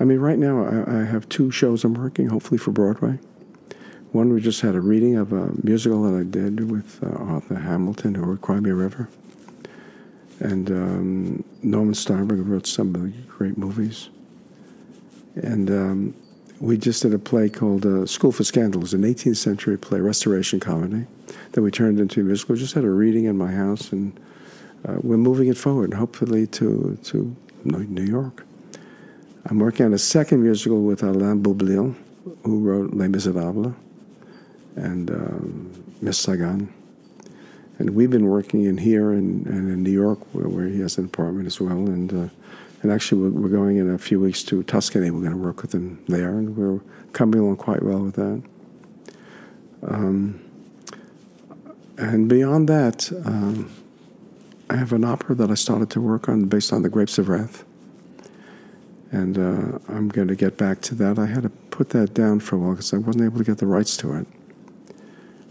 I 0.00 0.04
mean, 0.04 0.18
right 0.18 0.38
now 0.38 0.64
I, 0.64 1.00
I 1.00 1.04
have 1.04 1.28
two 1.28 1.50
shows 1.50 1.84
I'm 1.84 1.94
working, 1.94 2.28
hopefully 2.28 2.58
for 2.58 2.72
Broadway. 2.72 3.18
One 4.12 4.32
we 4.32 4.40
just 4.40 4.60
had 4.60 4.74
a 4.74 4.80
reading 4.80 5.16
of 5.16 5.32
a 5.32 5.52
musical 5.62 6.02
that 6.10 6.18
I 6.18 6.24
did 6.24 6.70
with 6.70 7.02
uh, 7.02 7.10
Arthur 7.10 7.54
Hamilton, 7.54 8.16
who 8.16 8.22
wrote 8.22 8.40
Cry 8.40 8.58
Me 8.58 8.70
a 8.70 8.74
River, 8.74 9.08
and 10.40 10.68
um, 10.70 11.44
Norman 11.62 11.94
Steinberg 11.94 12.44
wrote 12.44 12.66
some 12.66 12.94
of 12.94 13.02
the 13.02 13.12
great 13.28 13.56
movies. 13.56 14.08
And 15.36 15.70
um, 15.70 16.14
we 16.60 16.76
just 16.76 17.02
did 17.02 17.14
a 17.14 17.18
play 17.18 17.48
called 17.48 17.86
uh, 17.86 18.06
School 18.06 18.32
for 18.32 18.44
Scandal. 18.44 18.84
It 18.84 18.92
an 18.92 19.02
18th 19.02 19.38
century 19.38 19.78
play, 19.78 20.00
restoration 20.00 20.60
comedy, 20.60 21.06
that 21.52 21.62
we 21.62 21.70
turned 21.70 21.98
into 21.98 22.20
a 22.20 22.24
musical. 22.24 22.54
Just 22.54 22.74
had 22.74 22.84
a 22.84 22.90
reading 22.90 23.24
in 23.24 23.36
my 23.36 23.50
house, 23.50 23.92
and 23.92 24.18
uh, 24.86 24.96
we're 25.00 25.16
moving 25.16 25.48
it 25.48 25.56
forward, 25.56 25.94
hopefully 25.94 26.46
to 26.48 26.98
to 27.04 27.34
New 27.64 28.04
York. 28.04 28.46
I'm 29.46 29.58
working 29.58 29.86
on 29.86 29.94
a 29.94 29.98
second 29.98 30.42
musical 30.42 30.82
with 30.82 31.02
Alain 31.02 31.42
Boublil, 31.42 31.96
who 32.44 32.60
wrote 32.60 32.92
Les 32.92 33.08
Miserables 33.08 33.74
and 34.76 35.10
um, 35.10 35.84
Miss 36.02 36.18
Saigon. 36.18 36.72
And 37.78 37.90
we've 37.90 38.10
been 38.10 38.26
working 38.26 38.64
in 38.64 38.76
here 38.76 39.12
and, 39.12 39.46
and 39.46 39.70
in 39.70 39.82
New 39.82 39.90
York, 39.90 40.18
where, 40.34 40.46
where 40.46 40.66
he 40.66 40.80
has 40.80 40.98
an 40.98 41.06
apartment 41.06 41.46
as 41.46 41.58
well. 41.58 41.78
And 41.78 42.12
uh, 42.12 42.28
and 42.82 42.90
actually, 42.90 43.28
we're, 43.28 43.48
going 43.48 43.76
in 43.76 43.90
a 43.90 43.98
few 43.98 44.18
weeks 44.18 44.42
to 44.44 44.62
Tuscany. 44.62 45.10
We're 45.10 45.20
going 45.20 45.32
to 45.32 45.38
work 45.38 45.60
with 45.60 45.72
them 45.72 46.02
there, 46.08 46.30
and 46.30 46.56
we're 46.56 46.80
coming 47.12 47.40
along 47.40 47.56
quite 47.56 47.82
well 47.82 48.00
with 48.00 48.14
that. 48.16 48.42
Um, 49.86 50.40
and 51.98 52.28
beyond 52.28 52.68
that, 52.70 53.12
um, 53.26 53.70
I 54.70 54.76
have 54.76 54.92
an 54.92 55.04
opera 55.04 55.34
that 55.34 55.50
I 55.50 55.54
started 55.54 55.90
to 55.90 56.00
work 56.00 56.28
on 56.28 56.44
based 56.46 56.72
on 56.72 56.82
the 56.82 56.88
Grapes 56.88 57.18
of 57.18 57.28
Wrath. 57.28 57.64
And 59.12 59.36
uh, 59.36 59.78
I'm 59.88 60.08
going 60.08 60.28
to 60.28 60.36
get 60.36 60.56
back 60.56 60.80
to 60.82 60.94
that. 60.94 61.18
I 61.18 61.26
had 61.26 61.42
to 61.42 61.48
put 61.48 61.90
that 61.90 62.14
down 62.14 62.40
for 62.40 62.56
a 62.56 62.58
while 62.60 62.70
because 62.70 62.94
I 62.94 62.98
wasn't 62.98 63.24
able 63.24 63.38
to 63.38 63.44
get 63.44 63.58
the 63.58 63.66
rights 63.66 63.96
to 63.98 64.14
it. 64.14 64.26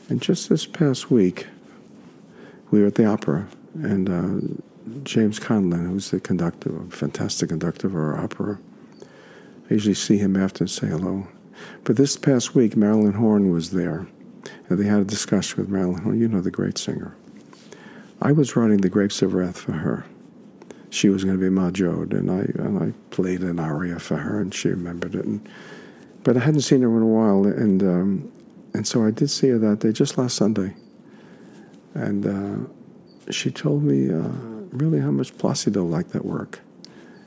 And 0.08 0.22
just 0.22 0.50
this 0.50 0.66
past 0.66 1.12
week, 1.12 1.46
we 2.72 2.82
were 2.82 2.88
at 2.88 2.96
the 2.96 3.06
opera, 3.06 3.48
and 3.76 4.10
uh, 4.10 4.62
James 5.04 5.40
Conlon, 5.40 5.88
who's 5.88 6.12
the 6.12 6.20
conductor, 6.20 6.82
a 6.82 6.92
fantastic 6.92 7.50
conductor 7.50 7.88
of 7.88 7.96
our 7.96 8.18
opera, 8.18 8.60
I 9.70 9.74
usually 9.74 9.94
see 9.94 10.18
him 10.18 10.36
after 10.36 10.64
and 10.64 10.72
say 10.72 10.88
hello. 10.88 11.28
But 11.84 11.98
this 11.98 12.18
past 12.18 12.56
week, 12.56 12.76
Marilyn 12.76 13.14
Horne 13.14 13.52
was 13.52 13.72
there, 13.72 14.08
and 14.68 14.80
they 14.80 14.86
had 14.86 15.00
a 15.02 15.06
discussion 15.06 15.60
with 15.60 15.70
Marilyn 15.70 16.02
Horne. 16.02 16.20
You 16.20 16.28
know 16.28 16.42
the 16.42 16.52
great 16.52 16.78
singer. 16.78 17.16
I 18.22 18.32
was 18.32 18.56
writing 18.56 18.78
The 18.78 18.90
Grapes 18.90 19.22
of 19.22 19.34
Wrath 19.34 19.58
for 19.58 19.74
her. 19.74 20.06
She 20.90 21.10
was 21.10 21.24
going 21.24 21.38
to 21.38 21.42
be 21.42 21.50
Ma 21.50 21.72
Joad, 21.72 22.14
and 22.14 22.32
I 22.32 22.40
and 22.62 22.84
I 22.84 22.94
played 23.12 23.42
an 23.42 23.60
aria 23.60 24.00
for 24.00 24.18
her, 24.18 24.42
and 24.42 24.54
she 24.54 24.70
remembered 24.70 25.16
it. 25.16 25.26
And, 25.26 25.48
but 26.24 26.36
I 26.36 26.40
hadn't 26.40 26.62
seen 26.62 26.82
her 26.82 26.98
in 26.98 27.04
a 27.04 27.08
while, 27.08 27.46
and 27.46 27.84
um, 27.84 28.32
and 28.74 28.88
so 28.88 29.06
I 29.06 29.12
did 29.12 29.30
see 29.30 29.50
her 29.50 29.60
that 29.60 29.80
day, 29.80 29.92
just 29.92 30.18
last 30.18 30.36
Sunday. 30.36 30.76
And 31.94 32.26
uh, 32.26 33.32
she 33.32 33.52
told 33.52 33.84
me 33.84 34.12
uh, 34.12 34.59
really 34.72 35.00
how 35.00 35.12
much 35.12 35.38
Placido 35.38 35.84
liked 35.90 36.12
that 36.12 36.26
work, 36.26 36.60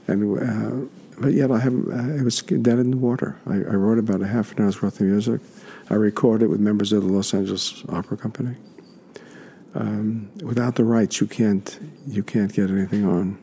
and 0.06 0.38
uh, 0.38 0.86
but 1.18 1.32
yet 1.32 1.50
I 1.50 1.58
haven't. 1.58 1.92
Uh, 1.92 2.14
it 2.14 2.22
was 2.22 2.42
dead 2.42 2.78
in 2.78 2.90
the 2.90 2.96
water. 2.96 3.36
I, 3.46 3.54
I 3.54 3.76
wrote 3.76 3.98
about 3.98 4.22
a 4.22 4.26
half 4.26 4.56
an 4.56 4.64
hour's 4.64 4.82
worth 4.82 5.00
of 5.00 5.06
music. 5.06 5.40
I 5.90 5.94
recorded 5.94 6.46
it 6.46 6.48
with 6.48 6.60
members 6.60 6.92
of 6.92 7.02
the 7.02 7.08
Los 7.08 7.34
Angeles 7.34 7.82
Opera 7.88 8.16
Company. 8.16 8.56
Um, 9.74 10.30
without 10.42 10.76
the 10.76 10.84
rights, 10.84 11.20
you 11.20 11.26
can't 11.26 11.78
you 12.06 12.22
can't 12.22 12.52
get 12.52 12.70
anything 12.70 13.04
on. 13.06 13.38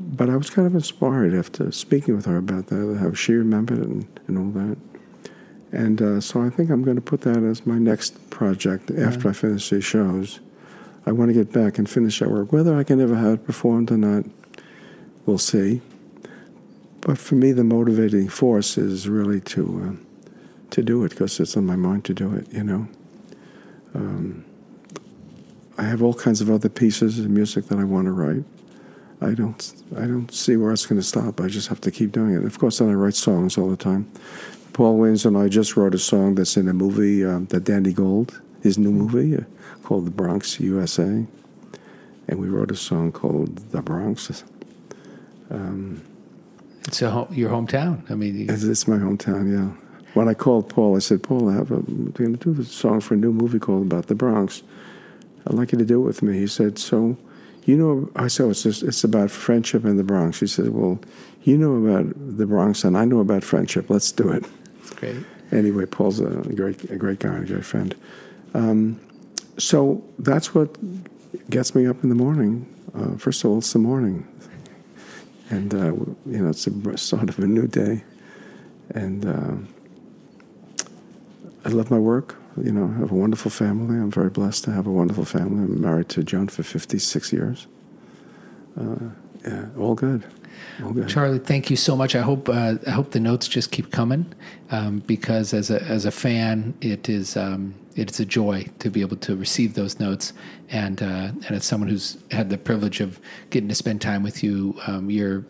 But 0.00 0.28
I 0.28 0.36
was 0.36 0.50
kind 0.50 0.66
of 0.66 0.74
inspired 0.74 1.34
after 1.34 1.70
speaking 1.72 2.16
with 2.16 2.26
her 2.26 2.36
about 2.36 2.66
that, 2.66 2.98
how 3.00 3.12
she 3.14 3.32
remembered 3.32 3.78
it 3.78 3.86
and, 3.86 4.20
and 4.26 4.38
all 4.38 4.50
that. 4.62 4.76
And 5.72 6.00
uh, 6.00 6.20
so 6.20 6.42
I 6.42 6.50
think 6.50 6.70
I'm 6.70 6.82
going 6.82 6.96
to 6.96 7.02
put 7.02 7.22
that 7.22 7.42
as 7.42 7.66
my 7.66 7.78
next 7.78 8.30
project 8.30 8.90
after 8.90 9.28
I 9.28 9.32
finish 9.32 9.70
these 9.70 9.84
shows. 9.84 10.40
I 11.06 11.12
want 11.12 11.28
to 11.28 11.34
get 11.34 11.52
back 11.52 11.78
and 11.78 11.88
finish 11.88 12.18
that 12.20 12.30
work. 12.30 12.52
Whether 12.52 12.76
I 12.76 12.84
can 12.84 13.00
ever 13.00 13.14
have 13.14 13.34
it 13.34 13.46
performed 13.46 13.90
or 13.90 13.98
not, 13.98 14.24
we'll 15.26 15.38
see. 15.38 15.82
But 17.00 17.18
for 17.18 17.34
me, 17.34 17.52
the 17.52 17.64
motivating 17.64 18.28
force 18.28 18.78
is 18.78 19.08
really 19.08 19.40
to 19.40 19.98
uh, 20.00 20.30
to 20.70 20.82
do 20.82 21.04
it 21.04 21.10
because 21.10 21.38
it's 21.38 21.56
on 21.56 21.66
my 21.66 21.76
mind 21.76 22.04
to 22.06 22.14
do 22.14 22.34
it. 22.34 22.52
You 22.52 22.64
know. 22.64 22.88
Um, 23.94 24.44
I 25.76 25.82
have 25.82 26.02
all 26.02 26.14
kinds 26.14 26.40
of 26.40 26.50
other 26.50 26.68
pieces 26.68 27.18
of 27.18 27.28
music 27.28 27.66
that 27.66 27.78
I 27.78 27.84
want 27.84 28.06
to 28.06 28.12
write. 28.12 28.44
I 29.20 29.34
don't 29.34 29.84
I 29.96 30.06
don't 30.06 30.32
see 30.32 30.56
where 30.56 30.72
it's 30.72 30.86
going 30.86 31.00
to 31.00 31.06
stop. 31.06 31.40
I 31.40 31.48
just 31.48 31.68
have 31.68 31.80
to 31.82 31.90
keep 31.90 32.12
doing 32.12 32.34
it. 32.34 32.44
Of 32.44 32.58
course, 32.58 32.78
then 32.78 32.90
I 32.90 32.94
write 32.94 33.14
songs 33.14 33.58
all 33.58 33.68
the 33.68 33.76
time. 33.76 34.10
Paul 34.72 34.98
Williams 34.98 35.24
and 35.24 35.36
I 35.36 35.48
just 35.48 35.76
wrote 35.76 35.94
a 35.94 35.98
song 35.98 36.34
that's 36.34 36.56
in 36.56 36.68
a 36.68 36.72
movie 36.72 37.24
um, 37.24 37.46
that 37.46 37.64
Danny 37.64 37.92
Gold, 37.92 38.40
his 38.62 38.76
new 38.76 38.90
movie 38.90 39.36
uh, 39.36 39.42
called 39.84 40.06
The 40.06 40.10
Bronx 40.10 40.58
USA, 40.60 41.26
and 42.28 42.38
we 42.40 42.48
wrote 42.48 42.70
a 42.70 42.76
song 42.76 43.12
called 43.12 43.56
The 43.70 43.82
Bronx. 43.82 44.30
It's 46.86 47.00
a 47.02 47.10
ho- 47.10 47.28
your 47.30 47.50
hometown. 47.50 48.08
I 48.10 48.14
mean, 48.14 48.36
you- 48.38 48.46
It's, 48.48 48.62
it's 48.64 48.86
my 48.88 48.96
hometown, 48.98 49.50
yeah. 49.50 49.70
When 50.14 50.28
I 50.28 50.34
called 50.34 50.68
Paul, 50.68 50.96
I 50.96 51.00
said, 51.00 51.22
Paul, 51.22 51.48
I 51.48 51.54
have 51.54 51.70
a, 51.70 51.76
I'm 51.76 52.12
going 52.12 52.36
to 52.36 52.54
do 52.54 52.60
a 52.60 52.64
song 52.64 53.00
for 53.00 53.14
a 53.14 53.16
new 53.16 53.32
movie 53.32 53.58
called 53.58 53.82
About 53.82 54.06
the 54.06 54.14
Bronx. 54.14 54.62
I'd 55.46 55.54
like 55.54 55.72
you 55.72 55.78
to 55.78 55.84
do 55.84 56.00
it 56.02 56.04
with 56.06 56.22
me. 56.22 56.38
He 56.38 56.46
said, 56.46 56.78
so, 56.78 57.16
you 57.64 57.76
know, 57.76 58.10
I 58.14 58.28
said, 58.28 58.48
it's, 58.50 58.62
just, 58.62 58.82
it's 58.82 59.02
about 59.02 59.30
friendship 59.30 59.84
in 59.84 59.96
the 59.96 60.04
Bronx. 60.04 60.38
He 60.40 60.46
said, 60.46 60.68
well, 60.68 61.00
you 61.42 61.58
know 61.58 61.74
about 61.84 62.14
the 62.38 62.46
Bronx 62.46 62.84
and 62.84 62.96
I 62.96 63.04
know 63.04 63.18
about 63.20 63.42
friendship. 63.42 63.90
Let's 63.90 64.12
do 64.12 64.30
it. 64.30 64.44
it's 64.78 64.90
great. 64.94 65.16
Anyway, 65.52 65.84
Paul's 65.86 66.20
a 66.20 66.26
great, 66.54 66.84
a 66.90 66.96
great 66.96 67.18
guy 67.18 67.36
a 67.38 67.44
great 67.44 67.64
friend. 67.64 67.94
Um, 68.54 69.00
so 69.58 70.02
that's 70.18 70.54
what 70.54 70.76
gets 71.50 71.74
me 71.74 71.86
up 71.86 72.02
in 72.02 72.08
the 72.08 72.14
morning. 72.14 72.66
Uh, 72.94 73.16
first 73.16 73.44
of 73.44 73.50
all, 73.50 73.58
it's 73.58 73.72
the 73.72 73.78
morning. 73.78 74.26
And, 75.50 75.74
uh, 75.74 75.92
you 76.26 76.38
know, 76.38 76.48
it's 76.48 76.64
the 76.64 76.96
start 76.96 77.28
of 77.28 77.38
a 77.38 77.46
new 77.46 77.66
day. 77.66 78.02
And 78.90 79.26
uh, 79.26 79.54
I 81.64 81.68
love 81.68 81.90
my 81.90 81.98
work. 81.98 82.36
You 82.62 82.72
know, 82.72 82.92
I 82.94 83.00
have 83.00 83.10
a 83.10 83.14
wonderful 83.14 83.50
family. 83.50 83.96
I'm 83.96 84.10
very 84.10 84.30
blessed 84.30 84.64
to 84.64 84.72
have 84.72 84.86
a 84.86 84.90
wonderful 84.90 85.24
family. 85.24 85.64
I'm 85.64 85.80
married 85.80 86.08
to 86.10 86.22
Joan 86.22 86.48
for 86.48 86.62
56 86.62 87.32
years. 87.32 87.66
Uh, 88.78 89.10
yeah, 89.46 89.66
all 89.78 89.94
good. 89.94 90.24
Good. 90.92 91.08
Charlie, 91.08 91.38
thank 91.38 91.70
you 91.70 91.76
so 91.76 91.96
much. 91.96 92.14
I 92.14 92.20
hope 92.20 92.48
uh, 92.48 92.76
I 92.86 92.90
hope 92.90 93.12
the 93.12 93.20
notes 93.20 93.48
just 93.48 93.70
keep 93.70 93.90
coming 93.90 94.32
um, 94.70 95.00
because 95.00 95.54
as 95.54 95.70
a 95.70 95.82
as 95.82 96.04
a 96.04 96.10
fan, 96.10 96.74
it 96.80 97.08
is 97.08 97.36
um, 97.36 97.74
it's 97.96 98.18
a 98.20 98.24
joy 98.24 98.66
to 98.80 98.90
be 98.90 99.00
able 99.00 99.16
to 99.18 99.36
receive 99.36 99.74
those 99.74 100.00
notes, 100.00 100.32
and 100.70 101.02
uh, 101.02 101.30
and 101.46 101.50
as 101.50 101.64
someone 101.64 101.88
who's 101.88 102.18
had 102.30 102.50
the 102.50 102.58
privilege 102.58 103.00
of 103.00 103.20
getting 103.50 103.68
to 103.68 103.74
spend 103.74 104.00
time 104.00 104.22
with 104.22 104.42
you, 104.42 104.76
um, 104.86 105.10
your 105.10 105.44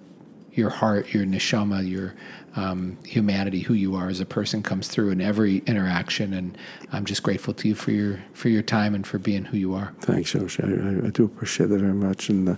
your 0.53 0.71
heart, 0.71 1.13
your 1.13 1.25
neshama, 1.25 1.89
your 1.89 2.15
um, 2.57 2.97
humanity, 3.05 3.61
who 3.61 3.75
you 3.75 3.97
are 3.97 4.09
as 4.09 4.21
a 4.21 4.27
person, 4.27 4.63
comes 4.63 4.89
through 4.89 5.11
in 5.11 5.21
every 5.21 5.59
interaction, 5.67 6.33
and 6.35 6.57
I'm 6.93 7.05
just 7.05 7.23
grateful 7.23 7.55
to 7.55 7.69
you 7.69 7.75
for 7.75 7.91
your 7.91 8.21
for 8.33 8.49
your 8.49 8.63
time 8.63 8.95
and 8.95 9.07
for 9.07 9.19
being 9.19 9.45
who 9.45 9.57
you 9.57 9.75
are. 9.75 9.93
Thanks, 10.01 10.33
Josh. 10.33 10.61
I, 10.61 10.65
I, 10.65 11.07
I 11.07 11.11
do 11.11 11.25
appreciate 11.25 11.71
it 11.71 11.79
very 11.79 11.95
much, 11.95 12.29
and 12.29 12.51
uh, 12.51 12.57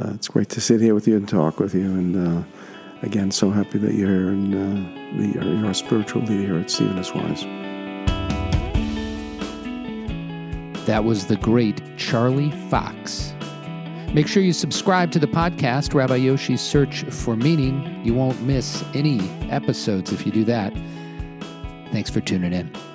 uh, 0.00 0.12
it's 0.14 0.28
great 0.28 0.48
to 0.50 0.60
sit 0.60 0.80
here 0.80 0.94
with 0.94 1.06
you 1.06 1.16
and 1.16 1.28
talk 1.28 1.60
with 1.60 1.74
you. 1.74 1.84
And 1.84 2.16
uh, 2.16 2.42
again, 3.02 3.30
so 3.30 3.50
happy 3.50 3.78
that 3.78 3.94
you're 3.94 4.08
here, 4.08 4.28
and 4.28 4.54
uh, 4.54 5.18
the, 5.18 5.46
you're 5.46 5.66
our 5.66 5.74
spiritual 5.74 6.22
leader 6.22 6.54
here 6.54 6.58
at 6.58 6.70
Stephen 6.70 6.98
S. 6.98 7.14
Wise. 7.14 7.44
That 10.86 11.04
was 11.04 11.26
the 11.26 11.36
great 11.36 11.80
Charlie 11.96 12.50
Fox. 12.68 13.32
Make 14.12 14.28
sure 14.28 14.42
you 14.42 14.52
subscribe 14.52 15.10
to 15.12 15.18
the 15.18 15.26
podcast, 15.26 15.94
Rabbi 15.94 16.16
Yoshi's 16.16 16.60
Search 16.60 17.02
for 17.04 17.36
Meaning. 17.36 18.04
You 18.04 18.14
won't 18.14 18.40
miss 18.42 18.84
any 18.94 19.20
episodes 19.50 20.12
if 20.12 20.24
you 20.24 20.30
do 20.30 20.44
that. 20.44 20.72
Thanks 21.90 22.10
for 22.10 22.20
tuning 22.20 22.52
in. 22.52 22.93